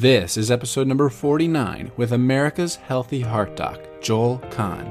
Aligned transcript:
This 0.00 0.36
is 0.36 0.48
episode 0.48 0.86
number 0.86 1.08
49 1.08 1.90
with 1.96 2.12
America's 2.12 2.76
Healthy 2.76 3.22
Heart 3.22 3.56
Doc, 3.56 3.80
Joel 4.00 4.38
Kahn. 4.48 4.86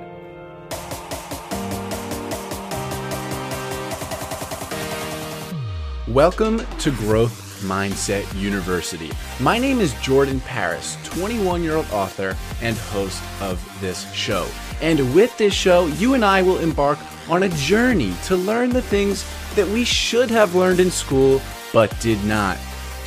Welcome 6.09 6.59
to 6.80 6.92
Growth 6.92 7.64
Mindset 7.64 8.38
University. 8.38 9.09
My 9.39 9.57
name 9.57 9.80
is 9.80 9.93
Jordan 10.02 10.41
Paris, 10.41 10.98
21 11.05 11.64
year 11.64 11.78
old 11.78 11.89
author 11.92 12.36
and 12.62 12.76
host 12.76 13.24
of 13.39 13.66
this 13.80 14.12
show. 14.12 14.46
And 14.82 15.16
with 15.16 15.38
this 15.38 15.54
show, 15.54 15.86
you 15.86 16.16
and 16.16 16.26
I 16.26 16.42
will 16.42 16.58
embark 16.58 17.00
on 17.30 17.44
a 17.44 17.50
journey 17.50 18.14
to 18.26 18.36
learn 18.36 18.71
the 18.71 18.82
things 18.82 19.26
that 19.55 19.70
we 19.70 19.86
should 19.86 20.30
have 20.30 20.54
learned 20.55 20.82
in 20.82 20.92
school 20.92 21.39
but 21.71 21.98
did 22.02 22.21
not 22.26 22.58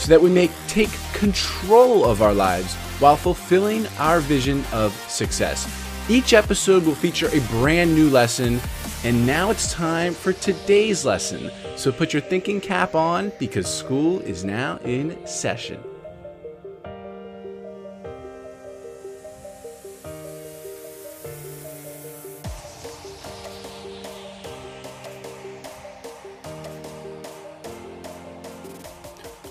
so 0.01 0.09
that 0.09 0.21
we 0.21 0.31
may 0.31 0.49
take 0.67 0.91
control 1.13 2.07
of 2.07 2.23
our 2.23 2.33
lives 2.33 2.75
while 3.01 3.17
fulfilling 3.17 3.87
our 3.99 4.21
vision 4.21 4.65
of 4.73 4.95
success. 5.11 5.69
Each 6.09 6.33
episode 6.33 6.87
will 6.87 6.95
feature 6.95 7.29
a 7.29 7.41
brand 7.49 7.95
new 7.95 8.09
lesson, 8.09 8.61
and 9.05 9.27
now 9.27 9.51
it's 9.51 9.71
time 9.73 10.15
for 10.15 10.33
today's 10.33 11.05
lesson. 11.05 11.51
So 11.77 11.93
put 11.93 12.15
your 12.15 12.23
thinking 12.23 12.63
cap 12.63 12.95
on 12.95 13.31
because 13.39 13.73
school 13.73 14.21
is 14.21 14.43
now 14.43 14.79
in 14.79 15.19
session. 15.27 15.85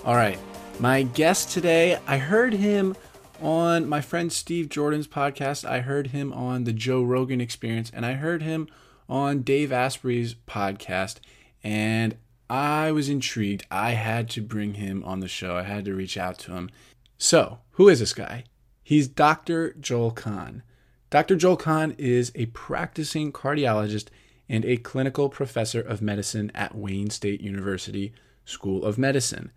All 0.04 0.16
right. 0.16 0.40
My 0.80 1.02
guest 1.02 1.50
today, 1.50 1.98
I 2.06 2.16
heard 2.16 2.54
him 2.54 2.96
on 3.42 3.86
my 3.86 4.00
friend 4.00 4.32
Steve 4.32 4.70
Jordan's 4.70 5.06
podcast. 5.06 5.62
I 5.68 5.80
heard 5.80 6.06
him 6.06 6.32
on 6.32 6.64
the 6.64 6.72
Joe 6.72 7.02
Rogan 7.02 7.38
experience, 7.38 7.90
and 7.92 8.06
I 8.06 8.14
heard 8.14 8.40
him 8.40 8.66
on 9.06 9.42
Dave 9.42 9.72
Asprey's 9.72 10.34
podcast. 10.34 11.16
And 11.62 12.16
I 12.48 12.92
was 12.92 13.10
intrigued. 13.10 13.66
I 13.70 13.90
had 13.90 14.30
to 14.30 14.40
bring 14.40 14.74
him 14.74 15.04
on 15.04 15.20
the 15.20 15.28
show, 15.28 15.54
I 15.54 15.64
had 15.64 15.84
to 15.84 15.94
reach 15.94 16.16
out 16.16 16.38
to 16.38 16.52
him. 16.52 16.70
So, 17.18 17.58
who 17.72 17.90
is 17.90 18.00
this 18.00 18.14
guy? 18.14 18.44
He's 18.82 19.06
Dr. 19.06 19.74
Joel 19.74 20.12
Kahn. 20.12 20.62
Dr. 21.10 21.36
Joel 21.36 21.58
Kahn 21.58 21.94
is 21.98 22.32
a 22.34 22.46
practicing 22.46 23.32
cardiologist 23.32 24.06
and 24.48 24.64
a 24.64 24.78
clinical 24.78 25.28
professor 25.28 25.82
of 25.82 26.00
medicine 26.00 26.50
at 26.54 26.74
Wayne 26.74 27.10
State 27.10 27.42
University 27.42 28.14
School 28.46 28.82
of 28.82 28.96
Medicine. 28.96 29.50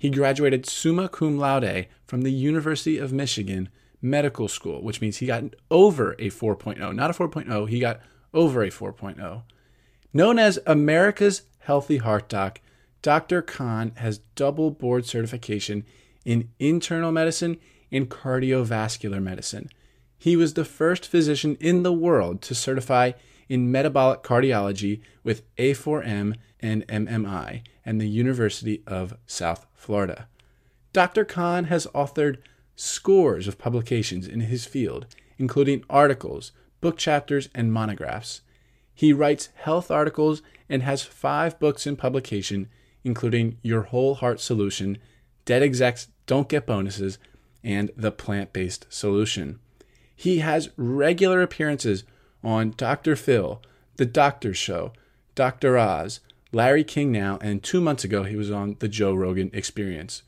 He 0.00 0.08
graduated 0.08 0.64
summa 0.64 1.10
cum 1.10 1.36
laude 1.36 1.86
from 2.06 2.22
the 2.22 2.32
University 2.32 2.96
of 2.96 3.12
Michigan 3.12 3.68
Medical 4.00 4.48
School, 4.48 4.82
which 4.82 5.02
means 5.02 5.18
he 5.18 5.26
got 5.26 5.44
over 5.70 6.12
a 6.12 6.30
4.0, 6.30 6.94
not 6.94 7.10
a 7.10 7.12
4.0, 7.12 7.68
he 7.68 7.80
got 7.80 8.00
over 8.32 8.62
a 8.62 8.70
4.0. 8.70 9.42
Known 10.14 10.38
as 10.38 10.58
America's 10.66 11.42
Healthy 11.58 11.98
Heart 11.98 12.30
Doc, 12.30 12.62
Dr. 13.02 13.42
Kahn 13.42 13.92
has 13.96 14.22
double 14.36 14.70
board 14.70 15.04
certification 15.04 15.84
in 16.24 16.48
internal 16.58 17.12
medicine 17.12 17.58
and 17.92 18.08
cardiovascular 18.08 19.22
medicine. 19.22 19.68
He 20.16 20.34
was 20.34 20.54
the 20.54 20.64
first 20.64 21.06
physician 21.06 21.58
in 21.60 21.82
the 21.82 21.92
world 21.92 22.40
to 22.42 22.54
certify 22.54 23.12
in 23.50 23.70
metabolic 23.70 24.22
cardiology 24.22 25.02
with 25.22 25.42
A4M 25.56 26.36
and 26.58 26.88
MMI 26.88 27.64
and 27.90 28.00
the 28.00 28.08
University 28.08 28.84
of 28.86 29.16
South 29.26 29.66
Florida. 29.74 30.28
Dr. 30.92 31.24
Kahn 31.24 31.64
has 31.64 31.88
authored 31.88 32.36
scores 32.76 33.48
of 33.48 33.58
publications 33.58 34.28
in 34.28 34.42
his 34.42 34.64
field, 34.64 35.06
including 35.38 35.82
articles, 35.90 36.52
book 36.80 36.96
chapters, 36.96 37.48
and 37.52 37.72
monographs. 37.72 38.42
He 38.94 39.12
writes 39.12 39.48
health 39.56 39.90
articles 39.90 40.40
and 40.68 40.84
has 40.84 41.02
five 41.02 41.58
books 41.58 41.84
in 41.84 41.96
publication, 41.96 42.68
including 43.02 43.58
Your 43.60 43.82
Whole 43.82 44.14
Heart 44.14 44.38
Solution, 44.38 44.98
Dead 45.44 45.60
Execs 45.60 46.06
Don't 46.26 46.48
Get 46.48 46.66
Bonuses, 46.66 47.18
and 47.64 47.90
The 47.96 48.12
Plant 48.12 48.52
Based 48.52 48.86
Solution. 48.88 49.58
He 50.14 50.38
has 50.38 50.70
regular 50.76 51.42
appearances 51.42 52.04
on 52.44 52.72
Dr. 52.76 53.16
Phil, 53.16 53.60
The 53.96 54.06
Doctor 54.06 54.54
Show, 54.54 54.92
Dr. 55.34 55.76
Oz, 55.76 56.20
Larry 56.52 56.84
King 56.84 57.12
now, 57.12 57.38
and 57.40 57.62
two 57.62 57.80
months 57.80 58.02
ago 58.02 58.24
he 58.24 58.36
was 58.36 58.50
on 58.50 58.76
the 58.80 58.88
Joe 58.88 59.14
Rogan 59.14 59.50
Experience. 59.52 60.22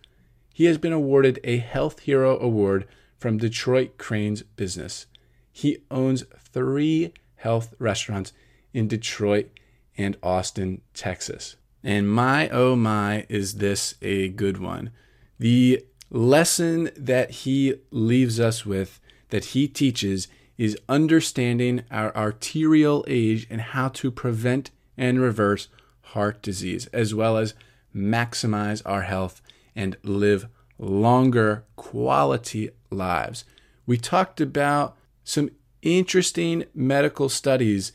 He 0.54 0.66
has 0.66 0.78
been 0.78 0.92
awarded 0.92 1.40
a 1.42 1.58
Health 1.58 2.00
Hero 2.00 2.38
Award 2.38 2.86
from 3.18 3.38
Detroit 3.38 3.98
Crain's 3.98 4.42
Business. 4.42 5.06
He 5.50 5.78
owns 5.90 6.24
three 6.38 7.12
health 7.36 7.74
restaurants 7.78 8.32
in 8.72 8.88
Detroit 8.88 9.50
and 9.98 10.16
Austin, 10.22 10.80
Texas. 10.94 11.56
And 11.82 12.08
my 12.08 12.48
oh 12.50 12.76
my, 12.76 13.26
is 13.28 13.54
this 13.54 13.96
a 14.00 14.28
good 14.28 14.58
one? 14.58 14.90
The 15.38 15.84
lesson 16.10 16.90
that 16.96 17.30
he 17.30 17.74
leaves 17.90 18.38
us 18.38 18.64
with, 18.64 19.00
that 19.30 19.46
he 19.46 19.66
teaches, 19.66 20.28
is 20.56 20.78
understanding 20.88 21.82
our 21.90 22.14
arterial 22.16 23.04
age 23.08 23.46
and 23.50 23.60
how 23.60 23.88
to 23.88 24.10
prevent 24.10 24.70
and 24.96 25.20
reverse 25.20 25.68
heart 26.12 26.42
disease, 26.42 26.86
as 26.86 27.14
well 27.14 27.36
as 27.36 27.54
maximize 27.94 28.82
our 28.84 29.02
health 29.02 29.42
and 29.74 29.96
live 30.02 30.46
longer 30.78 31.64
quality 31.76 32.70
lives. 32.90 33.44
We 33.86 33.96
talked 33.96 34.40
about 34.40 34.96
some 35.24 35.50
interesting 35.82 36.64
medical 36.74 37.28
studies 37.28 37.92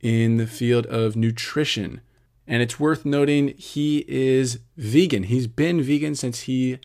in 0.00 0.36
the 0.36 0.46
field 0.46 0.86
of 0.86 1.16
nutrition. 1.16 2.00
And 2.46 2.62
it's 2.62 2.80
worth 2.80 3.04
noting 3.04 3.48
he 3.56 4.04
is 4.08 4.60
vegan. 4.76 5.24
He's 5.24 5.46
been 5.46 5.82
vegan 5.82 6.14
since 6.14 6.40
he 6.40 6.78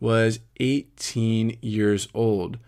was 0.00 0.40
18 0.60 1.58
years 1.60 2.08
old. 2.14 2.58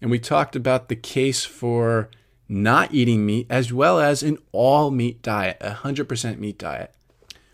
And 0.00 0.10
we 0.10 0.18
talked 0.18 0.54
about 0.54 0.88
the 0.88 0.96
case 0.96 1.44
for 1.44 2.10
not 2.48 2.94
eating 2.94 3.26
meat, 3.26 3.46
as 3.50 3.72
well 3.72 4.00
as 4.00 4.22
an 4.22 4.38
all 4.52 4.90
meat 4.90 5.22
diet, 5.22 5.58
a 5.60 5.70
100% 5.70 6.38
meat 6.38 6.58
diet. 6.58 6.94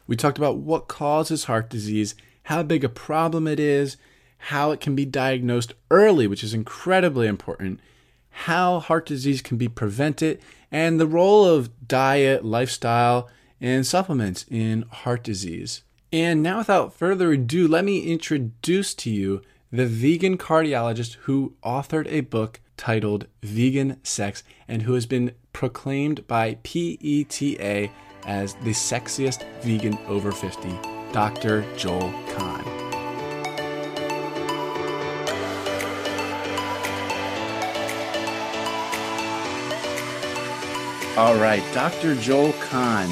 We 0.06 0.16
talked 0.16 0.38
about 0.38 0.58
what 0.58 0.88
causes 0.88 1.44
heart 1.44 1.68
disease, 1.70 2.14
how 2.44 2.62
big 2.62 2.84
a 2.84 2.88
problem 2.88 3.46
it 3.46 3.58
is, 3.58 3.96
how 4.38 4.70
it 4.70 4.80
can 4.80 4.94
be 4.94 5.06
diagnosed 5.06 5.72
early, 5.90 6.26
which 6.26 6.44
is 6.44 6.54
incredibly 6.54 7.26
important, 7.26 7.80
how 8.30 8.78
heart 8.80 9.06
disease 9.06 9.40
can 9.40 9.56
be 9.56 9.68
prevented, 9.68 10.40
and 10.70 11.00
the 11.00 11.06
role 11.06 11.44
of 11.44 11.88
diet, 11.88 12.44
lifestyle, 12.44 13.28
and 13.60 13.86
supplements 13.86 14.44
in 14.50 14.82
heart 14.82 15.22
disease. 15.22 15.82
And 16.12 16.42
now, 16.42 16.58
without 16.58 16.92
further 16.92 17.32
ado, 17.32 17.66
let 17.66 17.84
me 17.84 18.00
introduce 18.00 18.94
to 18.96 19.10
you 19.10 19.40
the 19.72 19.86
vegan 19.86 20.36
cardiologist 20.38 21.14
who 21.22 21.54
authored 21.64 22.06
a 22.08 22.20
book 22.20 22.60
titled 22.76 23.26
Vegan 23.42 23.98
Sex 24.02 24.42
and 24.68 24.82
who 24.82 24.94
has 24.94 25.06
been 25.06 25.32
proclaimed 25.52 26.26
by 26.26 26.58
PETA 26.62 27.90
as 28.26 28.54
the 28.54 28.70
sexiest 28.70 29.44
vegan 29.62 29.98
over 30.06 30.32
50, 30.32 30.68
Dr. 31.12 31.64
Joel 31.76 32.12
Kahn. 32.34 32.64
All 41.16 41.36
right, 41.36 41.62
Dr. 41.72 42.16
Joel 42.16 42.52
Kahn, 42.54 43.08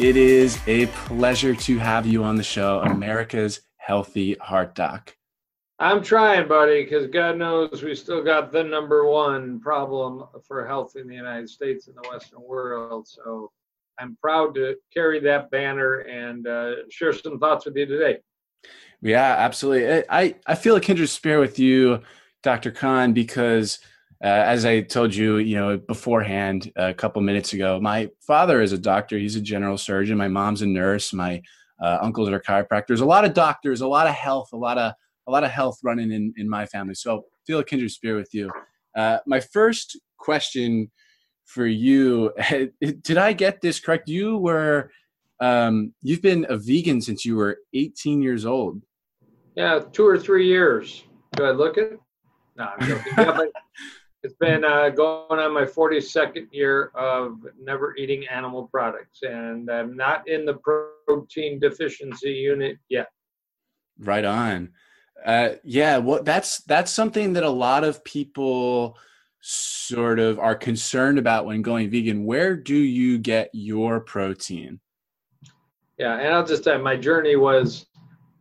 it 0.00 0.16
is 0.16 0.58
a 0.66 0.86
pleasure 0.86 1.54
to 1.54 1.78
have 1.78 2.04
you 2.04 2.24
on 2.24 2.34
the 2.34 2.42
show, 2.42 2.80
America's 2.80 3.60
Healthy 3.76 4.34
Heart 4.40 4.74
Doc. 4.74 5.14
I'm 5.80 6.02
trying, 6.02 6.46
buddy, 6.46 6.84
because 6.84 7.08
God 7.08 7.36
knows 7.36 7.82
we 7.82 7.96
still 7.96 8.22
got 8.22 8.52
the 8.52 8.62
number 8.62 9.06
one 9.06 9.58
problem 9.58 10.24
for 10.46 10.64
health 10.66 10.94
in 10.94 11.08
the 11.08 11.16
United 11.16 11.48
States 11.48 11.88
and 11.88 11.96
the 11.96 12.08
Western 12.08 12.42
world. 12.42 13.08
So 13.08 13.50
I'm 13.98 14.16
proud 14.20 14.54
to 14.54 14.76
carry 14.92 15.18
that 15.20 15.50
banner 15.50 16.00
and 16.00 16.46
uh, 16.46 16.88
share 16.90 17.12
some 17.12 17.40
thoughts 17.40 17.64
with 17.64 17.76
you 17.76 17.86
today. 17.86 18.18
Yeah, 19.02 19.34
absolutely. 19.36 20.04
I, 20.08 20.36
I 20.46 20.54
feel 20.54 20.76
a 20.76 20.80
kindred 20.80 21.08
spirit 21.08 21.40
with 21.40 21.58
you, 21.58 22.02
Dr. 22.44 22.70
Kahn, 22.70 23.12
because 23.12 23.80
uh, 24.22 24.28
as 24.28 24.64
I 24.64 24.80
told 24.80 25.12
you, 25.12 25.38
you 25.38 25.56
know, 25.56 25.76
beforehand 25.76 26.72
a 26.76 26.94
couple 26.94 27.20
minutes 27.20 27.52
ago, 27.52 27.80
my 27.80 28.10
father 28.20 28.62
is 28.62 28.72
a 28.72 28.78
doctor. 28.78 29.18
He's 29.18 29.36
a 29.36 29.40
general 29.40 29.76
surgeon. 29.76 30.16
My 30.18 30.28
mom's 30.28 30.62
a 30.62 30.66
nurse. 30.66 31.12
My 31.12 31.42
uh, 31.82 31.98
uncles 32.00 32.28
are 32.28 32.40
chiropractors. 32.40 33.00
A 33.00 33.04
lot 33.04 33.24
of 33.24 33.34
doctors, 33.34 33.80
a 33.80 33.88
lot 33.88 34.06
of 34.06 34.14
health, 34.14 34.50
a 34.52 34.56
lot 34.56 34.78
of 34.78 34.94
a 35.26 35.30
lot 35.30 35.44
of 35.44 35.50
health 35.50 35.78
running 35.82 36.12
in, 36.12 36.34
in 36.36 36.48
my 36.48 36.66
family. 36.66 36.94
So 36.94 37.18
I 37.18 37.20
feel 37.46 37.58
a 37.58 37.64
kindred 37.64 37.90
spirit 37.90 38.18
with 38.18 38.34
you. 38.34 38.50
Uh, 38.96 39.18
my 39.26 39.40
first 39.40 39.98
question 40.18 40.90
for 41.46 41.66
you, 41.66 42.32
did 43.02 43.18
I 43.18 43.32
get 43.32 43.60
this 43.60 43.80
correct? 43.80 44.08
You 44.08 44.38
were, 44.38 44.90
um, 45.40 45.94
you've 46.02 46.22
been 46.22 46.46
a 46.48 46.56
vegan 46.56 47.00
since 47.00 47.24
you 47.24 47.36
were 47.36 47.58
18 47.74 48.22
years 48.22 48.46
old. 48.46 48.82
Yeah, 49.56 49.80
two 49.92 50.06
or 50.06 50.18
three 50.18 50.46
years. 50.46 51.04
Do 51.36 51.44
I 51.44 51.50
look 51.50 51.76
it? 51.78 51.98
No, 52.56 52.68
I'm 52.78 52.88
joking. 52.88 53.12
yeah, 53.18 53.36
but 53.36 53.48
it's 54.22 54.34
been 54.40 54.64
uh, 54.64 54.88
going 54.88 55.38
on 55.38 55.52
my 55.52 55.64
42nd 55.64 56.46
year 56.50 56.90
of 56.94 57.38
never 57.60 57.94
eating 57.96 58.26
animal 58.28 58.68
products, 58.68 59.20
and 59.22 59.70
I'm 59.70 59.96
not 59.96 60.26
in 60.28 60.46
the 60.46 60.54
protein 61.06 61.60
deficiency 61.60 62.30
unit 62.30 62.78
yet. 62.88 63.08
Right 63.98 64.24
on. 64.24 64.70
Uh, 65.24 65.50
yeah, 65.64 65.98
well, 65.98 66.22
that's 66.22 66.58
that's 66.60 66.90
something 66.90 67.32
that 67.34 67.42
a 67.42 67.50
lot 67.50 67.84
of 67.84 68.04
people 68.04 68.98
sort 69.40 70.18
of 70.18 70.38
are 70.38 70.54
concerned 70.54 71.18
about 71.18 71.46
when 71.46 71.62
going 71.62 71.90
vegan. 71.90 72.24
Where 72.24 72.56
do 72.56 72.74
you 72.74 73.18
get 73.18 73.50
your 73.52 74.00
protein? 74.00 74.80
Yeah, 75.98 76.18
and 76.18 76.34
I'll 76.34 76.46
just 76.46 76.66
you, 76.66 76.82
my 76.82 76.96
journey 76.96 77.36
was 77.36 77.86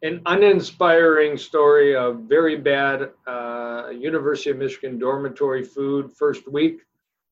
an 0.02 0.22
uninspiring 0.25 1.38
story 1.38 1.96
of 1.96 2.22
very 2.22 2.58
bad 2.58 3.12
uh, 3.28 3.90
University 3.98 4.50
of 4.50 4.58
Michigan 4.58 5.00
dormitory 5.00 5.64
food 5.64 6.12
first 6.12 6.52
week. 6.52 6.81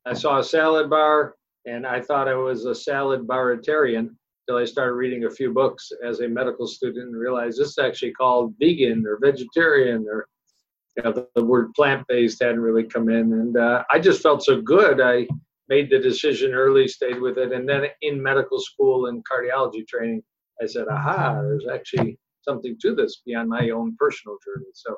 I 0.06 0.14
saw 0.14 0.40
a 0.40 0.44
salad 0.44 0.90
bar 0.90 1.36
and 1.66 1.86
I 1.86 2.02
thought 2.02 2.28
I 2.28 2.34
was 2.34 2.66
a 2.66 2.74
salad 2.74 3.28
baritarian 3.28 4.16
I 4.58 4.66
started 4.66 4.94
reading 4.94 5.26
a 5.26 5.30
few 5.30 5.54
books 5.54 5.92
as 6.06 6.20
a 6.20 6.28
medical 6.28 6.68
student 6.68 7.08
and 7.08 7.16
realized 7.16 7.58
this 7.58 7.70
is 7.70 7.78
actually 7.78 8.12
called 8.12 8.54
vegan 8.60 9.06
or 9.06 9.20
vegetarian 9.22 10.06
or 10.10 10.28
you 10.98 11.04
know, 11.04 11.12
the, 11.12 11.28
the 11.36 11.46
word 11.46 11.74
plant-based 11.74 12.42
hadn't 12.42 12.60
really 12.60 12.84
come 12.84 13.10
in. 13.10 13.34
And 13.34 13.58
uh, 13.58 13.84
I 13.90 14.00
just 14.00 14.22
felt 14.22 14.44
so 14.44 14.62
good. 14.62 15.00
I 15.00 15.28
made 15.70 15.90
the 15.90 16.00
decision 16.00 16.54
early, 16.54 16.88
stayed 16.88 17.22
with 17.22 17.38
it. 17.38 17.54
And 17.54 17.68
then 17.68 17.86
in 18.02 18.22
medical 18.22 18.60
school 18.60 19.06
and 19.06 19.24
cardiology 19.26 19.88
training, 19.88 20.22
I 20.62 20.66
said, 20.66 20.88
aha, 20.90 21.42
there's 21.42 21.68
actually 21.72 22.20
something 22.42 22.76
to 22.82 22.94
this 22.94 23.22
beyond 23.26 23.50
my 23.50 23.70
own 23.70 23.96
personal 23.98 24.38
journey. 24.46 24.70
So, 24.74 24.96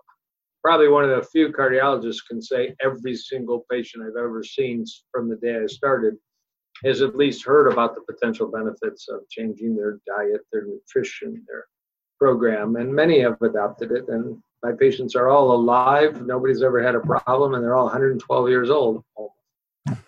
probably 0.63 0.87
one 0.87 1.03
of 1.03 1.09
the 1.09 1.27
few 1.29 1.49
cardiologists 1.49 2.25
can 2.27 2.41
say 2.41 2.73
every 2.81 3.15
single 3.15 3.65
patient 3.69 4.03
I've 4.03 4.17
ever 4.17 4.43
seen 4.43 4.85
from 5.11 5.29
the 5.29 5.35
day 5.35 5.59
I 5.61 5.67
started 5.67 6.15
has 6.83 7.01
at 7.01 7.15
least 7.15 7.45
heard 7.45 7.71
about 7.71 7.95
the 7.95 8.01
potential 8.01 8.47
benefits 8.47 9.07
of 9.09 9.27
changing 9.29 9.75
their 9.75 9.99
diet, 10.05 10.41
their 10.51 10.65
nutrition, 10.65 11.43
their 11.47 11.65
program, 12.19 12.75
and 12.75 12.93
many 12.93 13.19
have 13.21 13.41
adopted 13.41 13.91
it. 13.91 14.07
And 14.09 14.41
my 14.63 14.71
patients 14.71 15.15
are 15.15 15.29
all 15.29 15.51
alive. 15.51 16.25
Nobody's 16.25 16.63
ever 16.63 16.81
had 16.81 16.95
a 16.95 16.99
problem, 16.99 17.53
and 17.53 17.63
they're 17.63 17.75
all 17.75 17.85
112 17.85 18.49
years 18.49 18.69
old. 18.69 19.03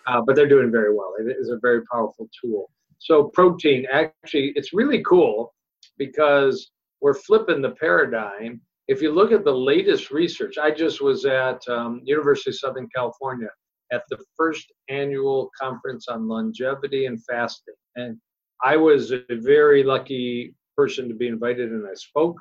Uh, 0.07 0.21
but 0.25 0.35
they're 0.35 0.47
doing 0.47 0.71
very 0.71 0.95
well. 0.95 1.13
It 1.19 1.35
is 1.37 1.49
a 1.49 1.57
very 1.61 1.81
powerful 1.91 2.29
tool. 2.41 2.69
So 2.99 3.25
protein, 3.25 3.85
actually, 3.91 4.53
it's 4.55 4.73
really 4.73 5.03
cool 5.03 5.53
because 5.97 6.71
we're 7.01 7.13
flipping 7.13 7.61
the 7.61 7.71
paradigm. 7.71 8.61
If 8.87 9.01
you 9.01 9.11
look 9.11 9.31
at 9.31 9.43
the 9.43 9.53
latest 9.53 10.11
research, 10.11 10.57
I 10.57 10.71
just 10.71 11.01
was 11.01 11.25
at 11.25 11.61
um, 11.67 12.01
University 12.05 12.51
of 12.51 12.55
Southern 12.55 12.87
California 12.95 13.49
at 13.91 14.03
the 14.09 14.17
first 14.35 14.71
annual 14.89 15.49
conference 15.59 16.07
on 16.07 16.27
longevity 16.27 17.05
and 17.05 17.23
fasting, 17.25 17.75
and 17.95 18.17
I 18.63 18.77
was 18.77 19.11
a 19.11 19.23
very 19.29 19.83
lucky 19.83 20.55
person 20.75 21.07
to 21.07 21.15
be 21.15 21.27
invited, 21.27 21.71
and 21.71 21.87
I 21.87 21.93
spoke. 21.93 22.37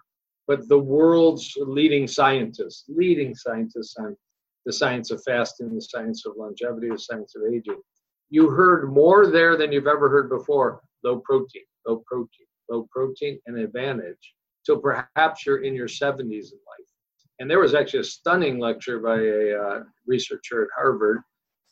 But 0.47 0.69
the 0.69 0.79
world's 0.79 1.53
leading 1.57 2.07
scientists, 2.07 2.85
leading 2.89 3.35
scientists 3.35 3.97
on 3.99 4.17
the 4.67 4.73
science 4.73 5.11
of 5.11 5.23
fasting, 5.25 5.75
the 5.75 5.81
science 5.81 6.27
of 6.27 6.35
longevity, 6.37 6.91
the 6.91 6.99
science 6.99 7.35
of 7.35 7.43
aging. 7.53 7.81
You 8.31 8.51
heard 8.51 8.93
more 8.93 9.27
there 9.27 9.57
than 9.57 9.73
you've 9.73 9.87
ever 9.87 10.09
heard 10.09 10.29
before. 10.29 10.81
Low 11.03 11.21
protein, 11.21 11.65
low 11.87 12.03
protein, 12.07 12.47
low 12.69 12.89
protein, 12.93 13.39
and 13.47 13.59
advantage 13.59 14.35
so 14.65 14.79
perhaps 14.79 15.45
you're 15.45 15.63
in 15.63 15.75
your 15.75 15.89
70s 15.89 16.21
in 16.21 16.31
life. 16.33 16.89
And 17.39 17.51
there 17.51 17.61
was 17.61 17.75
actually 17.75 18.01
a 18.01 18.05
stunning 18.05 18.59
lecture 18.59 18.99
by 18.99 19.21
a 19.21 19.59
uh, 19.59 19.81
researcher 20.07 20.63
at 20.63 20.69
Harvard, 20.75 21.21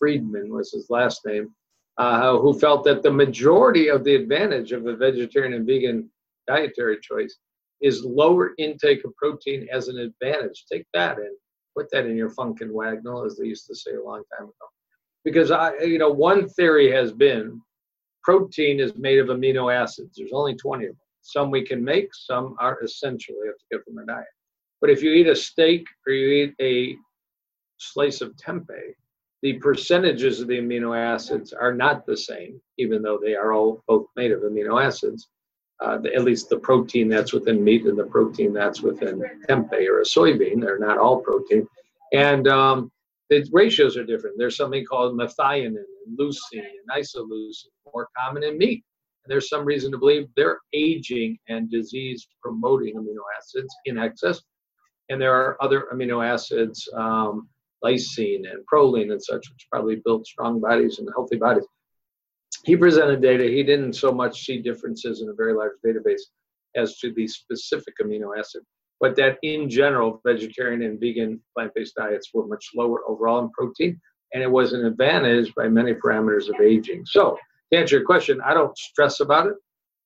Friedman 0.03 0.53
was 0.53 0.73
his 0.73 0.91
last 0.91 1.25
name, 1.25 1.55
uh, 1.97 2.37
who 2.37 2.59
felt 2.59 2.83
that 2.83 3.05
the 3.05 3.13
majority 3.13 3.87
of 3.87 4.03
the 4.03 4.17
advantage 4.17 4.73
of 4.73 4.85
a 4.89 4.97
vegetarian 4.97 5.55
and 5.55 5.65
vegan 5.65 6.11
dietary 6.49 6.99
choice 7.01 7.39
is 7.81 8.05
lower 8.05 8.51
intake 8.59 9.05
of 9.05 9.15
protein 9.15 9.69
as 9.73 9.87
an 9.87 10.01
advantage. 10.01 10.65
Take 10.71 10.87
that 10.93 11.19
and 11.19 11.37
put 11.77 11.89
that 11.93 12.07
in 12.07 12.17
your 12.17 12.31
funkin' 12.31 12.73
wagnall, 12.73 13.25
as 13.25 13.37
they 13.37 13.47
used 13.47 13.69
to 13.69 13.77
say 13.77 13.93
a 13.93 14.03
long 14.03 14.25
time 14.37 14.49
ago. 14.49 14.67
Because 15.25 15.53
I, 15.53 15.77
you 15.79 15.99
know, 15.99 16.11
one 16.11 16.49
theory 16.49 16.91
has 16.91 17.13
been 17.13 17.63
protein 18.25 18.81
is 18.81 18.97
made 18.97 19.21
of 19.21 19.29
amino 19.29 19.73
acids. 19.73 20.17
There's 20.17 20.33
only 20.33 20.57
20 20.57 20.87
of 20.87 20.91
them. 20.91 20.99
Some 21.21 21.49
we 21.53 21.65
can 21.65 21.85
make, 21.85 22.09
some 22.13 22.57
are 22.59 22.81
essential. 22.81 23.37
We 23.41 23.47
have 23.47 23.57
to 23.57 23.65
get 23.71 23.85
from 23.85 23.99
our 23.99 24.05
diet. 24.05 24.27
But 24.81 24.91
if 24.91 25.01
you 25.01 25.13
eat 25.13 25.29
a 25.29 25.37
steak 25.37 25.87
or 26.09 26.13
you 26.13 26.29
eat 26.43 26.55
a 26.61 26.97
slice 27.79 28.21
of 28.21 28.35
tempeh, 28.37 28.95
the 29.43 29.55
percentages 29.55 30.41
of 30.41 30.49
the 30.49 30.59
amino 30.59 30.97
acids 30.97 31.53
are 31.53 31.75
not 31.75 32.06
the 32.06 32.17
same, 32.17 32.61
even 32.79 33.03
though 33.03 33.19
they 33.23 33.35
are 33.35 33.53
all 33.53 33.83
both 33.89 34.06
made 34.17 34.31
of 34.31 34.41
amino 34.41 34.83
acids. 34.83 35.29
Uh, 35.81 35.99
the, 35.99 36.15
at 36.15 36.23
least 36.23 36.49
the 36.49 36.59
protein 36.59 37.09
that's 37.09 37.33
within 37.33 37.62
meat 37.62 37.85
and 37.87 37.99
the 37.99 38.05
protein 38.05 38.53
that's 38.53 38.83
within 38.83 39.21
tempeh 39.49 39.89
or 39.89 40.00
a 40.00 40.05
soybean, 40.05 40.61
they're 40.61 40.79
not 40.79 40.97
all 40.97 41.21
protein. 41.21 41.67
And 42.12 42.47
um, 42.47 42.93
the 43.31 43.44
ratios 43.50 43.97
are 43.97 44.05
different. 44.05 44.37
There's 44.39 44.56
something 44.56 44.85
called 44.85 45.19
methionine 45.19 45.67
and 45.67 46.19
leucine 46.19 46.37
and 46.55 46.89
isoleucine, 46.93 47.73
more 47.93 48.09
common 48.17 48.44
in 48.44 48.59
meat 48.59 48.85
And 49.25 49.33
there's 49.33 49.49
some 49.49 49.65
reason 49.65 49.91
to 49.91 49.99
believe 49.99 50.29
they're 50.37 50.61
aging 50.73 51.39
and 51.49 51.69
disease 51.69 52.29
promoting 52.41 52.94
amino 52.94 53.23
acids 53.37 53.75
in 53.87 53.99
excess. 53.99 54.41
And 55.09 55.21
there 55.21 55.35
are 55.35 55.61
other 55.61 55.89
amino 55.93 56.25
acids, 56.25 56.89
um, 56.94 57.49
lysine 57.84 58.50
and 58.50 58.64
proline 58.73 59.12
and 59.12 59.23
such, 59.23 59.50
which 59.50 59.67
probably 59.70 59.96
build 60.05 60.26
strong 60.26 60.61
bodies 60.61 60.99
and 60.99 61.08
healthy 61.14 61.37
bodies. 61.37 61.64
He 62.64 62.76
presented 62.76 63.23
data, 63.23 63.44
he 63.44 63.62
didn't 63.62 63.94
so 63.94 64.12
much 64.12 64.44
see 64.44 64.58
differences 64.58 65.20
in 65.20 65.29
a 65.29 65.34
very 65.34 65.52
large 65.52 65.73
database 65.84 66.20
as 66.76 66.99
to 66.99 67.12
the 67.12 67.26
specific 67.26 67.94
amino 68.02 68.38
acid, 68.38 68.62
but 69.00 69.17
that 69.17 69.38
in 69.43 69.69
general, 69.69 70.20
vegetarian 70.25 70.82
and 70.82 71.00
vegan 71.00 71.40
plant 71.55 71.73
based 71.75 71.94
diets 71.96 72.31
were 72.32 72.46
much 72.46 72.70
lower 72.75 73.00
overall 73.08 73.40
in 73.40 73.50
protein, 73.50 74.00
and 74.32 74.43
it 74.43 74.50
was 74.50 74.73
an 74.73 74.84
advantage 74.87 75.52
by 75.55 75.69
many 75.69 75.93
parameters 75.93 76.49
of 76.49 76.61
aging. 76.61 77.05
So, 77.06 77.37
to 77.73 77.79
answer 77.79 77.96
your 77.96 78.06
question, 78.06 78.40
I 78.44 78.55
don't 78.55 78.76
stress 78.79 79.20
about 79.20 79.49
it. 79.49 79.55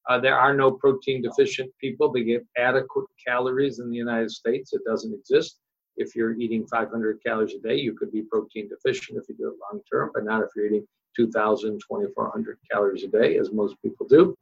Uh, 0.08 0.20
there 0.20 0.38
are 0.38 0.54
no 0.54 0.70
protein 0.70 1.20
deficient 1.20 1.70
people 1.80 2.12
They 2.12 2.22
get 2.22 2.46
adequate 2.56 3.06
calories 3.26 3.80
in 3.80 3.90
the 3.90 3.96
United 3.96 4.30
States. 4.30 4.72
It 4.72 4.82
doesn't 4.86 5.12
exist. 5.12 5.58
If 5.96 6.14
you're 6.14 6.34
eating 6.34 6.66
500 6.66 7.22
calories 7.24 7.54
a 7.54 7.60
day, 7.60 7.76
you 7.76 7.94
could 7.94 8.12
be 8.12 8.22
protein 8.22 8.68
deficient 8.68 9.18
if 9.18 9.28
you 9.28 9.34
do 9.36 9.48
it 9.48 9.54
long 9.70 9.80
term, 9.90 10.10
but 10.14 10.24
not 10.24 10.42
if 10.42 10.50
you're 10.54 10.66
eating 10.66 10.86
2,000, 11.16 11.80
2,400 11.80 12.58
calories 12.70 13.04
a 13.04 13.08
day, 13.08 13.38
as 13.38 13.50
most 13.52 13.76
people 13.82 14.06
do. 14.06 14.34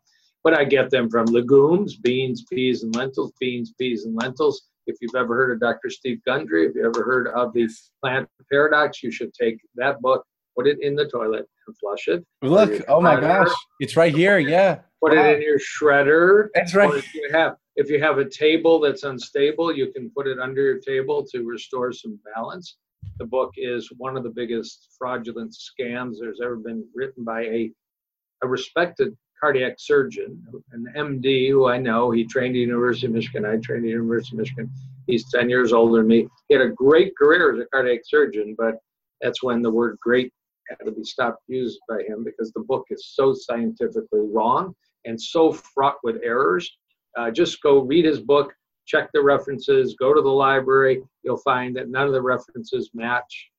But 0.43 0.59
I 0.59 0.65
get 0.65 0.91
them 0.91 1.09
from 1.09 1.27
legumes, 1.27 1.97
beans, 1.97 2.45
peas, 2.51 2.83
and 2.83 2.95
lentils, 2.95 3.33
beans, 3.41 3.73
peas, 3.79 4.05
and 4.05 4.15
lentils. 4.15 4.69
If 4.87 4.97
you've 5.01 5.15
ever 5.15 5.35
heard 5.35 5.53
of 5.53 5.61
Dr. 5.61 5.89
Steve 5.89 6.21
Gundry, 6.27 6.67
if 6.67 6.75
you 6.75 6.85
ever 6.85 7.05
heard 7.05 7.29
of 7.29 7.55
the 7.55 7.69
plant 8.03 8.29
paradox, 8.51 9.03
you 9.03 9.11
should 9.11 9.33
take 9.33 9.59
that 9.77 10.03
book 10.03 10.25
put 10.57 10.67
it 10.67 10.79
in 10.81 10.95
the 10.95 11.07
toilet 11.07 11.47
and 11.67 11.79
flush 11.79 12.09
it. 12.09 12.25
Look, 12.43 12.83
oh 12.89 13.01
my 13.01 13.21
gosh, 13.21 13.51
it's 13.81 13.97
right 13.97 14.15
here. 14.15 14.39
Yeah. 14.39 14.81
Put 15.03 15.15
wow. 15.15 15.25
it 15.25 15.37
in 15.37 15.43
your 15.43 15.59
shredder. 15.59 16.49
That's 16.55 16.75
right. 16.75 17.03
you 17.15 17.29
have 17.33 17.57
if 17.77 17.91
you 17.91 18.01
have 18.01 18.19
a 18.19 18.29
table 18.29 18.81
that's 18.81 19.03
unstable, 19.03 19.75
you 19.75 19.93
can 19.93 20.11
put 20.11 20.27
it 20.27 20.39
under 20.39 20.63
your 20.63 20.79
table 20.79 21.25
to 21.33 21.43
restore 21.43 21.93
some 21.93 22.19
balance. 22.35 22.77
The 23.19 23.27
book 23.27 23.53
is 23.57 23.89
one 23.97 24.17
of 24.17 24.23
the 24.23 24.31
biggest 24.31 24.89
fraudulent 24.99 25.55
scams 25.55 26.17
there's 26.21 26.41
ever 26.43 26.57
been 26.57 26.87
written 26.95 27.25
by 27.25 27.43
a 27.43 27.73
a 28.43 28.47
respected 28.47 29.17
cardiac 29.41 29.75
surgeon, 29.79 30.43
an 30.73 30.87
MD 30.97 31.49
who 31.49 31.67
I 31.67 31.79
know. 31.79 32.11
He 32.11 32.25
trained 32.25 32.53
at 32.53 32.55
the 32.55 32.61
University 32.61 33.07
of 33.07 33.13
Michigan. 33.13 33.45
I 33.45 33.57
trained 33.57 33.85
at 33.85 33.89
the 33.89 33.89
University 33.91 34.37
of 34.37 34.41
Michigan. 34.41 34.71
He's 35.07 35.31
10 35.31 35.51
years 35.51 35.73
older 35.73 35.99
than 35.99 36.07
me. 36.07 36.29
He 36.49 36.55
had 36.55 36.63
a 36.63 36.71
great 36.71 37.17
career 37.17 37.55
as 37.55 37.61
a 37.61 37.67
cardiac 37.67 38.01
surgeon, 38.05 38.55
but 38.57 38.77
that's 39.21 39.43
when 39.43 39.63
the 39.63 39.71
word 39.71 39.99
great 40.01 40.33
had 40.69 40.85
to 40.85 40.93
be 40.93 41.05
stopped 41.05 41.43
used 41.47 41.79
by 41.89 42.03
him 42.03 42.25
because 42.25 42.53
the 42.53 42.61
book 42.61 42.87
is 42.91 43.13
so 43.15 43.35
scientifically 43.35 44.21
wrong 44.33 44.75
and 45.05 45.21
so 45.21 45.53
fraught 45.53 45.97
with 46.03 46.21
errors. 46.23 46.71
Uh, 47.17 47.31
just 47.31 47.63
go 47.63 47.81
read 47.81 48.05
his 48.05 48.21
book, 48.21 48.53
check 48.87 49.11
the 49.13 49.23
references, 49.23 49.95
go 49.99 50.15
to 50.15 50.21
the 50.21 50.29
library. 50.29 51.03
You'll 51.23 51.39
find 51.39 51.77
that 51.77 51.89
none 51.89 52.07
of 52.07 52.13
the 52.13 52.23
references 52.23 52.91
match. 52.95 53.51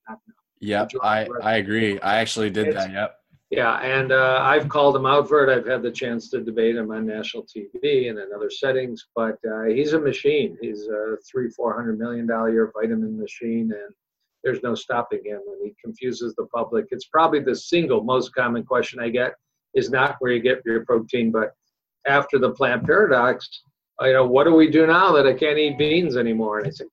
Yep, 0.60 0.92
I, 1.02 1.26
I 1.42 1.56
agree. 1.56 2.00
I 2.00 2.16
actually 2.16 2.50
did 2.50 2.68
it's, 2.68 2.76
that. 2.76 2.92
Yep. 2.92 3.16
Yeah, 3.50 3.76
and 3.76 4.10
uh, 4.10 4.40
I've 4.42 4.68
called 4.68 4.96
him 4.96 5.06
out 5.06 5.28
for 5.28 5.46
it. 5.46 5.56
I've 5.56 5.66
had 5.66 5.82
the 5.82 5.90
chance 5.90 6.30
to 6.30 6.42
debate 6.42 6.74
him 6.74 6.90
on 6.90 7.06
national 7.06 7.44
TV 7.44 8.10
and 8.10 8.18
in 8.18 8.28
other 8.34 8.50
settings, 8.50 9.06
but 9.14 9.36
uh, 9.48 9.64
he's 9.64 9.92
a 9.92 10.00
machine. 10.00 10.58
He's 10.60 10.88
a 10.88 11.16
three, 11.30 11.48
four 11.50 11.74
hundred 11.74 11.98
million 11.98 12.26
dollar 12.26 12.50
year 12.50 12.72
vitamin 12.74 13.16
machine, 13.16 13.70
and 13.72 13.94
there's 14.46 14.62
no 14.62 14.74
stopping 14.74 15.20
him 15.24 15.40
and 15.46 15.60
he 15.64 15.74
confuses 15.82 16.34
the 16.36 16.46
public. 16.46 16.86
It's 16.90 17.06
probably 17.06 17.40
the 17.40 17.56
single 17.56 18.04
most 18.04 18.32
common 18.32 18.64
question 18.64 19.00
I 19.00 19.10
get 19.10 19.34
is 19.74 19.90
not 19.90 20.16
where 20.20 20.30
you 20.32 20.40
get 20.40 20.62
your 20.64 20.84
protein, 20.84 21.32
but 21.32 21.50
after 22.06 22.38
the 22.38 22.50
plant 22.50 22.84
paradox, 22.84 23.48
you 24.00 24.12
know, 24.12 24.26
what 24.26 24.44
do 24.44 24.54
we 24.54 24.70
do 24.70 24.86
now 24.86 25.12
that 25.12 25.26
I 25.26 25.32
can't 25.32 25.58
eat 25.58 25.78
beans 25.78 26.16
anymore? 26.16 26.58
And 26.58 26.68
I 26.68 26.70
say, 26.70 26.84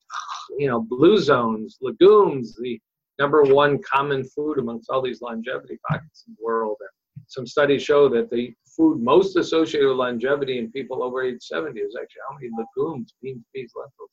you 0.57 0.67
know, 0.67 0.81
blue 0.81 1.19
zones, 1.19 1.77
legumes, 1.81 2.55
the 2.61 2.79
number 3.19 3.43
one 3.43 3.79
common 3.81 4.23
food 4.23 4.57
amongst 4.59 4.89
all 4.89 5.01
these 5.01 5.21
longevity 5.21 5.79
pockets 5.89 6.23
in 6.27 6.35
the 6.37 6.43
world. 6.43 6.77
And 6.79 7.25
some 7.27 7.45
studies 7.45 7.83
show 7.83 8.09
that 8.09 8.29
the 8.29 8.53
food 8.77 9.01
most 9.01 9.35
associated 9.35 9.87
with 9.87 9.97
longevity 9.97 10.57
in 10.57 10.71
people 10.71 11.03
over 11.03 11.23
age 11.23 11.41
70 11.41 11.79
is 11.79 11.95
actually 11.99 12.21
how 12.29 12.35
many 12.35 12.49
legumes, 12.57 13.13
beans, 13.21 13.43
peas, 13.53 13.71
lentils. 13.75 14.09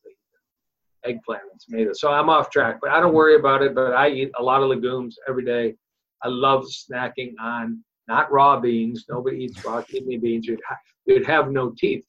Eggplant 1.05 1.43
and 1.51 1.61
tomato. 1.61 1.93
So 1.95 2.13
I'm 2.13 2.29
off 2.29 2.51
track, 2.51 2.79
but 2.83 2.91
I 2.91 3.01
don't 3.01 3.15
worry 3.15 3.37
about 3.37 3.63
it. 3.63 3.75
But 3.75 3.95
I 3.95 4.11
eat 4.11 4.31
a 4.39 4.43
lot 4.43 4.63
of 4.63 4.69
legumes 4.69 5.17
every 5.27 5.45
day. 5.45 5.75
I 6.23 6.29
love 6.29 6.67
snacking 6.67 7.33
on 7.41 7.83
not 8.09 8.31
raw 8.33 8.59
beans. 8.59 9.07
Nobody 9.09 9.45
eats 9.45 9.65
raw 9.65 9.83
kidney 9.83 10.19
beans. 10.19 10.47
You'd, 10.47 10.61
ha- 10.69 10.77
you'd 11.07 11.27
have 11.27 11.51
no 11.51 11.73
teeth. 11.77 12.07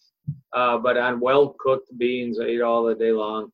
Uh, 0.54 0.78
but 0.78 0.98
on 0.98 1.20
well 1.20 1.56
cooked 1.60 1.90
beans, 1.98 2.40
I 2.40 2.48
eat 2.48 2.62
all 2.62 2.84
the 2.84 2.96
day 2.96 3.12
long. 3.12 3.52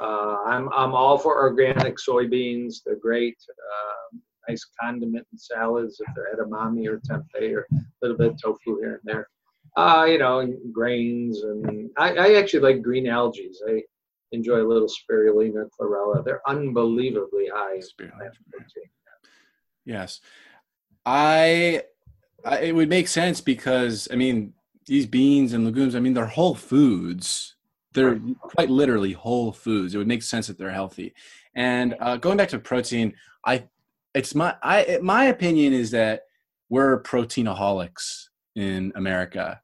Uh, 0.00 0.38
I'm 0.44 0.68
I'm 0.72 0.92
all 0.92 1.18
for 1.18 1.40
organic 1.40 1.96
soybeans. 1.96 2.76
They're 2.84 2.96
great. 2.96 3.36
Uh, 3.48 4.18
nice 4.48 4.66
condiment 4.80 5.26
in 5.32 5.38
salads 5.38 6.00
if 6.00 6.14
they're 6.14 6.34
edamame 6.34 6.86
or 6.86 7.00
tempeh 7.00 7.54
or 7.54 7.66
a 7.72 7.84
little 8.02 8.16
bit 8.16 8.32
of 8.32 8.42
tofu 8.42 8.78
here 8.78 8.94
and 8.94 9.00
there. 9.04 9.28
Uh, 9.76 10.06
you 10.08 10.18
know, 10.18 10.40
and 10.40 10.72
grains 10.72 11.42
and 11.42 11.90
I, 11.96 12.14
I 12.14 12.34
actually 12.34 12.60
like 12.60 12.82
green 12.82 13.08
algae. 13.08 13.50
I 13.68 13.82
enjoy 14.32 14.62
a 14.62 14.68
little 14.68 14.88
spirulina, 14.88 15.68
chlorella. 15.78 16.24
They're 16.24 16.42
unbelievably 16.46 17.48
high 17.52 17.76
in 17.76 18.08
plant 18.10 18.34
protein. 18.50 18.90
Yes, 19.84 20.20
I, 21.06 21.82
I. 22.44 22.58
It 22.60 22.74
would 22.74 22.88
make 22.88 23.08
sense 23.08 23.40
because 23.40 24.08
I 24.12 24.16
mean 24.16 24.54
these 24.86 25.06
beans 25.06 25.52
and 25.52 25.64
legumes. 25.64 25.94
I 25.94 26.00
mean 26.00 26.14
they're 26.14 26.26
whole 26.26 26.54
foods. 26.54 27.54
They're 27.92 28.20
quite 28.40 28.70
literally 28.70 29.12
whole 29.12 29.52
foods. 29.52 29.94
It 29.94 29.98
would 29.98 30.08
make 30.08 30.22
sense 30.22 30.48
that 30.48 30.58
they're 30.58 30.70
healthy. 30.70 31.14
And 31.54 31.94
uh, 32.00 32.16
going 32.16 32.36
back 32.36 32.48
to 32.48 32.58
protein, 32.58 33.14
I 33.46 33.64
it's 34.14 34.34
my 34.34 34.54
I 34.62 34.98
my 35.02 35.26
opinion 35.26 35.72
is 35.72 35.90
that 35.92 36.22
we're 36.68 37.02
proteinaholics 37.02 38.28
in 38.56 38.92
America. 38.96 39.60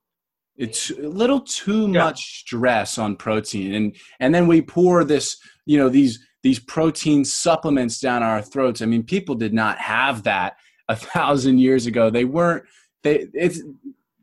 It's 0.57 0.91
a 0.91 1.09
little 1.09 1.41
too 1.41 1.83
yeah. 1.83 2.05
much 2.05 2.41
stress 2.41 2.99
on 2.99 3.17
protein, 3.17 3.75
and 3.75 3.97
and 4.19 4.35
then 4.35 4.47
we 4.47 4.61
pour 4.61 5.05
this, 5.05 5.39
you 5.65 5.79
know, 5.79 5.89
these 5.89 6.19
these 6.43 6.59
protein 6.59 7.25
supplements 7.25 8.01
down 8.01 8.23
our 8.23 8.43
throats. 8.43 8.83
I 8.83 8.87
mean, 8.87 9.03
people 9.03 9.35
did 9.35 9.55
not 9.55 9.79
have 9.79 10.25
that 10.25 10.57
a 10.91 10.97
thousand 10.97 11.59
years 11.59 11.87
ago. 11.87 12.11
They 12.11 12.25
weren't. 12.25 12.65
They 13.03 13.29
it's 13.33 13.63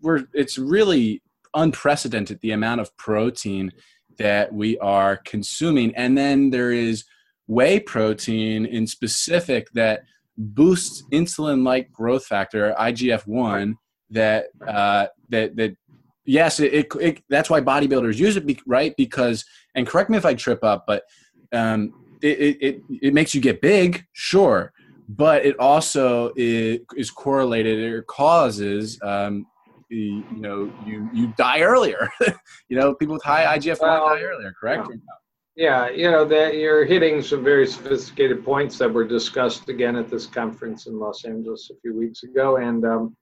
we're 0.01 0.25
it's 0.33 0.57
really 0.57 1.24
unprecedented 1.55 2.39
the 2.41 2.51
amount 2.51 2.81
of 2.81 2.95
protein 2.97 3.71
that 4.17 4.53
we 4.53 4.77
are 4.79 5.17
consuming, 5.17 5.95
and 5.95 6.17
then 6.17 6.50
there 6.51 6.71
is 6.71 7.05
whey 7.47 7.79
protein 7.79 8.65
in 8.65 8.86
specific 8.86 9.71
that 9.71 10.01
boosts 10.38 11.03
insulin-like 11.12 11.91
growth 11.91 12.25
factor 12.25 12.75
IGF-1 12.77 13.74
that 14.09 14.47
uh, 14.67 15.07
that 15.29 15.55
that 15.55 15.75
yes 16.25 16.59
it, 16.59 16.74
it, 16.74 16.88
it, 17.00 17.24
that's 17.29 17.50
why 17.50 17.62
bodybuilders 17.62 18.17
use 18.17 18.36
it 18.36 18.45
be, 18.45 18.59
right 18.67 18.93
because 18.97 19.45
and 19.74 19.88
correct 19.88 20.09
me 20.09 20.17
if 20.17 20.25
I 20.25 20.33
trip 20.33 20.63
up 20.63 20.83
but 20.86 21.03
um, 21.53 21.93
it, 22.21 22.57
it 22.62 22.81
it 23.01 23.13
makes 23.13 23.33
you 23.33 23.41
get 23.41 23.62
big 23.62 24.05
sure 24.12 24.74
but 25.07 25.45
it 25.45 25.57
also 25.59 26.31
is, 26.35 26.79
is 26.95 27.09
correlated 27.09 27.79
or 27.91 28.01
causes 28.03 28.99
um, 29.03 29.45
you 29.89 30.23
know 30.31 30.71
you 30.85 31.09
you 31.13 31.33
die 31.37 31.61
earlier 31.61 32.09
you 32.69 32.77
know 32.77 32.93
people 32.93 33.13
with 33.13 33.23
high 33.23 33.57
IGF-1 33.57 33.79
well, 33.81 34.09
die 34.09 34.21
earlier 34.21 34.53
correct 34.59 34.87
yeah. 34.89 34.97
Yeah, 35.57 35.89
you 35.89 36.11
know 36.11 36.23
that 36.23 36.57
you're 36.57 36.85
hitting 36.85 37.19
some 37.23 37.43
very 37.43 37.65
sophisticated 37.65 38.45
points 38.45 38.77
that 38.77 38.93
were 38.93 39.03
discussed 39.07 39.69
again 39.69 39.95
at 39.95 40.07
this 40.07 40.27
conference 40.27 40.85
in 40.85 40.99
Los 40.99 41.25
Angeles 41.25 41.71
a 41.71 41.79
few 41.81 41.97
weeks 41.97 42.21
ago, 42.21 42.57
and 42.57 42.85
um, 42.85 43.17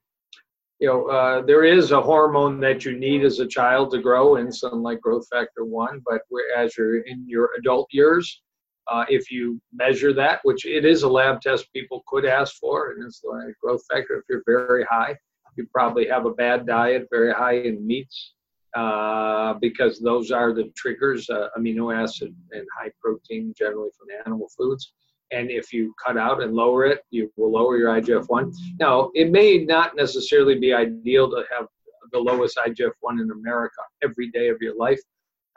you 0.79 0.87
know 0.89 1.05
uh, 1.05 1.43
there 1.43 1.63
is 1.63 1.91
a 1.91 2.01
hormone 2.01 2.59
that 2.59 2.83
you 2.83 2.99
need 2.99 3.23
as 3.23 3.39
a 3.39 3.47
child 3.47 3.89
to 3.91 4.01
grow, 4.01 4.33
insulin 4.33 4.83
like 4.83 4.99
growth 4.99 5.25
factor 5.29 5.63
one. 5.63 6.01
But 6.05 6.23
as 6.57 6.77
you're 6.77 7.03
in 7.03 7.23
your 7.25 7.51
adult 7.57 7.87
years, 7.91 8.41
uh, 8.87 9.05
if 9.09 9.31
you 9.31 9.59
measure 9.73 10.13
that, 10.13 10.39
which 10.43 10.65
it 10.65 10.85
is 10.85 11.03
a 11.03 11.09
lab 11.09 11.41
test 11.41 11.71
people 11.73 12.03
could 12.07 12.25
ask 12.25 12.55
for, 12.55 12.91
an 12.91 13.07
insulin 13.07 13.51
growth 13.61 13.83
factor, 13.91 14.17
if 14.17 14.23
you're 14.29 14.43
very 14.45 14.85
high, 14.89 15.15
you 15.55 15.67
probably 15.73 16.07
have 16.07 16.25
a 16.25 16.31
bad 16.31 16.65
diet, 16.65 17.07
very 17.09 17.33
high 17.33 17.55
in 17.55 17.85
meats, 17.85 18.33
uh, 18.75 19.53
because 19.55 19.99
those 19.99 20.31
are 20.31 20.53
the 20.53 20.71
triggers 20.75 21.29
uh, 21.29 21.47
amino 21.57 21.95
acid 21.95 22.35
and 22.51 22.67
high 22.77 22.91
protein 23.01 23.53
generally 23.57 23.89
from 23.97 24.07
animal 24.25 24.49
foods. 24.57 24.93
And 25.31 25.49
if 25.49 25.73
you 25.73 25.93
cut 26.05 26.17
out 26.17 26.43
and 26.43 26.53
lower 26.53 26.85
it, 26.85 27.01
you 27.09 27.31
will 27.35 27.51
lower 27.51 27.77
your 27.77 27.89
IGF 27.89 28.25
1. 28.27 28.53
Now, 28.79 29.09
it 29.15 29.31
may 29.31 29.57
not 29.57 29.95
necessarily 29.95 30.59
be 30.59 30.73
ideal 30.73 31.29
to 31.31 31.43
have 31.51 31.67
the 32.11 32.19
lowest 32.19 32.59
IGF 32.65 32.91
1 32.99 33.19
in 33.19 33.31
America 33.31 33.81
every 34.03 34.29
day 34.29 34.49
of 34.49 34.57
your 34.61 34.75
life. 34.75 34.99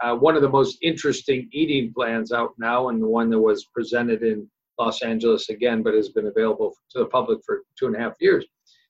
Uh, 0.00 0.14
one 0.14 0.37
of 0.37 0.43
the 0.43 0.49
most 0.49 0.78
interesting 0.83 1.49
eating 1.52 1.93
plans 1.93 2.33
out 2.33 2.52
now, 2.59 2.88
and 2.88 3.02
the 3.02 3.09
one 3.09 3.31
that 3.31 3.40
was 3.40 3.64
presented 3.75 4.23
in 4.23 4.49
Los 4.78 5.02
Angeles 5.02 5.49
again, 5.49 5.83
but 5.83 5.95
has 5.95 6.11
been 6.11 6.26
available 6.26 6.75
to 6.90 6.99
the 7.00 7.07
public 7.07 7.40
for 7.45 7.62
two 7.78 7.87
and 7.87 7.97
a 7.97 7.99
half 7.99 8.14
years, 8.21 8.47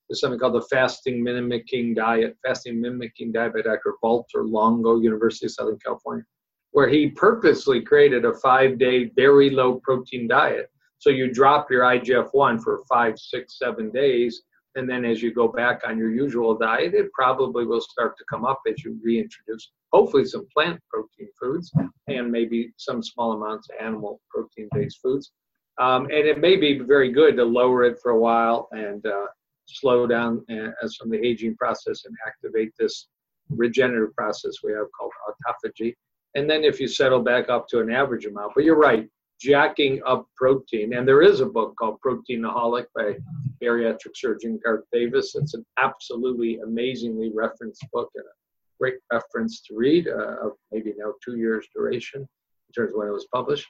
is 0.09 0.19
something 0.19 0.39
called 0.39 0.55
the 0.55 0.67
fasting 0.69 1.23
mimicking 1.23 1.93
diet, 1.93 2.37
fasting 2.45 2.79
mimicking 2.79 3.31
diet 3.31 3.53
by 3.53 3.61
Dr. 3.61 3.95
Walter 4.01 4.43
Longo, 4.43 4.99
University 4.99 5.47
of 5.47 5.51
Southern 5.51 5.79
California, 5.83 6.25
where 6.71 6.89
he 6.89 7.09
purposely 7.09 7.81
created 7.81 8.25
a 8.25 8.33
five 8.33 8.77
day, 8.77 9.05
very 9.15 9.49
low 9.49 9.79
protein 9.83 10.27
diet. 10.27 10.69
So 10.99 11.09
you 11.09 11.31
drop 11.31 11.71
your 11.71 11.83
IGF 11.83 12.29
1 12.33 12.59
for 12.59 12.83
five, 12.89 13.17
six, 13.17 13.57
seven 13.57 13.89
days. 13.89 14.41
And 14.75 14.87
then 14.87 15.05
as 15.05 15.21
you 15.21 15.33
go 15.33 15.47
back 15.47 15.81
on 15.87 15.97
your 15.97 16.11
usual 16.11 16.57
diet, 16.57 16.93
it 16.93 17.11
probably 17.13 17.65
will 17.65 17.81
start 17.81 18.17
to 18.17 18.23
come 18.29 18.45
up 18.45 18.61
as 18.67 18.83
you 18.83 18.99
reintroduce, 19.03 19.71
hopefully, 19.91 20.25
some 20.25 20.47
plant 20.53 20.79
protein 20.89 21.29
foods 21.39 21.71
and 22.07 22.31
maybe 22.31 22.71
some 22.77 23.01
small 23.03 23.33
amounts 23.33 23.69
of 23.69 23.85
animal 23.85 24.21
protein 24.29 24.67
based 24.73 24.99
foods. 25.01 25.31
Um, 25.79 26.05
and 26.05 26.27
it 26.27 26.39
may 26.39 26.57
be 26.57 26.79
very 26.79 27.11
good 27.11 27.37
to 27.37 27.43
lower 27.45 27.83
it 27.83 27.99
for 28.01 28.11
a 28.11 28.19
while 28.19 28.67
and 28.71 29.05
uh, 29.05 29.27
slow 29.65 30.05
down 30.07 30.45
as 30.83 30.95
from 30.95 31.09
the 31.09 31.25
aging 31.25 31.55
process 31.55 32.03
and 32.05 32.15
activate 32.27 32.71
this 32.77 33.07
regenerative 33.49 34.15
process 34.15 34.55
we 34.63 34.73
have 34.73 34.87
called 34.97 35.11
autophagy. 35.27 35.93
And 36.35 36.49
then 36.49 36.63
if 36.63 36.79
you 36.79 36.87
settle 36.87 37.21
back 37.21 37.49
up 37.49 37.67
to 37.69 37.79
an 37.79 37.91
average 37.91 38.25
amount, 38.25 38.53
but 38.55 38.63
you're 38.63 38.77
right, 38.77 39.09
jacking 39.39 40.01
up 40.05 40.27
protein. 40.35 40.93
And 40.93 41.07
there 41.07 41.21
is 41.21 41.39
a 41.39 41.45
book 41.45 41.75
called 41.77 41.99
Proteinaholic 42.05 42.85
by 42.95 43.15
bariatric 43.63 44.15
surgeon 44.15 44.59
Garth 44.63 44.83
Davis. 44.91 45.33
It's 45.35 45.53
an 45.53 45.65
absolutely 45.77 46.59
amazingly 46.59 47.31
referenced 47.33 47.85
book 47.91 48.09
and 48.15 48.25
a 48.25 48.38
great 48.79 48.95
reference 49.11 49.61
to 49.61 49.75
read, 49.75 50.07
uh, 50.07 50.45
of 50.45 50.53
maybe 50.71 50.93
now 50.97 51.13
two 51.23 51.37
years 51.37 51.67
duration 51.75 52.21
in 52.21 52.73
terms 52.75 52.91
of 52.91 52.97
when 52.97 53.07
it 53.07 53.11
was 53.11 53.27
published. 53.33 53.67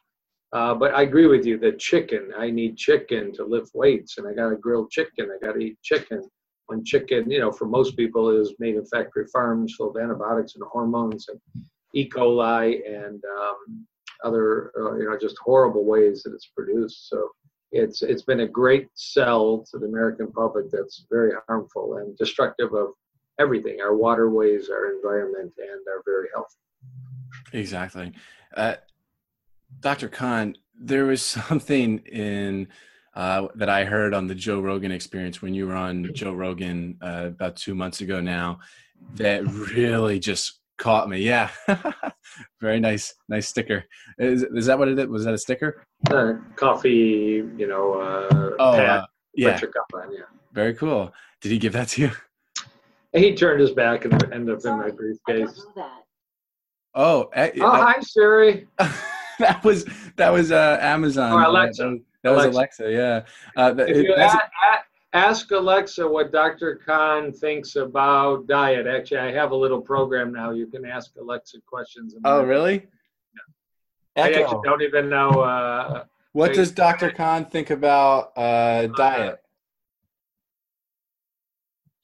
Uh, 0.51 0.74
but 0.74 0.94
I 0.96 1.04
agree 1.04 1.28
with 1.28 1.46
you 1.46 1.58
that 1.60 1.78
chicken, 1.78 2.32
I 2.38 2.50
need 2.50 2.75
chicken 2.75 3.32
to 3.34 3.46
lift 3.46 3.72
weights, 3.75 4.18
and 4.18 4.28
I 4.28 4.34
got 4.34 4.50
to 4.50 4.56
grill 4.56 4.88
chicken. 4.88 5.30
I 5.32 5.46
got 5.46 5.54
to 5.54 5.60
eat 5.60 5.78
chicken. 5.84 6.28
When 6.68 6.84
chicken, 6.84 7.30
you 7.30 7.39
know, 7.39 7.51
for 7.51 7.66
most 7.66 7.98
people, 7.98 8.30
is 8.30 8.54
made 8.60 8.75
in 8.75 8.86
factory 8.86 9.25
farms 9.32 9.75
full 9.75 9.89
of 9.89 9.98
antibiotics 9.98 10.56
and 10.56 10.63
hormones 10.72 11.28
and 11.30 11.39
E. 11.94 12.08
coli 12.08 12.80
and 12.88 13.24
um, 13.25 13.86
other, 14.24 14.72
uh, 14.78 14.96
you 14.98 15.10
know, 15.10 15.18
just 15.18 15.38
horrible 15.39 15.86
ways 15.86 16.24
that 16.24 16.34
it's 16.34 16.48
produced. 16.48 17.10
So 17.10 17.30
it's 17.72 18.01
it's 18.01 18.24
been 18.24 18.42
a 18.42 18.48
great 18.48 18.88
sell 18.96 19.66
to 19.70 19.78
the 19.78 19.86
American 19.86 20.32
public 20.32 20.72
that's 20.72 21.06
very 21.12 21.34
harmful 21.48 21.98
and 21.98 22.18
destructive 22.18 22.74
of 22.74 22.89
everything: 23.39 23.79
our 23.81 23.96
waterways, 23.96 24.69
our 24.69 24.93
environment, 24.93 25.53
and 25.58 25.81
our 25.88 26.01
very 26.05 26.27
health. 26.34 26.55
Exactly. 27.53 28.13
Uh, 28.55 28.75
Dr. 29.79 30.10
Kahn, 30.10 30.55
there 30.79 31.05
was 31.05 31.22
something 31.50 32.00
in 32.00 32.67
uh, 33.15 33.48
that 33.55 33.69
I 33.69 33.86
heard 33.86 34.13
on 34.13 34.27
the 34.27 34.36
Joe 34.36 34.60
Rogan 34.60 34.91
experience 34.91 35.41
when 35.41 35.53
you 35.53 35.67
were 35.67 35.75
on 35.75 36.10
Joe 36.13 36.34
Rogan 36.34 36.98
uh, 37.01 37.25
about 37.27 37.55
two 37.55 37.75
months 37.75 38.01
ago 38.01 38.22
now 38.22 38.60
that 39.15 39.46
really 39.46 40.19
just 40.19 40.60
caught 40.77 41.10
me. 41.10 41.19
Yeah. 41.19 41.50
Very 42.62 42.79
nice, 42.79 43.13
nice 43.27 43.48
sticker. 43.48 43.84
Is, 44.17 44.43
is 44.43 44.65
that 44.67 44.79
what 44.79 44.88
it 44.88 44.98
is? 45.00 45.08
Was 45.08 45.25
that 45.25 45.34
a 45.34 45.38
sticker? 45.38 45.84
Uh, 46.10 46.34
coffee, 46.55 47.43
you 47.58 47.67
know, 47.67 47.96
uh, 47.96 48.55
oh, 48.60 48.72
pad, 48.74 48.89
uh, 48.89 49.05
yeah. 49.36 49.60
yeah. 49.62 50.24
Very 50.53 50.74
cool. 50.74 51.12
Did 51.41 51.51
he 51.51 51.58
give 51.58 51.74
that 51.74 51.89
to 51.89 52.01
you? 52.03 52.12
He 53.13 53.36
turned 53.36 53.60
his 53.60 53.72
back 53.72 54.06
and 54.06 54.13
ended 54.32 54.56
up 54.56 54.66
in 54.66 54.78
my 54.78 54.92
briefcase. 54.92 55.66
Oh, 56.96 57.30
I, 57.36 57.51
oh, 57.60 57.68
I, 57.68 57.94
hi 57.94 58.00
Siri. 58.01 58.68
that 59.39 59.63
was 59.63 59.86
that 60.16 60.32
was 60.32 60.51
uh, 60.51 60.78
Amazon. 60.82 61.34
Or 61.34 61.44
Alexa. 61.44 61.84
That, 61.84 62.00
that 62.24 62.32
was 62.32 62.46
Alexa. 62.46 62.84
Alexa 62.84 63.25
yeah. 63.56 63.62
Uh, 63.62 63.75
if 63.78 63.98
you 63.98 64.13
a, 64.16 64.39
ask 65.13 65.50
Alexa 65.51 66.08
what 66.08 66.32
Dr. 66.32 66.75
Kahn 66.86 67.32
thinks 67.32 67.75
about 67.75 68.48
diet. 68.48 68.86
Actually, 68.86 69.22
I 69.22 69.32
have 69.32 69.51
a 69.51 69.56
little 69.56 69.82
program 69.82 70.32
now. 70.32 70.51
You 70.51 70.68
can 70.68 70.86
ask 70.86 71.12
Alexa 71.20 71.60
questions. 71.66 72.16
Oh, 72.24 72.44
really? 72.44 72.88
I 74.16 74.34
actually 74.34 74.62
don't 74.63 74.82
even 74.82 75.10
know. 75.10 75.30
Uh, 75.30 76.04
what 76.34 76.54
does 76.54 76.72
Dr. 76.72 77.12
Kahn 77.12 77.46
think 77.46 77.70
about 77.70 78.38
uh, 78.38 78.88
diet? 78.88 79.39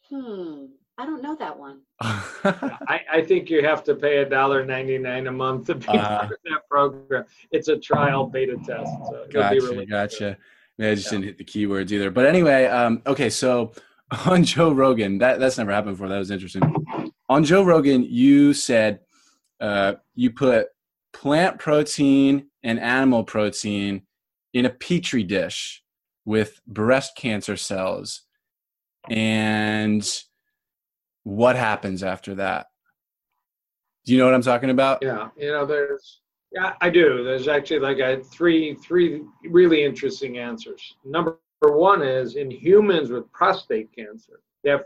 Hmm. 0.10 0.66
I 0.98 1.06
don't 1.06 1.22
know 1.22 1.36
that 1.36 1.58
one. 1.58 1.82
I, 2.02 3.02
I, 3.12 3.22
think 3.22 3.50
you 3.50 3.62
have 3.66 3.84
to 3.84 3.96
pay 3.96 4.18
a 4.18 4.30
dollar 4.30 4.66
ninety 4.66 4.98
nine 4.98 5.28
a 5.28 5.32
month 5.32 5.68
to 5.68 5.76
be 5.76 5.88
uh, 5.90 6.20
part 6.20 6.32
of 6.32 6.38
that 6.46 6.62
program. 6.70 7.26
It's 7.52 7.68
a 7.68 7.78
trial 7.78 8.28
beta 8.28 8.56
test. 8.66 8.90
So 9.10 9.26
gotcha, 9.32 9.56
really 9.56 9.86
gotcha. 9.86 10.38
Yeah, 10.78 10.92
I 10.92 10.96
just 10.96 11.08
yeah. 11.08 11.12
didn't 11.12 11.26
hit 11.26 11.38
the 11.38 11.44
keywords 11.44 11.92
either. 11.92 12.12
But 12.12 12.26
anyway, 12.26 12.66
um, 12.66 13.02
okay, 13.06 13.30
so 13.30 13.74
on 14.26 14.44
Joe 14.44 14.72
Rogan, 14.72 15.18
that 15.18 15.40
that's 15.40 15.58
never 15.58 15.72
happened 15.72 15.96
before. 15.96 16.08
That 16.08 16.20
was 16.20 16.32
interesting. 16.32 16.62
On 17.28 17.44
Joe 17.44 17.64
Rogan, 17.64 18.04
you 18.04 18.54
said 18.54 19.00
uh, 19.60 19.96
you 20.14 20.32
put 20.32 20.68
plant 21.12 21.60
protein 21.60 22.48
and 22.64 22.80
animal 22.80 23.24
protein 23.24 24.04
in 24.54 24.66
a 24.66 24.70
petri 24.70 25.24
dish 25.24 25.84
with 26.24 26.62
breast 26.66 27.18
cancer 27.18 27.58
cells, 27.58 28.22
and 29.10 30.08
what 31.26 31.56
happens 31.56 32.04
after 32.04 32.36
that? 32.36 32.68
Do 34.06 34.14
you 34.14 34.20
know 34.20 34.26
what 34.26 34.36
I'm 34.36 34.44
talking 34.44 34.70
about? 34.70 35.00
Yeah, 35.02 35.30
you 35.36 35.52
know, 35.52 35.66
there's 35.66 36.22
yeah, 36.54 36.74
I 36.80 36.90
do. 36.90 37.24
There's 37.24 37.48
actually 37.48 37.80
like 37.80 37.98
a 37.98 38.24
three 38.24 38.76
three 38.76 39.24
really 39.50 39.84
interesting 39.84 40.38
answers. 40.38 40.96
Number 41.04 41.40
one 41.62 42.02
is 42.02 42.36
in 42.36 42.50
humans 42.50 43.10
with 43.10 43.30
prostate 43.34 43.94
cancer, 43.94 44.40
they 44.64 44.70
have 44.70 44.86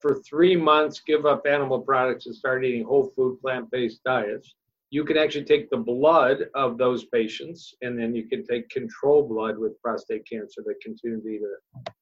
for 0.00 0.20
three 0.20 0.54
months 0.54 1.00
give 1.00 1.26
up 1.26 1.46
animal 1.46 1.80
products 1.80 2.26
and 2.26 2.34
start 2.34 2.64
eating 2.64 2.84
whole 2.84 3.10
food 3.16 3.40
plant-based 3.40 4.04
diets. 4.04 4.54
You 4.90 5.04
can 5.04 5.16
actually 5.16 5.44
take 5.44 5.68
the 5.68 5.76
blood 5.76 6.46
of 6.54 6.78
those 6.78 7.06
patients, 7.06 7.74
and 7.82 7.98
then 7.98 8.14
you 8.14 8.28
can 8.28 8.46
take 8.46 8.68
control 8.68 9.26
blood 9.26 9.58
with 9.58 9.80
prostate 9.82 10.28
cancer 10.28 10.62
that 10.64 10.80
continue 10.80 11.20
to 11.20 11.28
eat 11.28 11.40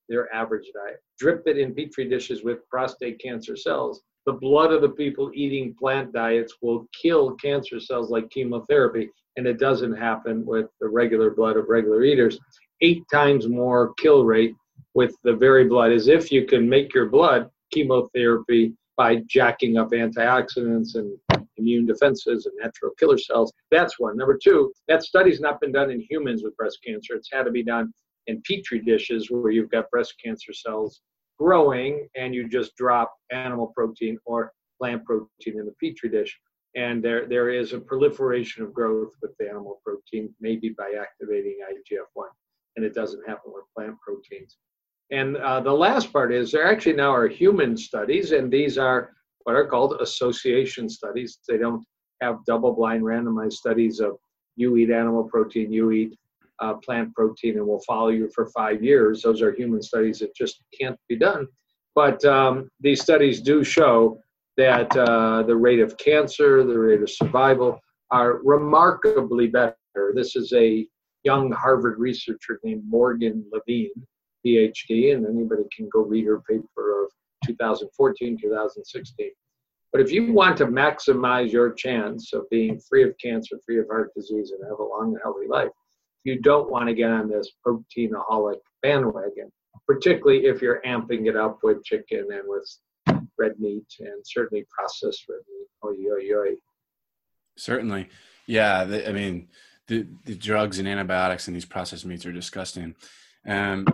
their 0.09 0.33
average 0.35 0.71
diet. 0.75 1.00
Drip 1.19 1.45
it 1.47 1.57
in 1.57 1.75
petri 1.75 2.09
dishes 2.09 2.45
with 2.45 2.69
prostate 2.69 3.19
cancer 3.21 3.57
cells. 3.57 4.03
The 4.26 4.35
blood 4.35 4.71
of 4.71 4.83
the 4.83 4.91
people 4.91 5.31
eating 5.35 5.75
plant 5.79 6.12
diets 6.12 6.55
will 6.61 6.87
kill 7.00 7.33
cancer 7.37 7.81
cells 7.81 8.11
like 8.11 8.31
chemotherapy, 8.31 9.11
and 9.37 9.47
it 9.47 9.59
doesn't 9.59 9.97
happen 9.97 10.45
with 10.45 10.67
the 10.81 10.88
regular 10.88 11.31
blood 11.31 11.57
of 11.57 11.69
regular 11.69 12.05
eaters. 12.05 12.38
Eight 12.83 13.03
times 13.11 13.49
more 13.49 13.95
kill 13.95 14.25
rate 14.25 14.55
with 14.93 15.17
the 15.25 15.35
very 15.35 15.64
blood, 15.64 15.91
as 15.91 16.09
if 16.09 16.31
you 16.31 16.47
can 16.47 16.69
make 16.69 16.93
your 16.93 17.09
blood 17.09 17.50
chemotherapy 17.73 18.75
by 18.97 19.17
jacking 19.26 19.76
up 19.76 19.91
antioxidants 19.91 20.95
and 20.95 21.19
immune 21.57 21.87
defenses 21.87 22.47
and 22.47 22.55
natural 22.61 22.93
killer 22.99 23.19
cells. 23.19 23.53
That's 23.71 23.99
one. 23.99 24.17
Number 24.17 24.39
two, 24.43 24.73
that 24.89 25.03
study's 25.03 25.41
not 25.41 25.61
been 25.61 25.73
done 25.73 25.91
in 25.91 26.01
humans 26.09 26.43
with 26.43 26.57
breast 26.57 26.79
cancer. 26.85 27.15
It's 27.15 27.31
had 27.33 27.45
to 27.45 27.51
be 27.51 27.63
done 27.63 27.93
in 28.27 28.43
petri 28.43 28.81
dishes 28.81 29.31
where 29.31 29.53
you've 29.53 29.71
got 29.71 29.91
breast 29.91 30.15
cancer 30.23 30.53
cells 30.53 31.01
growing 31.39 32.09
and 32.17 32.35
you 32.35 32.49
just 32.49 32.77
drop 32.77 33.13
animal 33.33 33.73
protein 33.75 34.19
or 34.25 34.53
plant 34.81 35.05
protein 35.05 35.59
in 35.59 35.67
the 35.67 35.75
petri 35.81 36.09
dish. 36.09 36.39
And 36.77 37.03
there, 37.03 37.27
there 37.27 37.51
is 37.51 37.73
a 37.73 37.79
proliferation 37.79 38.65
of 38.65 38.75
growth 38.75 39.13
with 39.23 39.33
the 39.39 39.49
animal 39.49 39.81
protein, 39.85 40.35
maybe 40.41 40.71
by 40.71 40.95
activating 41.01 41.59
IGF-1. 41.71 42.27
And 42.77 42.85
it 42.85 42.95
doesn't 42.95 43.29
happen 43.29 43.53
with 43.55 43.65
plant 43.77 43.97
proteins. 44.01 44.57
And 45.11 45.37
uh, 45.37 45.61
the 45.61 45.73
last 45.73 46.13
part 46.13 46.33
is 46.33 46.51
there 46.51 46.67
actually 46.67 46.95
now 46.95 47.15
are 47.15 47.29
human 47.29 47.77
studies, 47.77 48.33
and 48.33 48.51
these 48.51 48.79
are 48.79 49.13
what 49.45 49.57
are 49.57 49.67
called 49.67 50.01
association 50.01 50.89
studies. 50.89 51.39
They 51.49 51.59
don't 51.59 51.85
have 52.21 52.45
double 52.47 52.73
blind 52.73 53.03
randomized 53.03 53.55
studies 53.55 54.01
of 54.01 54.17
you 54.57 54.77
eat 54.77 54.91
animal 54.91 55.25
protein, 55.25 55.73
you 55.73 55.93
eat 55.93 56.17
uh, 56.61 56.75
plant 56.75 57.15
protein, 57.15 57.57
and 57.57 57.67
we'll 57.67 57.81
follow 57.81 58.09
you 58.09 58.29
for 58.35 58.47
five 58.47 58.83
years. 58.83 59.23
Those 59.23 59.42
are 59.42 59.53
human 59.53 59.83
studies 59.83 60.21
that 60.21 60.35
just 60.35 60.62
can't 60.79 60.99
be 61.09 61.16
done. 61.16 61.47
But 61.95 62.25
um, 62.25 62.68
these 62.81 63.03
studies 63.03 63.40
do 63.40 63.62
show 63.64 64.18
that 64.57 64.97
uh, 64.97 65.42
the 65.42 65.57
rate 65.57 65.81
of 65.81 65.97
cancer, 65.99 66.64
the 66.64 66.79
rate 66.79 67.03
of 67.03 67.11
survival 67.11 67.81
are 68.11 68.40
remarkably 68.45 69.49
better. 69.49 69.77
This 70.14 70.37
is 70.37 70.53
a 70.53 70.87
young 71.25 71.51
Harvard 71.53 71.99
researcher 71.99 72.61
named 72.62 72.83
Morgan 72.87 73.45
Levine, 73.53 73.90
PhD, 74.47 75.14
and 75.14 75.27
anybody 75.27 75.64
can 75.75 75.88
go 75.92 76.01
read 76.01 76.27
her 76.27 76.40
paper 76.40 77.05
of 77.05 77.11
2014, 77.47 78.38
2016. 78.40 79.31
But 79.94 80.02
if 80.02 80.11
you 80.11 80.33
want 80.33 80.57
to 80.57 80.66
maximize 80.66 81.52
your 81.52 81.72
chance 81.72 82.33
of 82.33 82.50
being 82.50 82.80
free 82.80 83.04
of 83.04 83.14
cancer, 83.22 83.61
free 83.64 83.78
of 83.78 83.87
heart 83.87 84.11
disease, 84.16 84.50
and 84.50 84.61
have 84.68 84.80
a 84.80 84.83
long 84.83 85.12
and 85.12 85.20
healthy 85.22 85.46
life, 85.48 85.68
you 86.24 86.40
don't 86.40 86.68
want 86.68 86.88
to 86.88 86.94
get 86.94 87.12
on 87.12 87.28
this 87.28 87.52
proteinaholic 87.64 88.59
bandwagon, 88.83 89.52
particularly 89.87 90.46
if 90.46 90.61
you're 90.61 90.83
amping 90.85 91.28
it 91.28 91.37
up 91.37 91.61
with 91.62 91.85
chicken 91.85 92.26
and 92.33 92.42
with 92.46 92.68
red 93.38 93.52
meat 93.61 93.87
and 94.00 94.20
certainly 94.24 94.66
processed 94.68 95.26
red 95.28 95.38
meat. 95.48 95.68
Oy, 95.85 96.12
oy, 96.12 96.40
oy. 96.40 96.54
Certainly. 97.57 98.09
Yeah. 98.48 98.83
The, 98.83 99.09
I 99.09 99.12
mean, 99.12 99.46
the, 99.87 100.09
the 100.24 100.35
drugs 100.35 100.80
and 100.80 100.88
antibiotics 100.88 101.46
and 101.46 101.54
these 101.54 101.66
processed 101.66 102.04
meats 102.04 102.26
are 102.26 102.33
disgusting. 102.33 102.96
Um, 103.46 103.87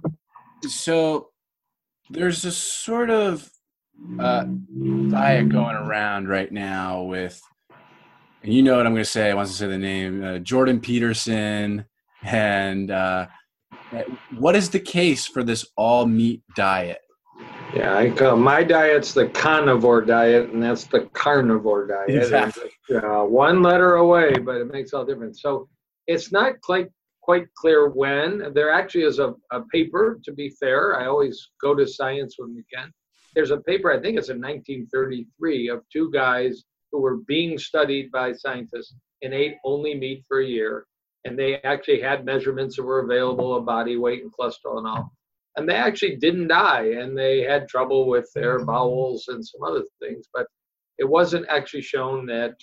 so 0.66 1.28
there's 2.08 2.46
a 2.46 2.52
sort 2.52 3.10
of 3.10 3.50
uh, 4.18 4.44
diet 5.09 5.48
going 5.48 5.76
around 5.76 6.29
right 6.29 6.50
now 6.50 7.03
with, 7.03 7.40
and 8.42 8.53
you 8.53 8.62
know 8.62 8.76
what 8.76 8.87
I'm 8.87 8.92
going 8.92 9.05
to 9.05 9.11
say. 9.11 9.31
I 9.31 9.35
want 9.35 9.48
to 9.48 9.55
say 9.55 9.66
the 9.66 9.79
name 9.79 10.24
uh, 10.24 10.38
Jordan 10.38 10.81
Peterson. 10.81 11.85
And 12.22 12.90
uh, 12.90 13.26
what 14.37 14.57
is 14.57 14.70
the 14.70 14.81
case 14.81 15.26
for 15.26 15.42
this 15.42 15.64
all 15.76 16.07
meat 16.07 16.42
diet? 16.55 17.00
Yeah, 17.74 17.96
I 17.96 18.11
call 18.11 18.37
my 18.37 18.64
diet's 18.64 19.14
the 19.14 19.29
carnivore 19.29 20.03
diet, 20.03 20.50
and 20.50 20.62
that's 20.62 20.85
the 20.85 21.09
carnivore 21.12 21.87
diet. 21.87 22.11
Exactly. 22.11 22.70
uh, 22.94 23.24
one 23.24 23.62
letter 23.62 23.96
away, 23.96 24.33
but 24.35 24.57
it 24.57 24.72
makes 24.72 24.92
all 24.92 25.05
difference. 25.05 25.40
So 25.40 25.68
it's 26.07 26.33
not 26.33 26.61
quite 26.62 26.88
quite 27.22 27.46
clear 27.55 27.88
when. 27.88 28.53
There 28.55 28.72
actually 28.72 29.05
is 29.05 29.20
a, 29.20 29.35
a 29.53 29.62
paper, 29.72 30.18
to 30.24 30.33
be 30.33 30.50
fair. 30.61 31.00
I 31.00 31.07
always 31.07 31.50
go 31.62 31.74
to 31.74 31.87
science 31.87 32.35
when 32.38 32.55
we 32.55 32.64
can. 32.74 32.90
There's 33.35 33.51
a 33.51 33.59
paper, 33.59 33.93
I 33.93 34.01
think 34.01 34.19
it's 34.19 34.29
in 34.29 34.40
1933, 34.40 35.69
of 35.69 35.85
two 35.93 36.11
guys 36.11 36.64
who 36.90 37.01
were 37.01 37.19
being 37.19 37.59
studied 37.59 38.11
by 38.11 38.33
scientists 38.33 38.95
and 39.23 39.33
ate 39.33 39.57
only 39.64 39.95
meat 39.95 40.25
for 40.27 40.40
a 40.40 40.47
year. 40.47 40.87
And 41.25 41.38
they 41.38 41.57
actually 41.62 42.01
had 42.01 42.25
measurements 42.25 42.77
that 42.77 42.83
were 42.83 43.01
available 43.01 43.55
of 43.55 43.66
body 43.66 43.97
weight 43.97 44.23
and 44.23 44.33
cholesterol 44.33 44.79
and 44.79 44.87
all. 44.87 45.12
And 45.57 45.69
they 45.69 45.75
actually 45.75 46.16
didn't 46.16 46.49
die, 46.49 46.93
and 46.93 47.16
they 47.16 47.43
had 47.43 47.69
trouble 47.69 48.09
with 48.09 48.31
their 48.35 48.64
bowels 48.64 49.27
and 49.29 49.45
some 49.45 49.62
other 49.62 49.83
things. 50.01 50.27
But 50.33 50.47
it 50.99 51.09
wasn't 51.09 51.47
actually 51.49 51.83
shown 51.83 52.27
that 52.27 52.55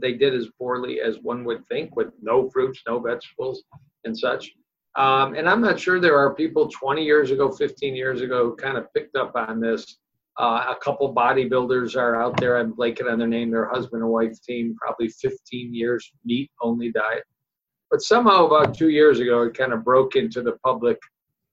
they 0.00 0.12
did 0.12 0.34
as 0.34 0.48
poorly 0.58 1.00
as 1.00 1.18
one 1.22 1.44
would 1.44 1.66
think 1.68 1.96
with 1.96 2.08
no 2.20 2.50
fruits, 2.50 2.82
no 2.86 2.98
vegetables, 2.98 3.62
and 4.04 4.16
such. 4.16 4.52
Um, 4.96 5.34
and 5.34 5.48
I'm 5.48 5.62
not 5.62 5.80
sure 5.80 6.00
there 6.00 6.18
are 6.18 6.34
people 6.34 6.68
20 6.68 7.02
years 7.02 7.30
ago, 7.30 7.50
15 7.50 7.96
years 7.96 8.20
ago, 8.20 8.44
who 8.44 8.56
kind 8.56 8.76
of 8.76 8.92
picked 8.92 9.16
up 9.16 9.32
on 9.34 9.60
this. 9.60 9.98
Uh, 10.38 10.66
a 10.70 10.76
couple 10.82 11.14
bodybuilders 11.14 11.96
are 11.96 12.20
out 12.20 12.38
there. 12.38 12.58
I'm 12.58 12.74
blanking 12.74 13.10
on 13.10 13.18
their 13.18 13.28
name. 13.28 13.50
Their 13.50 13.68
husband 13.68 14.02
and 14.02 14.10
wife 14.10 14.40
team, 14.42 14.74
probably 14.80 15.08
15 15.08 15.74
years 15.74 16.10
meat 16.24 16.50
only 16.60 16.90
diet. 16.90 17.24
But 17.90 18.02
somehow, 18.02 18.46
about 18.46 18.74
two 18.74 18.88
years 18.88 19.20
ago, 19.20 19.42
it 19.42 19.56
kind 19.56 19.72
of 19.72 19.84
broke 19.84 20.16
into 20.16 20.42
the 20.42 20.52
public 20.64 20.98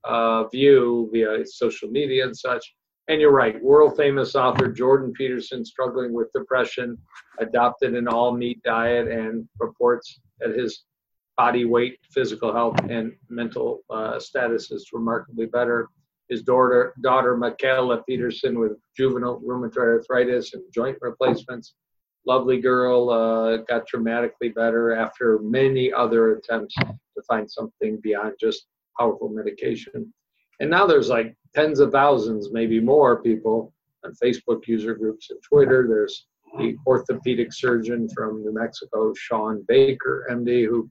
uh, 0.06 0.48
view 0.48 1.10
via 1.12 1.46
social 1.46 1.90
media 1.90 2.26
and 2.26 2.36
such. 2.36 2.74
And 3.10 3.20
you're 3.20 3.32
right, 3.32 3.62
world 3.62 3.98
famous 3.98 4.36
author 4.36 4.72
Jordan 4.72 5.12
Peterson, 5.14 5.66
struggling 5.66 6.14
with 6.14 6.32
depression, 6.32 6.98
adopted 7.40 7.96
an 7.96 8.08
all 8.08 8.32
meat 8.32 8.62
diet 8.64 9.08
and 9.08 9.48
reports 9.60 10.20
that 10.40 10.56
his 10.56 10.86
body 11.40 11.64
weight, 11.64 11.98
physical 12.14 12.52
health, 12.52 12.76
and 12.90 13.14
mental 13.30 13.80
uh, 13.90 14.20
status 14.20 14.72
is 14.72 14.90
remarkably 14.92 15.46
better. 15.46 15.88
His 16.28 16.44
daughter, 16.44 16.94
daughter 17.02 17.38
Mikhaila 17.38 18.06
Peterson, 18.06 18.60
with 18.60 18.74
juvenile 18.94 19.40
rheumatoid 19.40 20.00
arthritis 20.00 20.54
and 20.54 20.62
joint 20.74 20.98
replacements, 21.00 21.76
lovely 22.28 22.60
girl, 22.60 23.10
uh, 23.10 23.58
got 23.70 23.88
dramatically 23.88 24.50
better 24.50 24.94
after 24.94 25.40
many 25.42 25.94
other 25.94 26.34
attempts 26.34 26.76
to 26.76 27.22
find 27.26 27.50
something 27.50 28.02
beyond 28.04 28.34
just 28.38 28.68
powerful 29.00 29.30
medication. 29.30 30.14
And 30.60 30.70
now 30.70 30.86
there's 30.86 31.08
like 31.08 31.38
tens 31.56 31.80
of 31.80 31.94
thousands, 31.94 32.50
maybe 32.52 32.82
more 32.82 33.24
people 33.24 33.74
on 34.04 34.12
Facebook 34.22 34.68
user 34.68 34.94
groups 34.94 35.30
and 35.30 35.40
Twitter. 35.42 35.88
There's 35.88 36.28
the 36.58 36.76
orthopedic 36.86 37.54
surgeon 37.54 38.10
from 38.14 38.44
New 38.44 38.54
Mexico, 38.54 39.14
Shawn 39.16 39.64
Baker, 39.70 40.28
MD, 40.30 40.66
who 40.66 40.90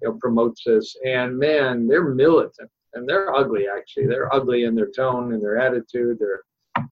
you 0.00 0.08
know, 0.08 0.18
promotes 0.20 0.62
this. 0.64 0.96
And 1.04 1.38
man, 1.38 1.86
they're 1.86 2.14
militant 2.14 2.70
and 2.94 3.08
they're 3.08 3.34
ugly. 3.34 3.66
Actually, 3.74 4.06
they're 4.06 4.32
ugly 4.34 4.64
in 4.64 4.74
their 4.74 4.90
tone 4.90 5.32
and 5.32 5.42
their 5.42 5.58
attitude. 5.58 6.18
They're 6.18 6.42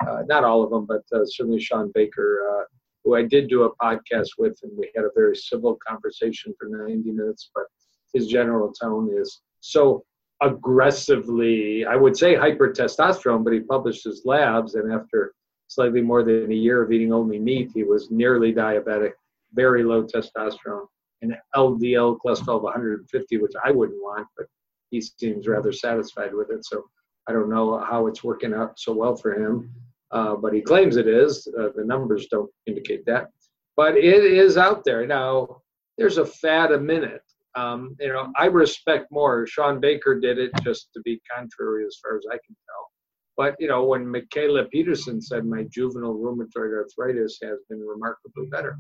uh, 0.06 0.22
not 0.26 0.44
all 0.44 0.62
of 0.62 0.70
them, 0.70 0.86
but 0.86 1.02
uh, 1.16 1.24
certainly 1.24 1.60
Shawn 1.60 1.90
Baker. 1.94 2.40
Uh, 2.50 2.64
who 3.04 3.14
I 3.14 3.22
did 3.22 3.48
do 3.48 3.62
a 3.62 3.74
podcast 3.76 4.30
with, 4.38 4.58
and 4.62 4.72
we 4.76 4.90
had 4.94 5.04
a 5.04 5.10
very 5.14 5.34
civil 5.34 5.78
conversation 5.86 6.52
for 6.58 6.68
90 6.68 7.10
minutes. 7.10 7.50
But 7.54 7.64
his 8.12 8.26
general 8.26 8.72
tone 8.72 9.10
is 9.16 9.40
so 9.60 10.04
aggressively, 10.42 11.84
I 11.84 11.96
would 11.96 12.16
say 12.16 12.34
hypertestosterone, 12.34 13.44
but 13.44 13.52
he 13.52 13.60
published 13.60 14.04
his 14.04 14.22
labs, 14.24 14.74
and 14.74 14.92
after 14.92 15.32
slightly 15.68 16.00
more 16.00 16.22
than 16.22 16.50
a 16.50 16.54
year 16.54 16.82
of 16.82 16.92
eating 16.92 17.12
only 17.12 17.38
meat, 17.38 17.70
he 17.74 17.82
was 17.82 18.10
nearly 18.10 18.52
diabetic, 18.52 19.12
very 19.52 19.82
low 19.82 20.04
testosterone, 20.04 20.86
and 21.22 21.36
LDL 21.54 22.18
cholesterol 22.24 22.56
of 22.56 22.62
150, 22.62 23.38
which 23.38 23.52
I 23.64 23.70
wouldn't 23.70 24.02
want, 24.02 24.26
but 24.36 24.46
he 24.90 25.00
seems 25.00 25.46
rather 25.46 25.72
satisfied 25.72 26.34
with 26.34 26.50
it. 26.50 26.64
So 26.64 26.84
I 27.28 27.32
don't 27.32 27.50
know 27.50 27.78
how 27.78 28.06
it's 28.06 28.24
working 28.24 28.54
out 28.54 28.78
so 28.78 28.92
well 28.92 29.16
for 29.16 29.34
him, 29.34 29.70
uh, 30.10 30.36
but 30.36 30.54
he 30.54 30.62
claims 30.62 30.96
it 30.96 31.06
is. 31.06 31.46
Uh, 31.58 31.68
the 31.74 31.84
numbers 31.84 32.26
don't 32.30 32.50
indicate 32.66 33.04
that, 33.06 33.28
but 33.76 33.96
it 33.96 34.24
is 34.24 34.56
out 34.56 34.84
there 34.84 35.06
now. 35.06 35.62
There's 35.98 36.18
a 36.18 36.26
fad 36.26 36.72
a 36.72 36.78
minute. 36.78 37.22
Um, 37.54 37.96
you 37.98 38.08
know, 38.08 38.30
I 38.36 38.46
respect 38.46 39.10
more. 39.10 39.46
Shawn 39.46 39.80
Baker 39.80 40.20
did 40.20 40.38
it 40.38 40.52
just 40.62 40.90
to 40.94 41.00
be 41.00 41.20
contrary, 41.34 41.84
as 41.84 41.98
far 42.02 42.16
as 42.16 42.24
I 42.30 42.38
can 42.46 42.56
tell. 42.66 42.90
But 43.36 43.56
you 43.58 43.68
know, 43.68 43.84
when 43.84 44.04
Mikhaila 44.04 44.70
Peterson 44.70 45.20
said 45.20 45.44
my 45.44 45.64
juvenile 45.64 46.14
rheumatoid 46.14 46.72
arthritis 46.72 47.38
has 47.42 47.58
been 47.68 47.80
remarkably 47.80 48.46
better, 48.50 48.78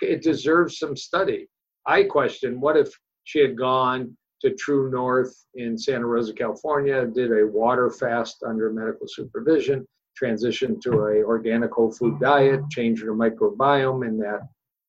it 0.00 0.22
deserves 0.22 0.78
some 0.78 0.96
study. 0.96 1.48
I 1.86 2.04
question 2.04 2.60
what 2.60 2.76
if 2.76 2.88
she 3.24 3.40
had 3.40 3.56
gone 3.56 4.16
to 4.42 4.54
True 4.54 4.90
North 4.90 5.34
in 5.54 5.78
Santa 5.78 6.06
Rosa, 6.06 6.32
California, 6.32 7.06
did 7.06 7.32
a 7.32 7.46
water 7.46 7.90
fast 7.90 8.42
under 8.46 8.72
medical 8.72 9.06
supervision, 9.08 9.86
transitioned 10.20 10.80
to 10.82 10.92
a 10.92 11.24
organic 11.24 11.72
whole 11.72 11.92
food 11.92 12.20
diet, 12.20 12.60
changed 12.70 13.02
her 13.02 13.14
microbiome 13.14 14.06
in 14.06 14.18
that 14.18 14.40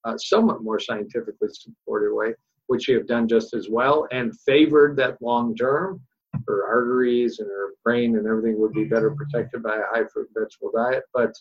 uh, 0.06 0.17
somewhat 0.17 0.63
more 0.63 0.80
scientifically 0.80 1.50
supported 1.52 2.13
way, 2.13 2.34
which 2.67 2.86
she 2.86 2.93
have 2.93 3.08
done 3.08 3.28
just 3.28 3.54
as 3.54 3.69
well, 3.69 4.08
and 4.12 4.38
favored 4.41 4.95
that 4.97 5.21
long 5.21 5.56
term. 5.56 6.02
Her 6.47 6.65
arteries 6.67 7.39
and 7.39 7.47
her 7.50 7.73
brain 7.84 8.17
and 8.17 8.28
everything 8.28 8.60
would 8.60 8.73
be 8.73 8.84
better 8.84 9.12
protected 9.12 9.63
by 9.63 9.76
a 9.76 9.88
high 9.91 10.06
fruit 10.13 10.30
vegetable 10.38 10.71
diet, 10.76 11.04
but 11.13 11.34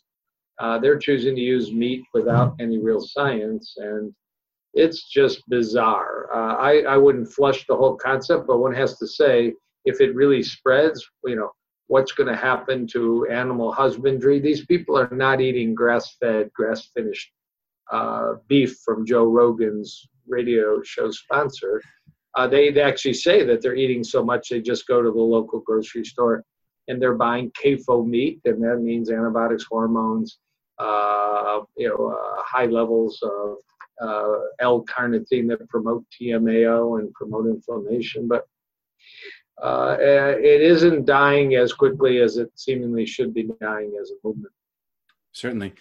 uh, 0.59 0.79
they're 0.79 0.99
choosing 0.99 1.35
to 1.35 1.40
use 1.40 1.73
meat 1.73 2.03
without 2.14 2.55
any 2.61 2.79
real 2.79 3.01
science, 3.01 3.75
and 3.77 4.12
it's 4.75 5.09
just 5.09 5.42
bizarre. 5.49 6.29
Uh, 6.35 6.55
I, 6.57 6.81
I 6.83 6.97
wouldn't 6.97 7.33
flush 7.33 7.66
the 7.66 7.77
whole 7.77 7.97
concept, 7.97 8.47
but 8.47 8.59
one 8.59 8.75
has 8.75 8.99
to 8.99 9.07
say 9.07 9.55
if 9.85 10.01
it 10.01 10.14
really 10.14 10.42
spreads, 10.42 11.07
you 11.25 11.37
know, 11.37 11.51
what's 11.88 12.12
going 12.12 12.29
to 12.29 12.37
happen 12.37 12.87
to 12.88 13.27
animal 13.31 13.73
husbandry? 13.73 14.40
These 14.40 14.66
people 14.66 14.99
are 14.99 15.09
not 15.12 15.40
eating 15.40 15.75
grass 15.75 16.16
fed, 16.21 16.51
grass 16.53 16.90
finished 16.95 17.31
uh, 17.92 18.35
beef 18.49 18.79
from 18.85 19.07
Joe 19.07 19.25
Rogan's 19.25 20.09
radio 20.27 20.83
show 20.83 21.11
sponsor. 21.11 21.81
Uh, 22.35 22.47
they, 22.47 22.71
they 22.71 22.83
actually 22.83 23.14
say 23.14 23.45
that 23.45 23.62
they're 23.62 23.77
eating 23.77 24.05
so 24.05 24.25
much 24.25 24.49
they 24.49 24.61
just 24.61 24.87
go 24.87 25.01
to 25.01 25.11
the 25.11 25.19
local 25.19 25.61
grocery 25.61 26.05
store 26.05 26.45
and 26.88 27.01
they're 27.01 27.14
buying 27.14 27.51
CAFO 27.53 28.07
meat, 28.07 28.40
and 28.45 28.62
that 28.62 28.79
means 28.79 29.11
antibiotics, 29.11 29.64
hormones, 29.69 30.38
you 31.76 31.88
know, 31.88 32.10
uh, 32.10 32.42
high 32.42 32.66
levels 32.66 33.18
of 33.22 33.56
uh, 34.00 34.38
L-carnitine 34.60 35.48
that 35.48 35.68
promote 35.68 36.04
TMAO 36.20 37.00
and 37.00 37.12
promote 37.14 37.46
inflammation. 37.46 38.28
But 38.28 38.44
uh, 39.62 39.96
it 39.98 40.60
isn't 40.60 41.06
dying 41.06 41.54
as 41.54 41.72
quickly 41.72 42.20
as 42.20 42.36
it 42.36 42.50
seemingly 42.54 43.06
should 43.06 43.32
be 43.32 43.48
dying 43.60 43.96
as 44.00 44.10
a 44.10 44.14
movement. 44.26 44.52
Certainly. 45.32 45.74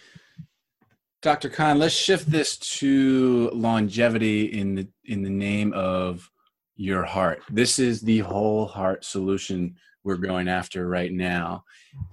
Dr. 1.22 1.48
Kahn, 1.48 1.78
let's 1.78 1.94
shift 1.94 2.30
this 2.30 2.56
to 2.56 3.50
longevity 3.52 4.44
in 4.44 4.74
the 4.74 4.88
in 5.06 5.22
the 5.22 5.30
name 5.30 5.72
of 5.72 6.30
your 6.76 7.02
heart. 7.02 7.42
This 7.50 7.78
is 7.78 8.00
the 8.00 8.18
whole 8.18 8.66
heart 8.66 9.04
solution 9.04 9.76
we're 10.04 10.16
going 10.16 10.46
after 10.46 10.88
right 10.88 11.12
now. 11.12 11.64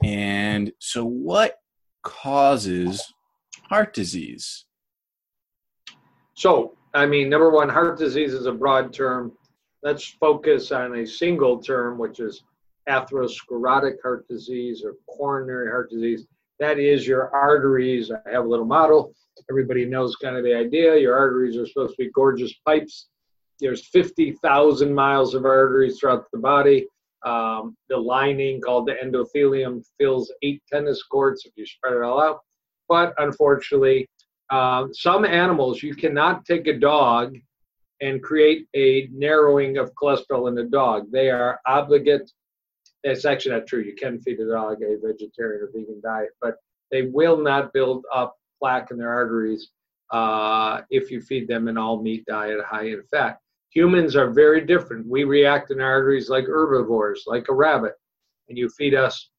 And 0.04 0.72
so 0.80 1.06
what 1.06 1.60
causes 2.04 3.14
heart 3.70 3.94
disease? 3.94 4.66
So, 6.36 6.76
I 6.94 7.06
mean, 7.06 7.30
number 7.30 7.50
one, 7.50 7.70
heart 7.70 7.98
disease 7.98 8.34
is 8.34 8.46
a 8.46 8.52
broad 8.52 8.94
term. 8.94 9.32
Let's 9.82 10.06
focus 10.06 10.72
on 10.72 10.96
a 10.96 11.06
single 11.06 11.62
term, 11.62 11.98
which 11.98 12.20
is 12.20 12.44
atherosclerotic 12.90 13.96
heart 14.02 14.28
disease 14.28 14.84
or 14.86 14.96
coronary 15.10 15.70
heart 15.70 15.90
disease. 15.90 16.26
That 16.60 16.80
is 16.80 17.08
your 17.08 17.30
arteries. 17.34 18.12
I 18.12 18.32
have 18.32 18.46
a 18.46 18.48
little 18.48 18.66
model. 18.66 19.14
Everybody 19.50 19.86
knows 19.86 20.16
kind 20.16 20.38
of 20.38 20.44
the 20.44 20.56
idea. 20.56 20.98
Your 20.98 21.18
arteries 21.18 21.58
are 21.58 21.66
supposed 21.66 21.96
to 21.98 22.06
be 22.06 22.12
gorgeous 22.12 22.54
pipes. 22.66 23.08
There's 23.60 23.88
50,000 23.88 24.94
miles 24.94 25.34
of 25.34 25.46
arteries 25.46 26.00
throughout 26.00 26.26
the 26.32 26.40
body. 26.40 26.88
Um, 27.26 27.78
the 27.90 27.98
lining 27.98 28.60
called 28.62 28.88
the 28.88 28.96
endothelium 29.04 29.84
fills 30.00 30.32
eight 30.42 30.62
tennis 30.72 31.04
courts 31.04 31.46
if 31.46 31.54
you 31.56 31.66
spread 31.66 31.94
it 31.94 32.02
all 32.02 32.22
out. 32.22 32.40
But 32.90 33.14
unfortunately, 33.18 34.08
uh, 34.50 34.88
some 34.92 35.26
animals, 35.26 35.82
you 35.82 35.96
cannot 35.96 36.46
take 36.46 36.68
a 36.68 36.78
dog 36.78 37.36
and 38.02 38.22
create 38.22 38.68
a 38.76 39.08
narrowing 39.14 39.78
of 39.78 39.94
cholesterol 39.96 40.50
in 40.50 40.58
a 40.58 40.66
dog. 40.66 41.10
They 41.12 41.30
are 41.30 41.60
obligate. 41.66 42.30
It's 43.04 43.26
actually 43.26 43.56
not 43.56 43.68
true. 43.68 43.82
You 43.82 43.96
can 43.96 44.20
feed 44.20 44.40
a 44.40 44.48
dog 44.48 44.82
a 44.82 44.98
vegetarian 45.02 45.64
or 45.64 45.70
vegan 45.74 46.02
diet, 46.04 46.30
but 46.42 46.56
they 46.92 47.04
will 47.04 47.38
not 47.38 47.74
build 47.74 48.06
up 48.14 48.36
plaque 48.60 48.92
in 48.92 48.98
their 48.98 49.14
arteries 49.14 49.70
uh, 50.12 50.82
if 50.90 51.10
you 51.10 51.22
feed 51.22 51.48
them 51.48 51.68
an 51.68 51.78
all 51.78 52.02
meat 52.02 52.26
diet 52.26 52.64
high 52.64 52.86
in 52.86 53.02
fat. 53.10 53.40
Humans 53.74 54.16
are 54.16 54.32
very 54.32 54.62
different. 54.62 55.08
We 55.08 55.24
react 55.24 55.72
in 55.72 55.82
arteries 55.82 56.30
like 56.30 56.46
herbivores, 56.46 57.24
like 57.26 57.48
a 57.50 57.54
rabbit, 57.54 57.94
and 58.50 58.58
you 58.58 58.70
feed 58.70 58.94
us 58.94 59.30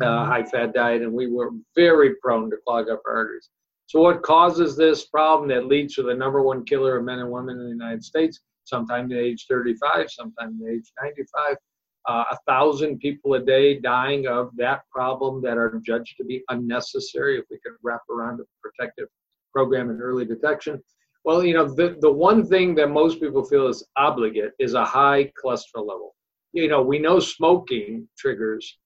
a 0.00 0.24
high 0.24 0.44
fat 0.44 0.74
diet, 0.74 1.02
and 1.02 1.12
we 1.12 1.28
were 1.28 1.50
very 1.74 2.14
prone 2.16 2.50
to 2.50 2.56
clog 2.66 2.88
up 2.90 3.02
arteries. 3.08 3.48
So, 3.86 4.00
what 4.00 4.22
causes 4.22 4.76
this 4.76 5.06
problem 5.06 5.48
that 5.48 5.66
leads 5.66 5.94
to 5.94 6.02
the 6.02 6.14
number 6.14 6.42
one 6.42 6.64
killer 6.64 6.96
of 6.96 7.04
men 7.04 7.18
and 7.20 7.30
women 7.30 7.56
in 7.56 7.64
the 7.64 7.70
United 7.70 8.04
States? 8.04 8.40
Sometimes 8.64 9.12
at 9.12 9.18
age 9.18 9.46
35, 9.48 10.10
sometimes 10.10 10.60
at 10.62 10.72
age 10.72 10.92
95. 11.02 11.56
Uh, 12.08 12.24
a 12.30 12.36
thousand 12.46 12.98
people 12.98 13.34
a 13.34 13.40
day 13.40 13.78
dying 13.78 14.26
of 14.26 14.50
that 14.56 14.82
problem 14.90 15.42
that 15.42 15.58
are 15.58 15.80
judged 15.84 16.16
to 16.16 16.24
be 16.24 16.42
unnecessary 16.48 17.38
if 17.38 17.44
we 17.50 17.58
could 17.64 17.74
wrap 17.82 18.00
around 18.10 18.40
a 18.40 18.44
protective 18.62 19.08
program 19.52 19.90
and 19.90 20.00
early 20.00 20.24
detection. 20.24 20.82
Well, 21.24 21.44
you 21.44 21.52
know, 21.54 21.66
the, 21.66 21.96
the 22.00 22.10
one 22.10 22.46
thing 22.46 22.74
that 22.76 22.88
most 22.88 23.20
people 23.20 23.44
feel 23.44 23.68
is 23.68 23.84
obligate 23.96 24.52
is 24.58 24.74
a 24.74 24.84
high 24.84 25.30
cholesterol 25.42 25.86
level. 25.86 26.14
You 26.52 26.68
know, 26.68 26.82
we 26.82 26.98
know 26.98 27.20
smoking 27.20 28.08
triggers 28.18 28.78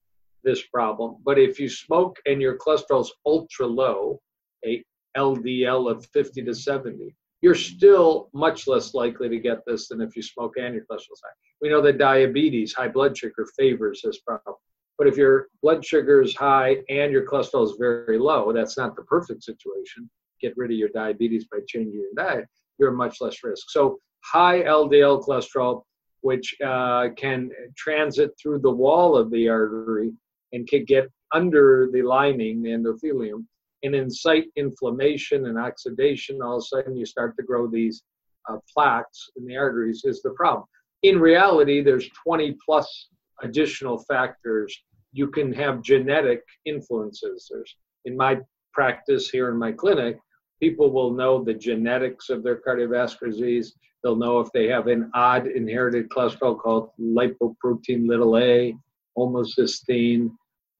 this 0.43 0.63
problem, 0.67 1.17
but 1.25 1.39
if 1.39 1.59
you 1.59 1.69
smoke 1.69 2.17
and 2.25 2.41
your 2.41 2.57
cholesterol 2.57 3.01
is 3.01 3.13
ultra 3.25 3.65
low, 3.65 4.19
a 4.65 4.83
LDL 5.17 5.89
of 5.89 6.05
50 6.07 6.43
to 6.43 6.53
70, 6.53 7.15
you're 7.41 7.55
still 7.55 8.29
much 8.33 8.67
less 8.67 8.93
likely 8.93 9.29
to 9.29 9.39
get 9.39 9.59
this 9.65 9.87
than 9.87 10.01
if 10.01 10.15
you 10.15 10.21
smoke 10.21 10.55
and 10.57 10.73
your 10.73 10.83
cholesterol's 10.83 11.21
high. 11.23 11.33
We 11.61 11.69
know 11.69 11.81
that 11.81 11.97
diabetes, 11.97 12.73
high 12.73 12.89
blood 12.89 13.17
sugar, 13.17 13.47
favors 13.57 14.01
this 14.03 14.19
problem. 14.19 14.55
But 14.97 15.07
if 15.07 15.17
your 15.17 15.47
blood 15.61 15.85
sugar 15.85 16.21
is 16.21 16.35
high 16.35 16.77
and 16.89 17.11
your 17.11 17.25
cholesterol 17.25 17.65
is 17.65 17.75
very 17.79 18.17
low, 18.17 18.51
that's 18.53 18.77
not 18.77 18.95
the 18.95 19.03
perfect 19.03 19.43
situation. 19.43 20.09
Get 20.41 20.53
rid 20.57 20.71
of 20.71 20.77
your 20.77 20.89
diabetes 20.89 21.45
by 21.45 21.59
changing 21.67 21.93
your 21.93 22.25
diet. 22.25 22.45
You're 22.77 22.91
much 22.91 23.21
less 23.21 23.43
risk. 23.43 23.69
So 23.69 23.99
high 24.23 24.63
LDL 24.63 25.25
cholesterol, 25.25 25.83
which 26.21 26.55
uh, 26.65 27.09
can 27.15 27.51
transit 27.77 28.31
through 28.41 28.59
the 28.59 28.71
wall 28.71 29.15
of 29.15 29.31
the 29.31 29.47
artery 29.47 30.11
and 30.53 30.67
can 30.67 30.85
get 30.85 31.09
under 31.33 31.89
the 31.91 32.01
lining, 32.01 32.61
the 32.61 32.69
endothelium, 32.69 33.45
and 33.83 33.93
incite 33.93 34.45
inflammation 34.55 35.45
and 35.45 35.57
oxidation, 35.57 36.41
all 36.41 36.57
of 36.57 36.59
a 36.59 36.61
sudden 36.61 36.97
you 36.97 37.05
start 37.05 37.35
to 37.37 37.43
grow 37.43 37.67
these 37.67 38.03
uh, 38.49 38.57
plaques 38.73 39.29
in 39.35 39.45
the 39.45 39.55
arteries 39.55 40.03
is 40.05 40.21
the 40.21 40.31
problem. 40.31 40.65
In 41.03 41.19
reality, 41.19 41.81
there's 41.81 42.09
20 42.23 42.57
plus 42.65 43.09
additional 43.43 43.99
factors. 43.99 44.75
You 45.11 45.27
can 45.27 45.53
have 45.53 45.81
genetic 45.83 46.41
influences. 46.65 47.49
There's 47.51 47.75
in 48.05 48.17
my 48.17 48.39
practice 48.75 49.29
here 49.29 49.49
in 49.49 49.57
my 49.57 49.71
clinic, 49.71 50.19
people 50.59 50.91
will 50.91 51.11
know 51.11 51.43
the 51.43 51.53
genetics 51.53 52.29
of 52.29 52.43
their 52.43 52.61
cardiovascular 52.61 53.31
disease. 53.31 53.73
They'll 54.03 54.15
know 54.15 54.39
if 54.39 54.51
they 54.53 54.67
have 54.67 54.87
an 54.87 55.09
odd 55.15 55.47
inherited 55.47 56.09
cholesterol 56.09 56.59
called 56.59 56.89
lipoprotein 56.99 58.07
little 58.07 58.37
a, 58.37 58.75
homocysteine, 59.17 60.29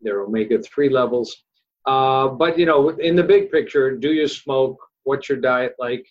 their 0.02 0.22
omega 0.22 0.62
3 0.62 0.90
levels. 0.90 1.36
Uh, 1.86 2.28
but 2.28 2.60
you 2.60 2.66
know, 2.66 2.90
in 2.90 3.16
the 3.16 3.24
big 3.24 3.52
picture, 3.52 3.96
do 3.96 4.12
you 4.12 4.28
smoke? 4.28 4.78
What's 5.04 5.30
your 5.30 5.40
diet 5.40 5.76
like? 5.80 6.06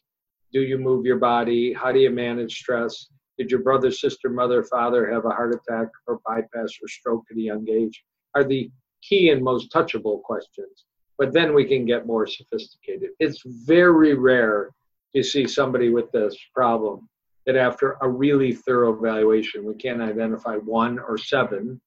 Do 0.53 0.63
you 0.63 0.79
move 0.79 1.05
your 1.05 1.19
body? 1.19 1.73
How 1.73 1.93
do 1.93 1.99
you 1.99 2.11
manage 2.11 2.55
stress? 2.57 3.09
Did 3.39 3.51
your 3.51 3.61
brother, 3.61 3.91
sister, 3.91 4.31
mother, 4.31 4.63
father 4.63 5.13
have 5.13 5.25
a 5.25 5.31
heart 5.31 5.55
attack 5.55 5.89
or 6.07 6.21
bypass 6.25 6.73
or 6.81 6.89
stroke 6.89 7.25
at 7.31 7.37
a 7.37 7.41
young 7.41 7.69
age? 7.69 8.05
Are 8.37 8.45
the 8.45 8.71
key 9.05 9.31
and 9.31 9.43
most 9.43 9.71
touchable 9.71 10.23
questions. 10.23 10.85
But 11.19 11.33
then 11.33 11.55
we 11.55 11.65
can 11.65 11.85
get 11.85 12.07
more 12.07 12.27
sophisticated. 12.27 13.11
It's 13.21 13.43
very 13.45 14.15
rare 14.15 14.71
to 15.15 15.23
see 15.23 15.47
somebody 15.47 15.91
with 15.91 16.11
this 16.13 16.37
problem 16.55 17.09
that 17.47 17.57
after 17.57 17.97
a 18.01 18.09
really 18.09 18.53
thorough 18.53 18.97
evaluation, 18.97 19.65
we 19.65 19.75
can 19.75 20.01
identify 20.01 20.57
one 20.57 20.99
or 20.99 21.19
seven 21.19 21.81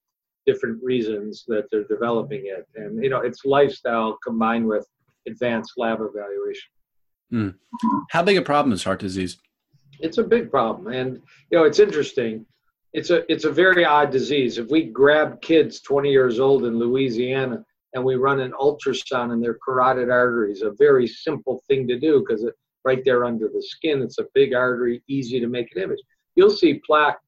different 0.46 0.82
reasons 0.84 1.44
that 1.48 1.66
they're 1.72 1.84
developing 1.86 2.44
it. 2.46 2.68
And, 2.76 3.04
you 3.04 3.10
know, 3.10 3.22
it's 3.22 3.44
lifestyle 3.44 4.18
combined 4.24 4.66
with 4.66 4.88
advanced 5.28 5.74
lab 5.78 6.00
evaluation. 6.00 6.70
Mm. 7.34 7.56
How 8.12 8.24
big 8.24 8.38
a 8.38 8.42
problem 8.42 8.72
is 8.72 8.84
heart 8.84 9.00
disease? 9.00 9.38
It's 10.00 10.20
a 10.20 10.24
big 10.24 10.50
problem. 10.50 10.94
And, 10.94 11.22
you 11.52 11.58
know, 11.58 11.66
it's 11.66 11.80
interesting. 11.80 12.46
It's 12.94 13.10
a, 13.10 13.30
it's 13.32 13.44
a 13.44 13.52
very 13.52 13.84
odd 13.84 14.12
disease. 14.12 14.58
If 14.58 14.70
we 14.70 14.84
grab 14.84 15.42
kids 15.42 15.82
20 15.82 16.10
years 16.10 16.40
old 16.40 16.66
in 16.66 16.80
Louisiana 16.80 17.66
and 17.94 18.04
we 18.04 18.16
run 18.16 18.40
an 18.40 18.54
ultrasound 18.60 19.34
in 19.34 19.40
their 19.40 19.58
carotid 19.66 20.10
arteries, 20.10 20.62
a 20.62 20.72
very 20.72 21.08
simple 21.08 21.64
thing 21.68 21.88
to 21.88 22.00
do 22.00 22.20
because 22.20 22.44
it's 22.44 22.58
right 22.84 23.04
there 23.04 23.26
under 23.26 23.48
the 23.48 23.62
skin. 23.62 24.02
It's 24.02 24.20
a 24.20 24.28
big 24.34 24.54
artery, 24.54 25.02
easy 25.08 25.40
to 25.40 25.48
make 25.48 25.76
an 25.76 25.82
image. 25.82 26.00
You'll 26.36 26.50
see 26.50 26.82
plaque 26.86 27.20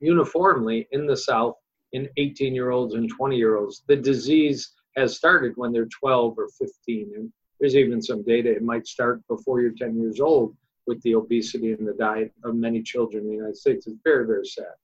uniformly 0.00 0.88
in 0.92 1.06
the 1.06 1.16
South 1.16 1.54
in 1.92 2.08
18 2.16 2.54
year 2.54 2.70
olds 2.70 2.94
and 2.94 3.08
20 3.10 3.36
year 3.36 3.56
olds. 3.56 3.82
The 3.86 3.96
disease 3.96 4.74
has 4.96 5.16
started 5.16 5.52
when 5.56 5.72
they're 5.72 5.86
12 5.86 6.38
or 6.38 6.48
15. 6.58 7.12
And 7.16 7.32
there's 7.60 7.76
even 7.76 8.02
some 8.02 8.22
data 8.22 8.50
it 8.50 8.62
might 8.62 8.86
start 8.86 9.26
before 9.28 9.60
you're 9.60 9.72
10 9.72 9.98
years 9.98 10.20
old 10.20 10.56
with 10.86 11.00
the 11.02 11.14
obesity 11.14 11.72
and 11.72 11.86
the 11.86 11.94
diet 11.94 12.32
of 12.44 12.54
many 12.54 12.82
children 12.82 13.24
in 13.24 13.30
the 13.30 13.36
United 13.36 13.56
States. 13.56 13.86
It's 13.86 13.96
very, 14.04 14.26
very 14.26 14.46
sad. 14.46 14.74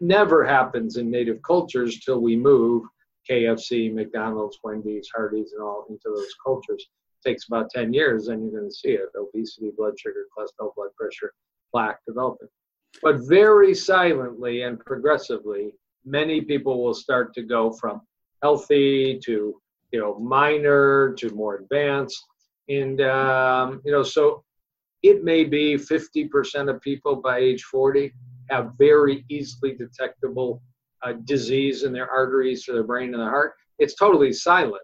Never 0.00 0.44
happens 0.44 0.96
in 0.96 1.10
native 1.10 1.40
cultures 1.42 2.00
till 2.00 2.20
we 2.20 2.36
move 2.36 2.84
KFC, 3.30 3.92
McDonald's, 3.92 4.58
Wendy's, 4.62 5.08
Hardee's, 5.14 5.52
and 5.52 5.62
all 5.62 5.86
into 5.88 6.08
those 6.14 6.34
cultures. 6.44 6.88
It 7.24 7.28
takes 7.28 7.46
about 7.48 7.70
10 7.70 7.92
years, 7.92 8.28
and 8.28 8.42
you're 8.42 8.60
going 8.60 8.70
to 8.70 8.74
see 8.74 8.90
it 8.90 9.08
obesity, 9.16 9.70
blood 9.76 9.98
sugar, 9.98 10.26
cholesterol, 10.36 10.74
blood 10.76 10.90
pressure, 10.98 11.32
plaque 11.72 12.00
developing. 12.06 12.48
But 13.02 13.26
very 13.26 13.74
silently 13.74 14.62
and 14.62 14.78
progressively, 14.78 15.74
many 16.04 16.42
people 16.42 16.82
will 16.82 16.94
start 16.94 17.34
to 17.34 17.42
go 17.42 17.72
from 17.72 18.02
healthy 18.42 19.18
to 19.24 19.60
you 19.90 20.00
know 20.00 20.18
minor 20.18 21.14
to 21.14 21.30
more 21.30 21.56
advanced 21.56 22.22
and 22.68 23.00
um, 23.00 23.80
you 23.84 23.92
know 23.92 24.02
so 24.02 24.44
it 25.02 25.22
may 25.22 25.44
be 25.44 25.74
50% 25.74 26.70
of 26.70 26.80
people 26.80 27.16
by 27.16 27.38
age 27.38 27.62
40 27.64 28.12
have 28.50 28.72
very 28.78 29.24
easily 29.28 29.74
detectable 29.74 30.62
disease 31.12 31.82
in 31.82 31.92
their 31.92 32.10
arteries 32.10 32.68
or 32.68 32.72
their 32.72 32.82
brain 32.82 33.12
and 33.12 33.22
their 33.22 33.30
heart 33.30 33.54
it's 33.78 33.94
totally 33.94 34.32
silent 34.32 34.82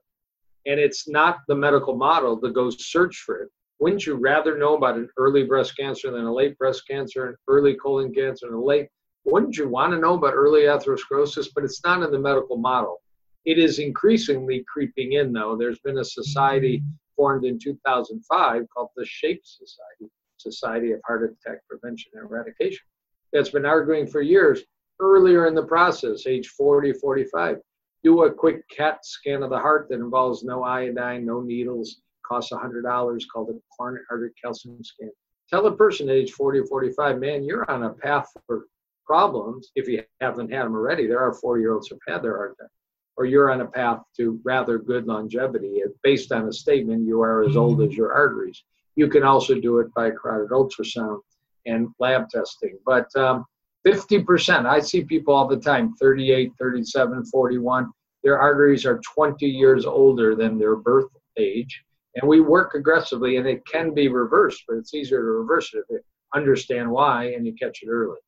and 0.67 0.79
it's 0.79 1.09
not 1.09 1.39
the 1.49 1.55
medical 1.55 1.97
model 1.97 2.39
to 2.41 2.51
go 2.51 2.71
search 2.71 3.23
for 3.25 3.43
it 3.43 3.49
wouldn't 3.79 4.05
you 4.05 4.15
rather 4.15 4.59
know 4.59 4.77
about 4.77 4.97
an 4.97 5.09
early 5.17 5.45
breast 5.45 5.77
cancer 5.77 6.11
than 6.11 6.25
a 6.25 6.33
late 6.33 6.57
breast 6.59 6.83
cancer 6.89 7.29
an 7.29 7.37
early 7.49 7.75
colon 7.75 8.13
cancer 8.13 8.47
and 8.47 8.55
a 8.55 8.61
late 8.61 8.89
wouldn't 9.25 9.57
you 9.57 9.69
want 9.69 9.93
to 9.93 9.99
know 9.99 10.15
about 10.15 10.35
early 10.35 10.63
atherosclerosis? 10.63 11.49
But 11.55 11.65
it's 11.65 11.83
not 11.85 12.03
in 12.03 12.11
the 12.11 12.19
medical 12.19 12.57
model. 12.57 12.99
It 13.45 13.59
is 13.59 13.79
increasingly 13.79 14.65
creeping 14.73 15.13
in, 15.13 15.33
though. 15.33 15.57
There's 15.57 15.81
been 15.81 15.99
a 15.99 16.05
society 16.05 16.83
formed 17.17 17.45
in 17.45 17.59
2005 17.59 18.67
called 18.75 18.89
the 18.97 19.05
SHAPE 19.05 19.41
Society, 19.45 20.13
Society 20.39 20.93
of 20.93 21.01
Heart 21.07 21.37
Attack 21.47 21.59
Prevention 21.69 22.13
and 22.15 22.31
Eradication, 22.31 22.85
that's 23.33 23.51
been 23.51 23.67
arguing 23.67 24.07
for 24.07 24.23
years 24.23 24.63
earlier 25.01 25.47
in 25.47 25.55
the 25.55 25.65
process, 25.65 26.27
age 26.27 26.49
40, 26.49 26.93
45. 26.95 27.59
Do 28.03 28.25
a 28.25 28.33
quick 28.33 28.69
CAT 28.69 29.05
scan 29.05 29.43
of 29.43 29.51
the 29.51 29.59
heart 29.59 29.89
that 29.91 29.97
involves 29.97 30.43
no 30.43 30.65
iodine, 30.65 31.27
no 31.27 31.41
needles, 31.41 32.01
costs 32.27 32.53
$100, 32.53 33.21
called 33.33 33.51
a 33.51 33.55
coronary 33.77 34.05
artery 34.11 34.31
calcium 34.43 34.83
scan. 34.83 35.11
Tell 35.51 35.67
a 35.67 35.77
person 35.77 36.09
at 36.09 36.15
age 36.15 36.33
40 36.33 36.63
45, 36.69 37.19
man, 37.19 37.43
you're 37.43 37.69
on 37.71 37.83
a 37.83 37.91
path 37.91 38.29
for 38.47 38.67
problems, 39.11 39.73
if 39.75 39.89
you 39.89 40.01
haven't 40.21 40.53
had 40.53 40.67
them 40.67 40.75
already, 40.77 41.09
there 41.09 41.19
are 41.19 41.35
four 41.35 41.59
year 41.59 41.75
olds 41.75 41.89
who've 41.89 41.99
had 42.07 42.23
their 42.23 42.37
heart 42.37 42.57
attack, 42.57 42.71
or 43.17 43.25
you're 43.25 43.51
on 43.51 43.61
a 43.61 43.67
path 43.67 44.01
to 44.17 44.41
rather 44.45 44.79
good 44.79 45.05
longevity 45.09 45.83
based 46.05 46.31
on 46.31 46.47
a 46.47 46.53
statement 46.53 47.09
you 47.09 47.21
are 47.21 47.43
as 47.43 47.57
old 47.57 47.83
as 47.83 47.97
your 47.97 48.13
arteries. 48.13 48.63
You 48.95 49.09
can 49.09 49.25
also 49.25 49.61
do 49.61 49.81
it 49.81 49.93
by 49.95 50.13
carotid 50.13 50.51
ultrasound 50.53 51.19
and 51.67 51.89
lab 51.99 52.29
testing. 52.29 52.79
But 52.87 53.09
um, 53.17 53.45
50%, 53.87 54.67
I 54.67 54.81
see 54.81 55.05
people 55.05 55.35
all 55.35 55.49
the 55.49 55.57
time 55.57 55.95
38, 55.95 56.53
37, 56.59 57.25
41, 57.27 57.91
their 58.23 58.39
arteries 58.39 58.85
are 58.85 59.01
20 59.15 59.47
years 59.47 59.87
older 59.87 60.35
than 60.35 60.59
their 60.59 60.77
birth 60.77 61.09
age. 61.39 61.83
And 62.17 62.29
we 62.29 62.41
work 62.41 62.75
aggressively, 62.75 63.37
and 63.37 63.47
it 63.47 63.65
can 63.67 63.95
be 63.95 64.09
reversed, 64.09 64.65
but 64.69 64.77
it's 64.77 64.95
easier 64.95 65.19
to 65.19 65.25
reverse 65.25 65.73
it 65.73 65.79
if 65.79 65.85
you 65.91 66.01
understand 66.35 66.91
why 66.91 67.27
and 67.27 67.47
you 67.47 67.55
catch 67.55 67.83
it 67.83 67.89
early. 67.89 68.19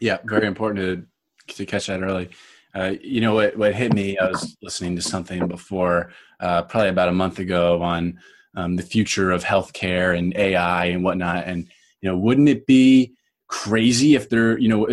Yeah, 0.00 0.18
very 0.24 0.46
important 0.46 1.06
to 1.46 1.54
to 1.54 1.66
catch 1.66 1.86
that 1.86 2.02
early. 2.02 2.30
Uh, 2.74 2.94
you 3.02 3.20
know 3.20 3.34
what? 3.34 3.56
What 3.56 3.74
hit 3.74 3.92
me? 3.92 4.18
I 4.18 4.28
was 4.28 4.56
listening 4.62 4.96
to 4.96 5.02
something 5.02 5.46
before, 5.46 6.12
uh, 6.40 6.62
probably 6.62 6.90
about 6.90 7.08
a 7.08 7.12
month 7.12 7.38
ago, 7.38 7.82
on 7.82 8.18
um, 8.54 8.76
the 8.76 8.82
future 8.82 9.30
of 9.30 9.44
healthcare 9.44 10.16
and 10.16 10.34
AI 10.36 10.86
and 10.86 11.04
whatnot. 11.04 11.44
And 11.46 11.68
you 12.00 12.08
know, 12.08 12.16
wouldn't 12.16 12.48
it 12.48 12.66
be 12.66 13.14
crazy 13.48 14.14
if 14.14 14.28
they're, 14.28 14.58
you 14.58 14.68
know, 14.68 14.86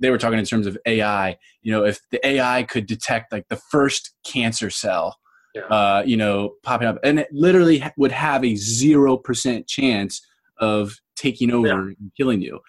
they 0.00 0.10
were 0.10 0.18
talking 0.18 0.38
in 0.38 0.44
terms 0.44 0.66
of 0.66 0.76
AI. 0.86 1.36
You 1.62 1.72
know, 1.72 1.84
if 1.84 2.00
the 2.10 2.26
AI 2.26 2.64
could 2.64 2.86
detect 2.86 3.32
like 3.32 3.48
the 3.48 3.56
first 3.56 4.14
cancer 4.24 4.70
cell, 4.70 5.16
yeah. 5.54 5.62
uh, 5.62 6.02
you 6.04 6.16
know, 6.16 6.54
popping 6.62 6.88
up, 6.88 6.98
and 7.04 7.20
it 7.20 7.28
literally 7.32 7.84
would 7.96 8.12
have 8.12 8.44
a 8.44 8.54
zero 8.56 9.16
percent 9.16 9.66
chance 9.66 10.20
of 10.58 10.94
taking 11.16 11.52
over 11.52 11.66
yeah. 11.66 11.74
and 11.74 12.12
killing 12.16 12.40
you 12.40 12.60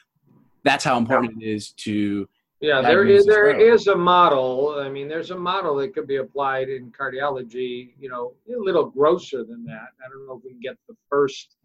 that's 0.63 0.84
how 0.84 0.97
important 0.97 1.34
yeah. 1.39 1.47
it 1.47 1.56
is 1.56 1.71
to 1.71 2.28
yeah 2.62 2.82
there 2.82 3.06
is 3.06 3.25
there 3.25 3.58
is 3.58 3.88
a 3.88 3.95
model 3.95 4.78
i 4.80 4.89
mean 4.89 5.08
there's 5.08 5.32
a 5.32 5.38
model 5.38 5.75
that 5.75 5.93
could 5.93 6.08
be 6.08 6.17
applied 6.17 6.69
in 6.69 6.91
cardiology 6.91 7.91
you 7.99 8.10
know 8.10 8.34
a 8.54 8.60
little 8.60 8.86
grosser 8.86 9.43
than 9.43 9.63
that 9.65 9.89
i 10.06 10.10
don't 10.10 10.28
know 10.28 10.38
if 10.38 10.43
we 10.43 10.52
can 10.52 10.60
get 10.60 10.75
the 10.88 10.95
first 11.10 11.56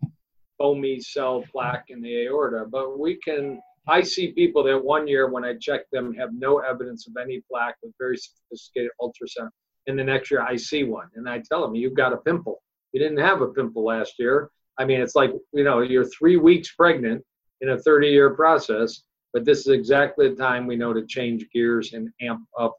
foamy 0.59 1.01
cell 1.01 1.45
plaque 1.51 1.87
in 1.88 2.01
the 2.01 2.27
aorta 2.27 2.64
but 2.71 2.99
we 2.99 3.19
can 3.25 3.61
i 3.88 4.01
see 4.01 4.33
people 4.33 4.62
that 4.62 4.83
one 4.83 5.07
year 5.07 5.31
when 5.31 5.45
i 5.45 5.55
check 5.61 5.83
them 5.93 6.14
have 6.14 6.31
no 6.33 6.59
evidence 6.59 7.07
of 7.07 7.14
any 7.21 7.43
plaque 7.51 7.77
with 7.83 7.93
very 7.99 8.17
sophisticated 8.17 8.90
ultrasound 9.01 9.51
and 9.87 9.99
the 9.99 10.05
next 10.05 10.31
year 10.31 10.43
i 10.43 10.57
see 10.57 10.85
one 10.85 11.09
and 11.17 11.29
i 11.29 11.40
tell 11.51 11.61
them 11.61 11.75
you've 11.75 11.95
got 11.95 12.12
a 12.12 12.19
pimple 12.19 12.62
you 12.93 13.01
didn't 13.01 13.19
have 13.19 13.40
a 13.40 13.49
pimple 13.49 13.85
last 13.85 14.14
year 14.19 14.51
i 14.79 14.85
mean 14.85 15.01
it's 15.01 15.14
like 15.14 15.33
you 15.53 15.64
know 15.64 15.81
you're 15.81 16.07
three 16.07 16.37
weeks 16.37 16.73
pregnant 16.73 17.23
in 17.64 17.71
a 17.71 17.79
30 17.79 18.09
year 18.09 18.31
process. 18.31 19.03
But 19.33 19.45
this 19.45 19.61
is 19.61 19.69
exactly 19.69 20.29
the 20.29 20.37
time 20.37 20.67
we 20.67 20.77
know 20.77 20.93
to 20.93 21.05
change 21.07 21.47
gears 21.53 21.93
and 21.93 22.09
amp 22.21 22.47
up 22.59 22.77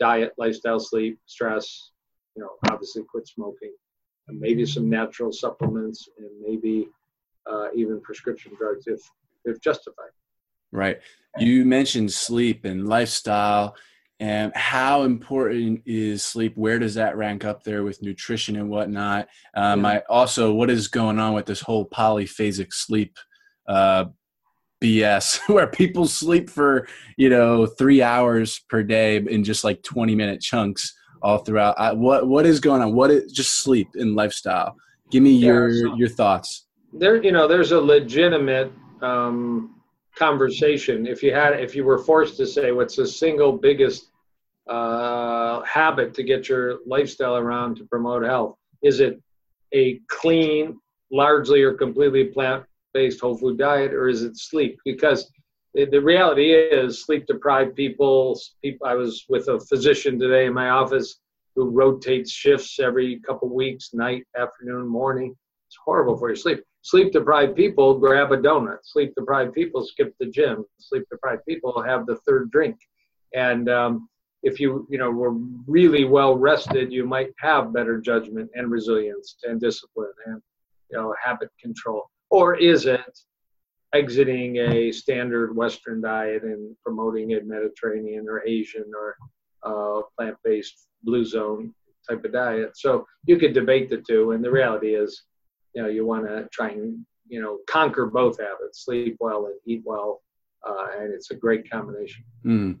diet, 0.00 0.32
lifestyle, 0.38 0.80
sleep, 0.80 1.18
stress, 1.26 1.90
you 2.34 2.42
know, 2.42 2.50
obviously 2.70 3.02
quit 3.10 3.28
smoking, 3.28 3.74
and 4.28 4.40
maybe 4.40 4.64
some 4.64 4.88
natural 4.88 5.32
supplements, 5.32 6.08
and 6.16 6.30
maybe 6.40 6.88
uh, 7.50 7.66
even 7.74 8.00
prescription 8.00 8.52
drugs 8.58 8.86
if, 8.86 9.00
if 9.44 9.60
justified. 9.60 10.10
Right. 10.70 11.00
You 11.38 11.64
mentioned 11.64 12.12
sleep 12.12 12.64
and 12.64 12.88
lifestyle. 12.88 13.76
And 14.20 14.54
how 14.54 15.02
important 15.02 15.82
is 15.84 16.24
sleep? 16.24 16.56
Where 16.56 16.78
does 16.78 16.94
that 16.94 17.16
rank 17.16 17.44
up 17.44 17.64
there 17.64 17.82
with 17.82 18.02
nutrition 18.02 18.54
and 18.54 18.70
whatnot? 18.70 19.28
Um, 19.54 19.82
yeah. 19.82 19.88
I 19.88 20.02
also, 20.08 20.52
what 20.52 20.70
is 20.70 20.86
going 20.86 21.18
on 21.18 21.32
with 21.32 21.46
this 21.46 21.60
whole 21.60 21.88
polyphasic 21.88 22.72
sleep 22.72 23.16
uh, 23.66 24.04
BS 24.82 25.40
where 25.48 25.66
people 25.66 26.06
sleep 26.06 26.50
for 26.50 26.86
you 27.16 27.30
know 27.30 27.66
three 27.66 28.02
hours 28.02 28.60
per 28.68 28.82
day 28.82 29.16
in 29.16 29.44
just 29.44 29.64
like 29.64 29.82
twenty 29.82 30.14
minute 30.14 30.40
chunks 30.40 30.92
all 31.22 31.38
throughout. 31.38 31.78
I, 31.78 31.92
what 31.92 32.28
what 32.28 32.44
is 32.44 32.60
going 32.60 32.82
on? 32.82 32.94
What 32.94 33.10
is 33.10 33.32
just 33.32 33.58
sleep 33.58 33.88
and 33.94 34.14
lifestyle? 34.14 34.76
Give 35.10 35.22
me 35.22 35.32
your 35.32 35.72
so 35.72 35.94
your 35.94 36.08
thoughts. 36.08 36.66
There, 36.92 37.22
you 37.22 37.32
know, 37.32 37.48
there's 37.48 37.72
a 37.72 37.80
legitimate 37.80 38.70
um, 39.00 39.80
conversation. 40.14 41.06
If 41.06 41.22
you 41.22 41.32
had, 41.32 41.58
if 41.58 41.74
you 41.74 41.84
were 41.84 41.98
forced 41.98 42.36
to 42.36 42.46
say, 42.46 42.72
what's 42.72 42.96
the 42.96 43.06
single 43.06 43.52
biggest 43.52 44.10
uh, 44.68 45.62
habit 45.62 46.12
to 46.14 46.22
get 46.22 46.48
your 46.48 46.78
lifestyle 46.86 47.36
around 47.36 47.76
to 47.76 47.84
promote 47.84 48.24
health? 48.24 48.56
Is 48.82 49.00
it 49.00 49.20
a 49.72 50.00
clean, 50.08 50.78
largely 51.10 51.62
or 51.62 51.72
completely 51.72 52.24
plant 52.24 52.64
based 52.92 53.20
whole 53.20 53.38
food 53.38 53.56
diet 53.56 53.94
or 53.94 54.08
is 54.08 54.22
it 54.22 54.36
sleep? 54.36 54.78
Because 54.84 55.30
the 55.74 55.98
reality 55.98 56.52
is 56.52 57.04
sleep 57.04 57.24
deprived 57.26 57.74
people, 57.74 58.38
people 58.62 58.86
i 58.86 58.94
was 58.94 59.24
with 59.30 59.48
a 59.48 59.58
physician 59.60 60.18
today 60.18 60.44
in 60.44 60.52
my 60.52 60.68
office 60.68 61.20
who 61.54 61.70
rotates 61.70 62.30
shifts 62.30 62.78
every 62.78 63.20
couple 63.20 63.48
weeks 63.48 63.94
night 63.94 64.24
afternoon 64.38 64.86
morning 64.86 65.34
it's 65.72 65.78
horrible 65.84 66.16
for 66.16 66.28
your 66.28 66.36
sleep 66.36 66.62
sleep 66.82 67.12
deprived 67.12 67.56
people 67.56 67.98
grab 67.98 68.32
a 68.32 68.36
donut 68.36 68.78
sleep 68.84 69.12
deprived 69.16 69.54
people 69.54 69.84
skip 69.84 70.14
the 70.20 70.26
gym 70.26 70.64
sleep 70.78 71.04
deprived 71.10 71.42
people 71.48 71.82
have 71.82 72.04
the 72.06 72.16
third 72.26 72.50
drink 72.50 72.76
and 73.34 73.70
um, 73.70 74.08
if 74.42 74.58
you 74.58 74.86
you 74.90 74.98
know 74.98 75.10
were 75.10 75.32
really 75.66 76.04
well 76.04 76.36
rested, 76.36 76.92
you 76.92 77.06
might 77.06 77.30
have 77.38 77.72
better 77.72 78.00
judgment 78.00 78.50
and 78.54 78.70
resilience 78.70 79.36
and 79.44 79.60
discipline 79.60 80.12
and 80.26 80.42
you 80.90 80.98
know 80.98 81.14
habit 81.22 81.50
control. 81.60 82.10
Or 82.30 82.56
is 82.56 82.86
it 82.86 83.18
exiting 83.94 84.56
a 84.56 84.90
standard 84.90 85.54
Western 85.54 86.00
diet 86.00 86.42
and 86.44 86.74
promoting 86.84 87.34
a 87.34 87.42
Mediterranean 87.42 88.26
or 88.28 88.42
Asian 88.46 88.90
or 88.98 89.16
uh, 89.64 90.02
plant-based 90.18 90.86
blue 91.02 91.24
zone 91.24 91.74
type 92.08 92.24
of 92.24 92.32
diet? 92.32 92.76
So 92.76 93.06
you 93.26 93.38
could 93.38 93.52
debate 93.52 93.90
the 93.90 93.98
two, 93.98 94.32
and 94.32 94.44
the 94.44 94.50
reality 94.50 94.94
is, 94.94 95.22
you 95.74 95.82
know, 95.82 95.88
you 95.88 96.06
want 96.06 96.26
to 96.26 96.48
try 96.52 96.70
and 96.70 97.04
you 97.28 97.40
know 97.40 97.58
conquer 97.68 98.06
both 98.06 98.38
habits: 98.38 98.84
sleep 98.84 99.16
well 99.20 99.46
and 99.46 99.54
eat 99.66 99.82
well, 99.84 100.22
uh, 100.66 100.86
and 100.98 101.12
it's 101.12 101.30
a 101.30 101.34
great 101.34 101.70
combination. 101.70 102.24
Mm. 102.44 102.78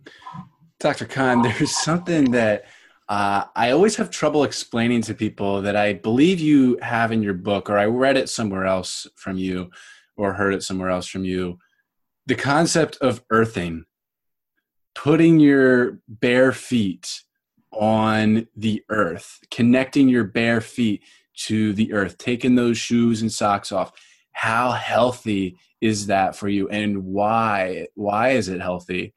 Dr. 0.80 1.06
Kahn, 1.06 1.42
there's 1.42 1.76
something 1.76 2.32
that 2.32 2.64
uh, 3.08 3.44
I 3.54 3.70
always 3.70 3.96
have 3.96 4.10
trouble 4.10 4.44
explaining 4.44 5.02
to 5.02 5.14
people 5.14 5.62
that 5.62 5.76
I 5.76 5.94
believe 5.94 6.40
you 6.40 6.78
have 6.82 7.12
in 7.12 7.22
your 7.22 7.34
book, 7.34 7.70
or 7.70 7.78
I 7.78 7.86
read 7.86 8.16
it 8.16 8.28
somewhere 8.28 8.66
else 8.66 9.06
from 9.16 9.38
you, 9.38 9.70
or 10.16 10.32
heard 10.32 10.54
it 10.54 10.62
somewhere 10.62 10.90
else 10.90 11.06
from 11.06 11.24
you. 11.24 11.58
The 12.26 12.34
concept 12.34 12.98
of 13.00 13.22
earthing, 13.30 13.84
putting 14.94 15.40
your 15.40 15.98
bare 16.08 16.52
feet 16.52 17.22
on 17.72 18.46
the 18.56 18.84
earth, 18.88 19.40
connecting 19.50 20.08
your 20.08 20.24
bare 20.24 20.60
feet 20.60 21.02
to 21.34 21.72
the 21.72 21.92
earth, 21.92 22.18
taking 22.18 22.54
those 22.54 22.78
shoes 22.78 23.22
and 23.22 23.32
socks 23.32 23.72
off. 23.72 23.92
How 24.32 24.70
healthy 24.72 25.58
is 25.80 26.06
that 26.06 26.36
for 26.36 26.48
you, 26.48 26.68
and 26.68 27.04
why? 27.04 27.88
Why 27.94 28.30
is 28.30 28.48
it 28.48 28.60
healthy? 28.60 29.14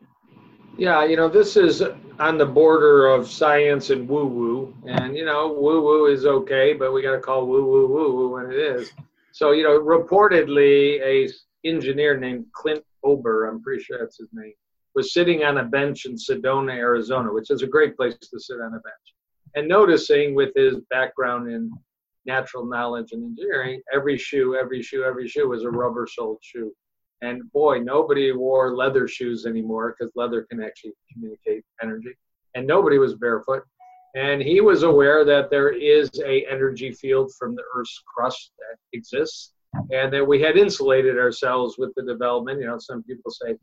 Yeah, 0.77 1.05
you 1.05 1.15
know, 1.15 1.29
this 1.29 1.55
is 1.55 1.81
on 2.19 2.37
the 2.37 2.45
border 2.45 3.07
of 3.07 3.29
science 3.29 3.91
and 3.91 4.09
woo 4.09 4.25
woo. 4.25 4.75
And, 4.85 5.15
you 5.15 5.23
know, 5.23 5.53
woo 5.53 5.81
woo 5.81 6.07
is 6.07 6.25
okay, 6.25 6.73
but 6.73 6.91
we 6.91 7.01
got 7.01 7.13
to 7.13 7.19
call 7.19 7.45
woo 7.45 7.65
woo 7.65 7.87
woo 7.87 8.13
woo 8.13 8.33
when 8.33 8.51
it 8.51 8.57
is. 8.57 8.91
So, 9.31 9.51
you 9.51 9.63
know, 9.63 9.79
reportedly, 9.79 10.99
a 11.01 11.29
engineer 11.65 12.17
named 12.17 12.47
Clint 12.53 12.83
Ober, 13.03 13.45
I'm 13.45 13.61
pretty 13.61 13.83
sure 13.83 13.99
that's 13.99 14.17
his 14.17 14.29
name, 14.33 14.53
was 14.95 15.13
sitting 15.13 15.43
on 15.43 15.59
a 15.59 15.63
bench 15.63 16.05
in 16.05 16.15
Sedona, 16.15 16.73
Arizona, 16.73 17.31
which 17.31 17.51
is 17.51 17.61
a 17.61 17.67
great 17.67 17.95
place 17.95 18.17
to 18.17 18.39
sit 18.39 18.59
on 18.59 18.73
a 18.73 18.79
bench, 18.79 19.13
and 19.55 19.67
noticing 19.67 20.35
with 20.35 20.53
his 20.55 20.75
background 20.89 21.49
in 21.49 21.71
natural 22.25 22.65
knowledge 22.65 23.11
and 23.11 23.23
engineering, 23.23 23.81
every 23.93 24.17
shoe, 24.17 24.55
every 24.55 24.81
shoe, 24.81 25.03
every 25.03 25.27
shoe 25.27 25.47
was 25.47 25.63
a 25.63 25.69
rubber 25.69 26.07
soled 26.07 26.39
shoe. 26.41 26.73
And 27.21 27.49
boy, 27.51 27.79
nobody 27.79 28.31
wore 28.31 28.75
leather 28.75 29.07
shoes 29.07 29.45
anymore 29.45 29.95
because 29.97 30.11
leather 30.15 30.45
can 30.49 30.61
actually 30.61 30.93
communicate 31.11 31.63
energy. 31.81 32.13
And 32.55 32.67
nobody 32.67 32.97
was 32.97 33.15
barefoot. 33.15 33.63
And 34.15 34.41
he 34.41 34.61
was 34.61 34.83
aware 34.83 35.25
that 35.25 35.49
there 35.49 35.71
is 35.71 36.09
a 36.25 36.45
energy 36.49 36.91
field 36.91 37.33
from 37.37 37.55
the 37.55 37.63
Earth's 37.75 38.01
crust 38.05 38.51
that 38.59 38.77
exists, 38.93 39.53
and 39.91 40.13
that 40.13 40.25
we 40.25 40.41
had 40.41 40.55
insulated 40.55 41.17
ourselves 41.17 41.77
with 41.77 41.93
the 41.95 42.03
development. 42.03 42.61
You 42.61 42.67
know, 42.67 42.77
some 42.79 43.03
people 43.03 43.31
say 43.31 43.57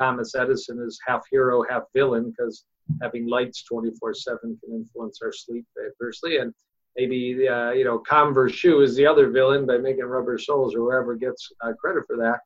Thomas 0.00 0.34
Edison 0.36 0.80
is 0.80 1.00
half 1.04 1.22
hero, 1.28 1.64
half 1.68 1.84
villain 1.92 2.30
because 2.30 2.64
having 3.02 3.26
lights 3.26 3.64
24/7 3.64 4.60
can 4.60 4.74
influence 4.74 5.20
our 5.22 5.32
sleep 5.32 5.66
adversely. 5.84 6.36
And 6.36 6.54
maybe 6.96 7.48
uh, 7.48 7.70
you 7.70 7.84
know 7.84 7.98
Converse 7.98 8.52
shoe 8.52 8.80
is 8.80 8.96
the 8.96 9.06
other 9.06 9.30
villain 9.30 9.66
by 9.66 9.78
making 9.78 10.04
rubber 10.04 10.38
soles, 10.38 10.74
or 10.74 10.78
whoever 10.80 11.14
gets 11.14 11.50
uh, 11.62 11.72
credit 11.74 12.04
for 12.06 12.16
that. 12.16 12.40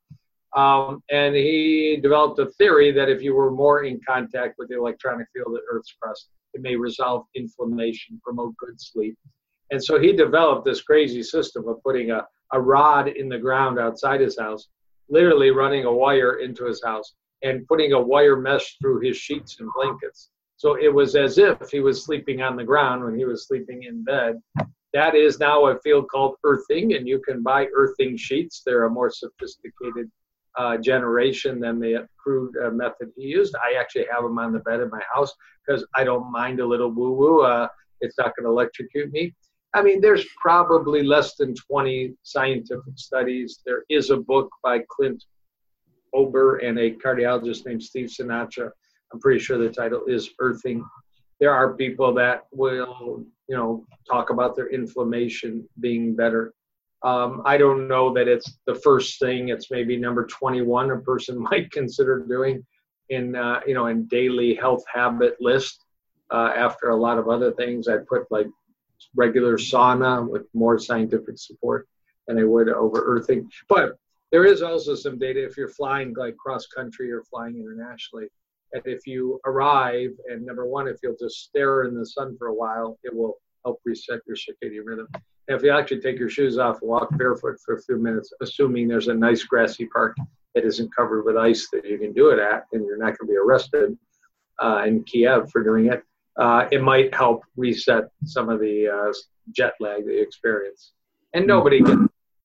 Um, 0.59 1.01
and 1.09 1.33
he 1.33 1.99
developed 2.01 2.37
a 2.39 2.47
theory 2.57 2.91
that 2.91 3.09
if 3.09 3.21
you 3.21 3.33
were 3.33 3.51
more 3.51 3.83
in 3.83 4.01
contact 4.07 4.55
with 4.57 4.67
the 4.67 4.77
electronic 4.77 5.27
field 5.33 5.55
of 5.55 5.61
Earth's 5.71 5.95
crust, 6.01 6.29
it 6.53 6.61
may 6.61 6.75
resolve 6.75 7.25
inflammation, 7.35 8.19
promote 8.23 8.55
good 8.57 8.79
sleep. 8.79 9.17
And 9.71 9.81
so 9.81 9.97
he 9.97 10.11
developed 10.11 10.65
this 10.65 10.81
crazy 10.81 11.23
system 11.23 11.67
of 11.69 11.81
putting 11.83 12.11
a, 12.11 12.27
a 12.51 12.59
rod 12.59 13.07
in 13.07 13.29
the 13.29 13.37
ground 13.37 13.79
outside 13.79 14.19
his 14.19 14.37
house, 14.37 14.67
literally 15.09 15.51
running 15.51 15.85
a 15.85 15.93
wire 15.93 16.39
into 16.39 16.65
his 16.65 16.83
house, 16.83 17.13
and 17.43 17.65
putting 17.67 17.93
a 17.93 18.01
wire 18.01 18.35
mesh 18.35 18.77
through 18.79 18.99
his 18.99 19.15
sheets 19.15 19.57
and 19.61 19.69
blankets. 19.73 20.29
So 20.61 20.75
it 20.75 20.93
was 20.93 21.15
as 21.15 21.39
if 21.39 21.71
he 21.71 21.79
was 21.79 22.05
sleeping 22.05 22.43
on 22.43 22.55
the 22.55 22.63
ground 22.63 23.03
when 23.03 23.17
he 23.17 23.25
was 23.25 23.47
sleeping 23.47 23.81
in 23.81 24.03
bed. 24.03 24.39
That 24.93 25.15
is 25.15 25.39
now 25.39 25.65
a 25.65 25.79
field 25.79 26.07
called 26.07 26.35
earthing, 26.43 26.93
and 26.93 27.07
you 27.07 27.17
can 27.17 27.41
buy 27.41 27.65
earthing 27.75 28.15
sheets. 28.15 28.61
They're 28.63 28.83
a 28.83 28.89
more 28.91 29.09
sophisticated 29.09 30.11
uh, 30.55 30.77
generation 30.77 31.59
than 31.59 31.79
the 31.79 32.07
crude 32.15 32.55
uh, 32.63 32.69
method 32.69 33.11
he 33.17 33.23
used. 33.23 33.55
I 33.55 33.79
actually 33.79 34.05
have 34.13 34.21
them 34.21 34.37
on 34.37 34.53
the 34.53 34.59
bed 34.59 34.81
in 34.81 34.91
my 34.91 35.01
house 35.11 35.33
because 35.65 35.83
I 35.95 36.03
don't 36.03 36.31
mind 36.31 36.59
a 36.59 36.67
little 36.67 36.91
woo 36.91 37.13
woo. 37.13 37.41
Uh, 37.41 37.67
it's 38.01 38.19
not 38.19 38.35
going 38.35 38.43
to 38.43 38.51
electrocute 38.51 39.11
me. 39.11 39.33
I 39.73 39.81
mean, 39.81 39.99
there's 39.99 40.27
probably 40.39 41.01
less 41.01 41.37
than 41.37 41.55
20 41.55 42.13
scientific 42.21 42.93
studies. 42.97 43.61
There 43.65 43.83
is 43.89 44.11
a 44.11 44.17
book 44.17 44.51
by 44.61 44.83
Clint 44.91 45.23
Ober 46.13 46.57
and 46.57 46.77
a 46.77 46.91
cardiologist 46.91 47.65
named 47.65 47.81
Steve 47.81 48.09
Sinatra. 48.09 48.69
I'm 49.11 49.19
pretty 49.19 49.39
sure 49.39 49.57
the 49.57 49.69
title 49.69 50.03
is 50.07 50.29
Earthing. 50.39 50.85
There 51.39 51.53
are 51.53 51.73
people 51.73 52.13
that 52.15 52.47
will, 52.51 53.25
you 53.47 53.55
know, 53.55 53.85
talk 54.09 54.29
about 54.29 54.55
their 54.55 54.69
inflammation 54.69 55.67
being 55.79 56.15
better. 56.15 56.53
Um, 57.03 57.41
I 57.45 57.57
don't 57.57 57.87
know 57.87 58.13
that 58.13 58.27
it's 58.27 58.59
the 58.67 58.75
first 58.75 59.19
thing. 59.19 59.49
It's 59.49 59.71
maybe 59.71 59.97
number 59.97 60.25
21 60.25 60.91
a 60.91 60.99
person 60.99 61.37
might 61.51 61.71
consider 61.71 62.19
doing 62.19 62.65
in 63.09 63.35
uh, 63.35 63.59
you 63.67 63.73
know 63.73 63.87
in 63.87 64.05
daily 64.05 64.55
health 64.55 64.83
habit 64.91 65.35
list. 65.39 65.83
Uh, 66.29 66.53
after 66.55 66.89
a 66.89 66.95
lot 66.95 67.17
of 67.17 67.27
other 67.27 67.51
things, 67.51 67.89
I'd 67.89 68.07
put 68.07 68.31
like 68.31 68.47
regular 69.15 69.57
sauna 69.57 70.27
with 70.27 70.43
more 70.53 70.79
scientific 70.79 71.37
support 71.37 71.89
than 72.27 72.39
I 72.39 72.45
would 72.45 72.69
over 72.69 73.03
earthing. 73.03 73.49
But 73.67 73.97
there 74.31 74.45
is 74.45 74.61
also 74.61 74.95
some 74.95 75.19
data 75.19 75.43
if 75.43 75.57
you're 75.57 75.67
flying 75.67 76.13
like 76.15 76.37
cross 76.37 76.67
country 76.67 77.11
or 77.11 77.23
flying 77.23 77.57
internationally, 77.57 78.27
and 78.73 78.83
if 78.85 79.05
you 79.05 79.39
arrive 79.45 80.11
and 80.29 80.45
number 80.45 80.65
one, 80.65 80.87
if 80.87 80.97
you'll 81.03 81.17
just 81.19 81.43
stare 81.43 81.83
in 81.83 81.95
the 81.95 82.05
sun 82.05 82.35
for 82.37 82.47
a 82.47 82.53
while, 82.53 82.97
it 83.03 83.13
will 83.13 83.37
help 83.65 83.79
reset 83.85 84.19
your 84.27 84.35
circadian 84.35 84.85
rhythm 84.85 85.07
if 85.47 85.63
you 85.63 85.71
actually 85.71 85.99
take 85.99 86.17
your 86.17 86.29
shoes 86.29 86.57
off 86.57 86.81
and 86.81 86.89
walk 86.89 87.15
barefoot 87.17 87.57
for 87.63 87.75
a 87.75 87.81
few 87.81 87.97
minutes, 87.97 88.33
assuming 88.41 88.87
there's 88.87 89.07
a 89.07 89.13
nice 89.13 89.43
grassy 89.43 89.85
park 89.85 90.15
that 90.55 90.65
isn't 90.65 90.95
covered 90.95 91.23
with 91.23 91.37
ice 91.37 91.67
that 91.71 91.85
you 91.85 91.97
can 91.97 92.13
do 92.13 92.29
it 92.29 92.39
at, 92.39 92.65
and 92.73 92.85
you're 92.85 92.97
not 92.97 93.17
going 93.17 93.27
to 93.27 93.33
be 93.33 93.37
arrested 93.37 93.97
uh, 94.61 94.83
in 94.85 95.03
Kiev 95.03 95.49
for 95.51 95.63
doing 95.63 95.87
it, 95.87 96.03
uh, 96.37 96.67
it 96.71 96.81
might 96.81 97.13
help 97.13 97.43
reset 97.55 98.05
some 98.25 98.49
of 98.49 98.59
the 98.59 98.87
uh, 98.87 99.13
jet 99.51 99.73
lag 99.79 100.05
that 100.05 100.13
you 100.13 100.21
experience. 100.21 100.93
And 101.33 101.47
nobody 101.47 101.81
gets, 101.81 102.01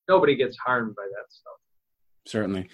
nobody 0.08 0.36
gets 0.36 0.56
harmed 0.56 0.94
by 0.94 1.02
that 1.02 1.32
stuff. 1.32 1.54
Certainly. 2.26 2.68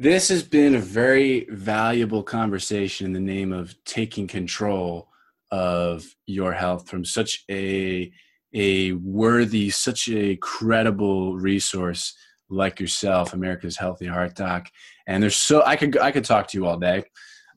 This 0.00 0.28
has 0.28 0.44
been 0.44 0.76
a 0.76 0.80
very 0.80 1.48
valuable 1.50 2.22
conversation 2.22 3.04
in 3.04 3.12
the 3.12 3.18
name 3.18 3.52
of 3.52 3.74
taking 3.82 4.28
control 4.28 5.08
of 5.50 6.06
your 6.24 6.52
health 6.52 6.88
from 6.88 7.04
such 7.04 7.44
a 7.50 8.12
a 8.54 8.92
worthy, 8.92 9.70
such 9.70 10.08
a 10.08 10.36
credible 10.36 11.36
resource 11.36 12.16
like 12.48 12.78
yourself, 12.78 13.32
America's 13.32 13.76
Healthy 13.76 14.06
Heart 14.06 14.36
Doc. 14.36 14.68
And 15.08 15.20
there's 15.20 15.34
so 15.34 15.64
I 15.66 15.74
could 15.74 15.98
I 15.98 16.12
could 16.12 16.24
talk 16.24 16.46
to 16.46 16.58
you 16.58 16.64
all 16.64 16.78
day, 16.78 17.02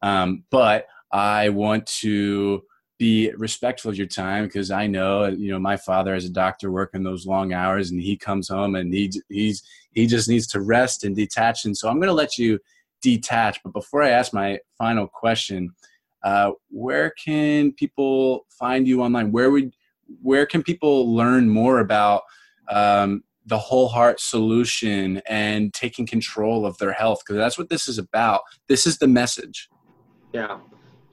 um, 0.01 0.43
but 0.49 0.87
I 1.11 1.49
want 1.49 1.85
to 1.99 2.63
be 3.01 3.31
respectful 3.35 3.89
of 3.89 3.97
your 3.97 4.05
time 4.05 4.45
because 4.45 4.69
I 4.69 4.85
know 4.85 5.25
you 5.25 5.51
know 5.51 5.57
my 5.57 5.75
father 5.75 6.13
as 6.13 6.23
a 6.23 6.29
doctor 6.29 6.69
working 6.69 7.01
those 7.01 7.25
long 7.25 7.51
hours 7.51 7.89
and 7.89 7.99
he 7.99 8.15
comes 8.15 8.47
home 8.47 8.75
and 8.75 8.93
he 8.93 9.11
he's 9.27 9.63
he 9.91 10.05
just 10.05 10.29
needs 10.29 10.45
to 10.49 10.61
rest 10.61 11.03
and 11.03 11.15
detach 11.15 11.65
and 11.65 11.75
so 11.75 11.89
I'm 11.89 11.95
going 11.95 12.09
to 12.09 12.13
let 12.13 12.37
you 12.37 12.59
detach. 13.01 13.59
But 13.63 13.73
before 13.73 14.03
I 14.03 14.09
ask 14.09 14.35
my 14.35 14.59
final 14.77 15.07
question, 15.07 15.71
uh, 16.21 16.51
where 16.69 17.09
can 17.09 17.71
people 17.71 18.45
find 18.51 18.87
you 18.87 19.01
online? 19.01 19.31
Where 19.31 19.49
would 19.49 19.73
where 20.21 20.45
can 20.45 20.61
people 20.61 21.11
learn 21.11 21.49
more 21.49 21.79
about 21.79 22.21
um, 22.69 23.23
the 23.47 23.57
whole 23.57 23.87
heart 23.87 24.19
solution 24.19 25.23
and 25.27 25.73
taking 25.73 26.05
control 26.05 26.67
of 26.67 26.77
their 26.77 26.93
health? 26.93 27.21
Because 27.25 27.37
that's 27.37 27.57
what 27.57 27.69
this 27.69 27.87
is 27.87 27.97
about. 27.97 28.41
This 28.67 28.85
is 28.85 28.99
the 28.99 29.07
message. 29.07 29.69
Yeah. 30.33 30.59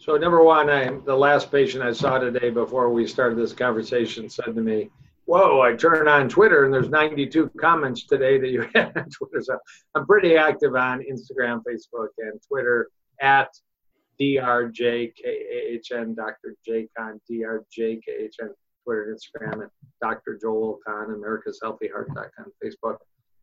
So 0.08 0.16
number 0.16 0.42
one, 0.42 0.70
I, 0.70 0.88
the 1.04 1.14
last 1.14 1.52
patient 1.52 1.84
I 1.84 1.92
saw 1.92 2.16
today 2.16 2.48
before 2.48 2.88
we 2.90 3.06
started 3.06 3.36
this 3.36 3.52
conversation 3.52 4.30
said 4.30 4.54
to 4.54 4.62
me, 4.62 4.88
"Whoa!" 5.26 5.60
I 5.60 5.74
turned 5.74 6.08
on 6.08 6.30
Twitter 6.30 6.64
and 6.64 6.72
there's 6.72 6.88
92 6.88 7.50
comments 7.60 8.06
today 8.06 8.38
that 8.38 8.48
you 8.48 8.62
had 8.74 8.96
on 8.96 9.10
Twitter. 9.10 9.42
So 9.42 9.58
I'm 9.94 10.06
pretty 10.06 10.34
active 10.34 10.74
on 10.76 11.00
Instagram, 11.00 11.60
Facebook, 11.62 12.08
and 12.16 12.40
Twitter 12.48 12.88
at 13.20 13.50
drjkahn, 14.18 15.12
Dr. 16.16 16.56
Kahn, 16.96 17.20
drjkahn. 17.30 18.50
Twitter, 18.84 19.14
Instagram, 19.14 19.60
and 19.60 19.70
Dr. 20.00 20.38
Joel 20.40 20.78
Kahn, 20.86 21.10
America's 21.10 21.60
Healthy 21.62 21.88
Heart.com, 21.88 22.46
Facebook. 22.64 22.96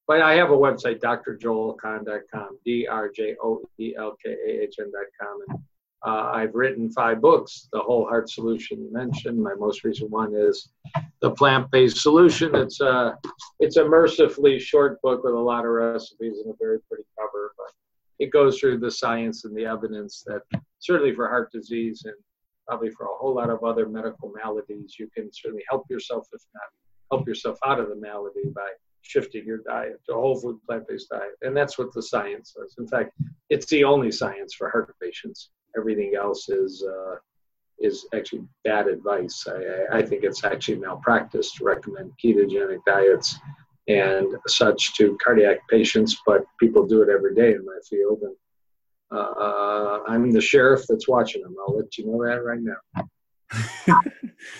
But 0.08 0.24
I 0.24 0.34
have 0.34 0.50
a 0.50 0.58
website, 0.58 1.00
drjoelkahn.com, 1.00 2.58
D 2.66 2.88
R 2.88 3.12
J 3.16 3.36
O 3.44 3.62
E 3.78 3.94
L 3.96 4.16
K 4.26 4.32
A 4.32 4.64
H 4.64 4.78
N.com. 4.80 5.42
And 5.50 5.60
Uh, 6.06 6.30
I've 6.34 6.54
written 6.54 6.92
five 6.92 7.20
books. 7.20 7.68
The 7.74 7.80
Whole 7.80 8.06
Heart 8.06 8.30
Solution 8.30 8.80
you 8.80 8.94
mentioned. 8.94 9.42
My 9.42 9.56
most 9.56 9.84
recent 9.84 10.12
one 10.12 10.36
is 10.36 10.70
the 11.22 11.32
Plant-Based 11.32 11.98
Solution. 11.98 12.54
It's 12.56 12.80
a 12.80 13.18
it's 13.60 13.78
a 13.78 13.86
mercifully 13.86 14.60
short 14.60 15.02
book 15.02 15.24
with 15.24 15.34
a 15.34 15.40
lot 15.40 15.66
of 15.66 15.72
recipes 15.72 16.40
and 16.44 16.54
a 16.54 16.58
very 16.60 16.80
pretty 16.88 17.06
cover, 17.20 17.54
but 17.58 17.74
it 18.20 18.32
goes 18.32 18.60
through 18.60 18.78
the 18.80 18.92
science 18.92 19.46
and 19.46 19.58
the 19.58 19.66
evidence 19.66 20.24
that 20.28 20.42
certainly 20.80 21.14
for 21.14 21.28
heart 21.28 21.52
disease 21.52 22.04
and 22.06 22.14
probably 22.68 22.92
for 22.92 23.08
a 23.08 23.18
whole 23.18 23.34
lot 23.34 23.50
of 23.50 23.64
other 23.64 23.90
medical 23.90 24.32
maladies, 24.36 24.98
you 25.00 25.10
can 25.16 25.30
certainly 25.34 25.64
help 25.70 25.86
yourself, 25.90 26.28
if 26.34 26.42
not 26.54 27.18
help 27.18 27.28
yourself 27.28 27.58
out 27.66 27.80
of 27.80 27.90
the 27.90 27.96
malady 27.96 28.50
by 28.54 28.70
shifting 29.02 29.46
your 29.46 29.60
diet 29.60 30.00
to 30.06 30.14
a 30.14 30.20
whole 30.20 30.40
food 30.40 30.60
plant-based 30.68 31.10
diet. 31.10 31.34
And 31.42 31.56
that's 31.56 31.78
what 31.78 31.94
the 31.94 32.02
science 32.02 32.56
says. 32.56 32.76
In 32.78 32.88
fact, 32.88 33.12
it's 33.50 33.68
the 33.68 33.84
only 33.84 34.12
science 34.12 34.54
for 34.54 34.70
heart 34.70 34.94
patients. 35.02 35.50
Everything 35.78 36.14
else 36.18 36.50
is 36.50 36.84
uh, 36.84 37.16
is 37.80 38.06
actually 38.14 38.44
bad 38.64 38.88
advice. 38.88 39.46
I, 39.48 39.98
I 39.98 40.02
think 40.02 40.24
it's 40.24 40.44
actually 40.44 40.78
malpractice 40.78 41.52
to 41.54 41.66
recommend 41.66 42.14
ketogenic 42.24 42.80
diets 42.86 43.38
and 43.88 44.28
such 44.48 44.96
to 44.96 45.18
cardiac 45.24 45.58
patients, 45.70 46.18
but 46.26 46.46
people 46.60 46.86
do 46.86 47.02
it 47.02 47.10
every 47.10 47.36
day 47.36 47.52
in 47.52 47.66
my 47.66 47.78
field. 47.88 48.22
And 48.24 48.36
uh, 49.12 50.00
I'm 50.08 50.32
the 50.32 50.42
sheriff 50.42 50.86
that's 50.88 51.08
watching 51.08 51.44
them. 51.44 51.56
I'll 51.68 51.78
let 51.78 51.98
you 51.98 52.08
know 52.08 52.24
that 52.26 52.44
right 52.44 52.60
now. 52.62 54.00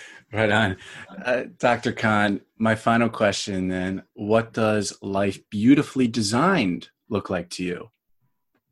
right 0.32 0.50
on. 0.50 0.76
Uh, 1.24 1.44
Dr. 1.58 1.92
Kahn, 1.92 2.42
my 2.58 2.74
final 2.74 3.08
question 3.08 3.68
then 3.68 4.04
what 4.14 4.52
does 4.52 4.96
life 5.02 5.40
beautifully 5.50 6.06
designed 6.06 6.90
look 7.08 7.30
like 7.30 7.50
to 7.50 7.64
you? 7.64 7.90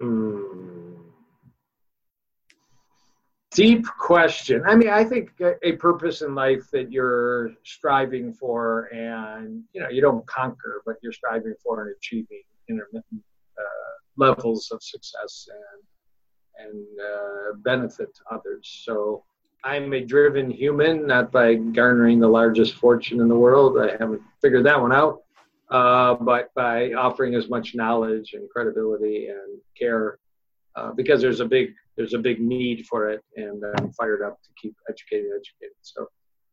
Hmm. 0.00 0.83
Deep 3.54 3.86
question. 3.86 4.62
I 4.66 4.74
mean, 4.74 4.88
I 4.88 5.04
think 5.04 5.30
a 5.62 5.72
purpose 5.72 6.22
in 6.22 6.34
life 6.34 6.68
that 6.72 6.90
you're 6.90 7.52
striving 7.62 8.32
for 8.32 8.86
and, 8.92 9.62
you 9.72 9.80
know, 9.80 9.88
you 9.88 10.00
don't 10.00 10.26
conquer, 10.26 10.82
but 10.84 10.96
you're 11.02 11.12
striving 11.12 11.54
for 11.62 11.82
and 11.82 11.94
achieving 11.96 12.42
intermittent 12.68 13.22
uh, 13.56 13.94
levels 14.16 14.70
of 14.72 14.82
success 14.82 15.48
and, 16.58 16.66
and 16.66 16.86
uh, 17.00 17.56
benefit 17.64 18.12
to 18.16 18.22
others. 18.34 18.82
So 18.84 19.24
I'm 19.62 19.92
a 19.92 20.00
driven 20.00 20.50
human, 20.50 21.06
not 21.06 21.30
by 21.30 21.54
garnering 21.54 22.18
the 22.18 22.28
largest 22.28 22.74
fortune 22.74 23.20
in 23.20 23.28
the 23.28 23.36
world. 23.36 23.78
I 23.78 23.92
haven't 23.92 24.22
figured 24.42 24.66
that 24.66 24.80
one 24.80 24.92
out. 24.92 25.20
Uh, 25.70 26.14
but 26.14 26.52
by 26.54 26.92
offering 26.92 27.34
as 27.34 27.48
much 27.48 27.74
knowledge 27.74 28.34
and 28.34 28.50
credibility 28.50 29.28
and 29.28 29.60
care, 29.78 30.18
uh, 30.76 30.92
because 30.92 31.20
there's 31.20 31.40
a 31.40 31.44
big 31.44 31.74
there's 31.96 32.14
a 32.14 32.18
big 32.18 32.40
need 32.40 32.86
for 32.86 33.10
it, 33.10 33.22
and 33.36 33.62
I'm 33.78 33.92
fired 33.92 34.22
up 34.22 34.42
to 34.42 34.48
keep 34.60 34.74
educating, 34.88 35.30
educating. 35.30 35.76
So, 35.82 36.08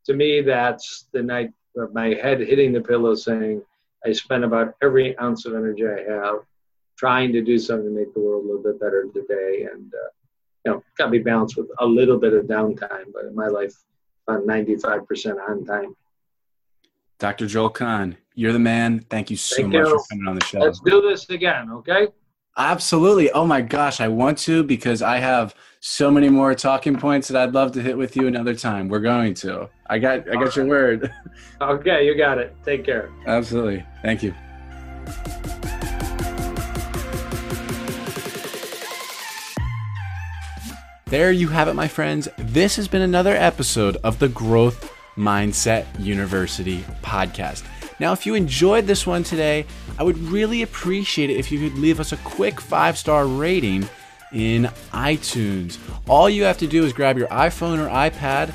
to 0.05 0.13
me, 0.13 0.41
that's 0.41 1.07
the 1.13 1.23
night 1.23 1.51
of 1.77 1.93
my 1.93 2.09
head 2.09 2.39
hitting 2.39 2.73
the 2.73 2.81
pillow, 2.81 3.15
saying, 3.15 3.63
"I 4.05 4.11
spent 4.11 4.43
about 4.43 4.75
every 4.83 5.17
ounce 5.17 5.45
of 5.45 5.55
energy 5.55 5.83
I 5.87 6.11
have 6.11 6.39
trying 6.97 7.31
to 7.33 7.41
do 7.41 7.57
something 7.57 7.87
to 7.87 7.99
make 7.99 8.13
the 8.13 8.19
world 8.19 8.43
a 8.43 8.47
little 8.47 8.63
bit 8.63 8.79
better 8.79 9.07
today," 9.13 9.67
and 9.71 9.91
uh, 9.93 10.09
you 10.65 10.71
know, 10.71 10.83
got 10.97 11.05
to 11.05 11.11
be 11.11 11.19
balanced 11.19 11.57
with 11.57 11.67
a 11.79 11.85
little 11.85 12.19
bit 12.19 12.33
of 12.33 12.45
downtime. 12.45 13.05
But 13.13 13.25
in 13.25 13.35
my 13.35 13.47
life, 13.47 13.73
about 14.27 14.45
95% 14.45 15.37
on 15.49 15.65
time. 15.65 15.95
Dr. 17.17 17.45
Joel 17.45 17.69
Kahn, 17.69 18.17
you're 18.33 18.53
the 18.53 18.59
man. 18.59 18.99
Thank 18.99 19.29
you 19.29 19.37
so 19.37 19.57
Thank 19.57 19.73
much 19.73 19.87
you. 19.87 19.89
for 19.89 20.03
coming 20.09 20.27
on 20.27 20.35
the 20.35 20.45
show. 20.45 20.59
Let's 20.59 20.79
do 20.79 21.01
this 21.01 21.29
again, 21.29 21.69
okay? 21.71 22.07
Absolutely. 22.57 23.31
Oh 23.31 23.45
my 23.45 23.61
gosh, 23.61 24.01
I 24.01 24.09
want 24.09 24.37
to 24.39 24.63
because 24.63 25.01
I 25.01 25.17
have 25.17 25.55
so 25.79 26.11
many 26.11 26.29
more 26.29 26.53
talking 26.53 26.97
points 26.97 27.29
that 27.29 27.41
I'd 27.41 27.53
love 27.53 27.71
to 27.73 27.81
hit 27.81 27.97
with 27.97 28.15
you 28.15 28.27
another 28.27 28.53
time. 28.53 28.89
We're 28.89 28.99
going 28.99 29.33
to. 29.35 29.69
I 29.87 29.99
got 29.99 30.29
I 30.29 30.33
got 30.33 30.47
All 30.47 30.51
your 30.55 30.65
word. 30.65 31.13
Okay, 31.61 32.05
you 32.05 32.15
got 32.17 32.37
it. 32.37 32.55
Take 32.65 32.85
care. 32.85 33.09
Absolutely. 33.25 33.85
Thank 34.01 34.21
you. 34.23 34.33
There 41.05 41.31
you 41.31 41.49
have 41.49 41.67
it, 41.67 41.73
my 41.73 41.87
friends. 41.87 42.29
This 42.37 42.75
has 42.77 42.87
been 42.87 43.01
another 43.01 43.35
episode 43.35 43.97
of 43.97 44.19
the 44.19 44.29
Growth 44.29 44.93
Mindset 45.17 45.85
University 45.99 46.85
podcast. 47.01 47.63
Now, 47.99 48.13
if 48.13 48.25
you 48.25 48.33
enjoyed 48.33 48.87
this 48.87 49.05
one 49.05 49.21
today, 49.21 49.65
I 50.01 50.03
would 50.03 50.17
really 50.17 50.63
appreciate 50.63 51.29
it 51.29 51.37
if 51.37 51.51
you 51.51 51.59
could 51.59 51.77
leave 51.77 51.99
us 51.99 52.11
a 52.11 52.17
quick 52.17 52.59
five 52.59 52.97
star 52.97 53.27
rating 53.27 53.87
in 54.33 54.63
iTunes. 54.91 55.77
All 56.09 56.27
you 56.27 56.43
have 56.45 56.57
to 56.57 56.65
do 56.65 56.83
is 56.83 56.91
grab 56.91 57.19
your 57.19 57.27
iPhone 57.27 57.77
or 57.77 57.87
iPad, 57.87 58.51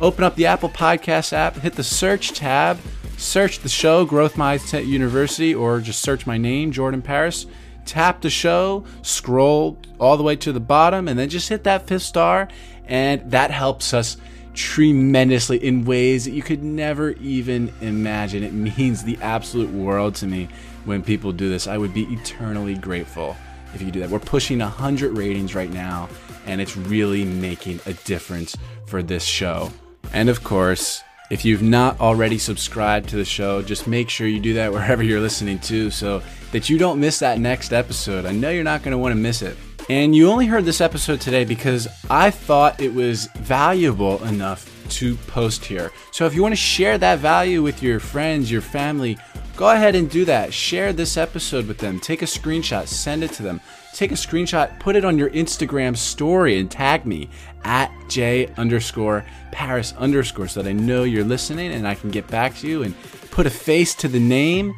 open 0.00 0.24
up 0.24 0.34
the 0.34 0.46
Apple 0.46 0.68
Podcast 0.68 1.32
app, 1.32 1.54
hit 1.54 1.74
the 1.74 1.84
search 1.84 2.32
tab, 2.32 2.80
search 3.16 3.60
the 3.60 3.68
show, 3.68 4.04
Growth 4.04 4.34
Mindset 4.34 4.88
University, 4.88 5.54
or 5.54 5.78
just 5.78 6.02
search 6.02 6.26
my 6.26 6.36
name, 6.36 6.72
Jordan 6.72 7.00
Paris 7.00 7.46
tap 7.84 8.20
the 8.20 8.28
show, 8.28 8.84
scroll 9.02 9.78
all 10.00 10.16
the 10.16 10.24
way 10.24 10.34
to 10.34 10.52
the 10.52 10.60
bottom, 10.60 11.06
and 11.06 11.16
then 11.16 11.28
just 11.28 11.48
hit 11.48 11.62
that 11.62 11.86
fifth 11.86 12.02
star. 12.02 12.48
And 12.86 13.30
that 13.30 13.52
helps 13.52 13.94
us 13.94 14.16
tremendously 14.52 15.64
in 15.64 15.84
ways 15.84 16.24
that 16.24 16.32
you 16.32 16.42
could 16.42 16.64
never 16.64 17.12
even 17.12 17.72
imagine. 17.80 18.42
It 18.42 18.52
means 18.52 19.04
the 19.04 19.16
absolute 19.22 19.70
world 19.70 20.16
to 20.16 20.26
me 20.26 20.48
when 20.88 21.02
people 21.02 21.32
do 21.32 21.48
this. 21.48 21.66
I 21.66 21.78
would 21.78 21.94
be 21.94 22.04
eternally 22.12 22.74
grateful 22.74 23.36
if 23.74 23.82
you 23.82 23.90
do 23.90 24.00
that. 24.00 24.10
We're 24.10 24.18
pushing 24.18 24.58
100 24.58 25.16
ratings 25.16 25.54
right 25.54 25.70
now, 25.70 26.08
and 26.46 26.60
it's 26.60 26.76
really 26.76 27.24
making 27.24 27.80
a 27.86 27.92
difference 27.92 28.56
for 28.86 29.02
this 29.02 29.24
show. 29.24 29.70
And 30.12 30.28
of 30.28 30.42
course, 30.42 31.02
if 31.30 31.44
you've 31.44 31.62
not 31.62 32.00
already 32.00 32.38
subscribed 32.38 33.10
to 33.10 33.16
the 33.16 33.24
show, 33.24 33.60
just 33.60 33.86
make 33.86 34.08
sure 34.08 34.26
you 34.26 34.40
do 34.40 34.54
that 34.54 34.72
wherever 34.72 35.02
you're 35.02 35.20
listening 35.20 35.58
to 35.60 35.90
so 35.90 36.22
that 36.52 36.68
you 36.68 36.78
don't 36.78 36.98
miss 36.98 37.18
that 37.18 37.38
next 37.38 37.72
episode. 37.72 38.24
I 38.24 38.32
know 38.32 38.50
you're 38.50 38.64
not 38.64 38.82
going 38.82 38.92
to 38.92 38.98
want 38.98 39.12
to 39.12 39.20
miss 39.20 39.42
it. 39.42 39.56
And 39.90 40.14
you 40.14 40.28
only 40.28 40.46
heard 40.46 40.66
this 40.66 40.82
episode 40.82 41.20
today 41.20 41.44
because 41.44 41.88
I 42.10 42.30
thought 42.30 42.80
it 42.80 42.92
was 42.92 43.26
valuable 43.36 44.22
enough 44.24 44.74
to 44.90 45.16
post 45.16 45.64
here. 45.64 45.92
So 46.12 46.26
if 46.26 46.34
you 46.34 46.42
want 46.42 46.52
to 46.52 46.56
share 46.56 46.98
that 46.98 47.20
value 47.20 47.62
with 47.62 47.82
your 47.82 48.00
friends, 48.00 48.50
your 48.50 48.60
family, 48.60 49.18
go 49.58 49.70
ahead 49.70 49.96
and 49.96 50.08
do 50.08 50.24
that. 50.24 50.54
Share 50.54 50.92
this 50.92 51.16
episode 51.16 51.66
with 51.66 51.78
them. 51.78 51.98
Take 51.98 52.22
a 52.22 52.26
screenshot, 52.26 52.86
send 52.86 53.24
it 53.24 53.32
to 53.32 53.42
them. 53.42 53.60
Take 53.92 54.12
a 54.12 54.14
screenshot, 54.14 54.78
put 54.78 54.94
it 54.94 55.04
on 55.04 55.18
your 55.18 55.30
Instagram 55.30 55.96
story, 55.96 56.60
and 56.60 56.70
tag 56.70 57.04
me 57.04 57.28
at 57.64 57.90
J 58.08 58.46
underscore 58.56 59.26
Paris 59.50 59.94
underscore 59.98 60.46
so 60.46 60.62
that 60.62 60.68
I 60.68 60.72
know 60.72 61.02
you're 61.02 61.24
listening 61.24 61.72
and 61.72 61.88
I 61.88 61.96
can 61.96 62.08
get 62.10 62.28
back 62.28 62.56
to 62.58 62.68
you 62.68 62.84
and 62.84 62.94
put 63.32 63.46
a 63.46 63.50
face 63.50 63.96
to 63.96 64.06
the 64.06 64.20
name. 64.20 64.72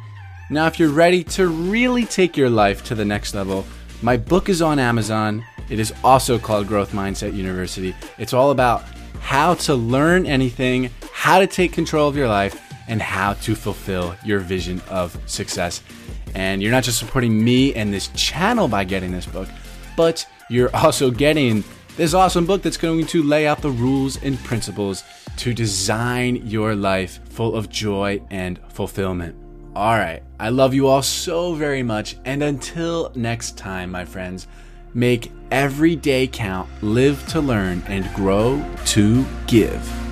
Now, 0.49 0.65
if 0.65 0.79
you're 0.79 0.89
ready 0.89 1.23
to 1.25 1.47
really 1.47 2.05
take 2.05 2.35
your 2.35 2.49
life 2.49 2.83
to 2.85 2.95
the 2.95 3.05
next 3.05 3.35
level, 3.35 3.67
my 4.01 4.17
book 4.17 4.49
is 4.49 4.63
on 4.63 4.79
Amazon. 4.79 5.45
It 5.69 5.77
is 5.77 5.93
also 6.03 6.39
called 6.39 6.65
Growth 6.65 6.91
Mindset 6.91 7.35
University. 7.35 7.95
It's 8.17 8.33
all 8.33 8.49
about 8.49 8.83
how 9.19 9.53
to 9.53 9.75
learn 9.75 10.25
anything, 10.25 10.89
how 11.13 11.37
to 11.37 11.45
take 11.45 11.71
control 11.71 12.09
of 12.09 12.17
your 12.17 12.27
life, 12.27 12.59
and 12.87 13.01
how 13.01 13.33
to 13.33 13.55
fulfill 13.55 14.15
your 14.25 14.39
vision 14.39 14.81
of 14.89 15.17
success. 15.25 15.81
And 16.35 16.61
you're 16.61 16.71
not 16.71 16.83
just 16.83 16.99
supporting 16.99 17.43
me 17.43 17.73
and 17.73 17.93
this 17.93 18.09
channel 18.15 18.67
by 18.67 18.83
getting 18.83 19.11
this 19.11 19.25
book, 19.25 19.49
but 19.95 20.25
you're 20.49 20.75
also 20.75 21.11
getting 21.11 21.63
this 21.97 22.13
awesome 22.13 22.45
book 22.45 22.61
that's 22.61 22.77
going 22.77 23.05
to 23.07 23.21
lay 23.21 23.47
out 23.47 23.61
the 23.61 23.69
rules 23.69 24.21
and 24.23 24.37
principles 24.43 25.03
to 25.37 25.53
design 25.53 26.37
your 26.47 26.75
life 26.75 27.19
full 27.29 27.55
of 27.55 27.69
joy 27.69 28.21
and 28.29 28.59
fulfillment. 28.69 29.35
All 29.75 29.97
right. 29.97 30.21
I 30.39 30.49
love 30.49 30.73
you 30.73 30.87
all 30.87 31.01
so 31.01 31.53
very 31.53 31.83
much. 31.83 32.17
And 32.25 32.43
until 32.43 33.11
next 33.15 33.57
time, 33.57 33.91
my 33.91 34.03
friends, 34.05 34.47
make 34.93 35.31
every 35.49 35.95
day 35.95 36.27
count, 36.27 36.69
live 36.81 37.25
to 37.29 37.39
learn, 37.39 37.81
and 37.87 38.13
grow 38.13 38.63
to 38.87 39.25
give. 39.47 40.10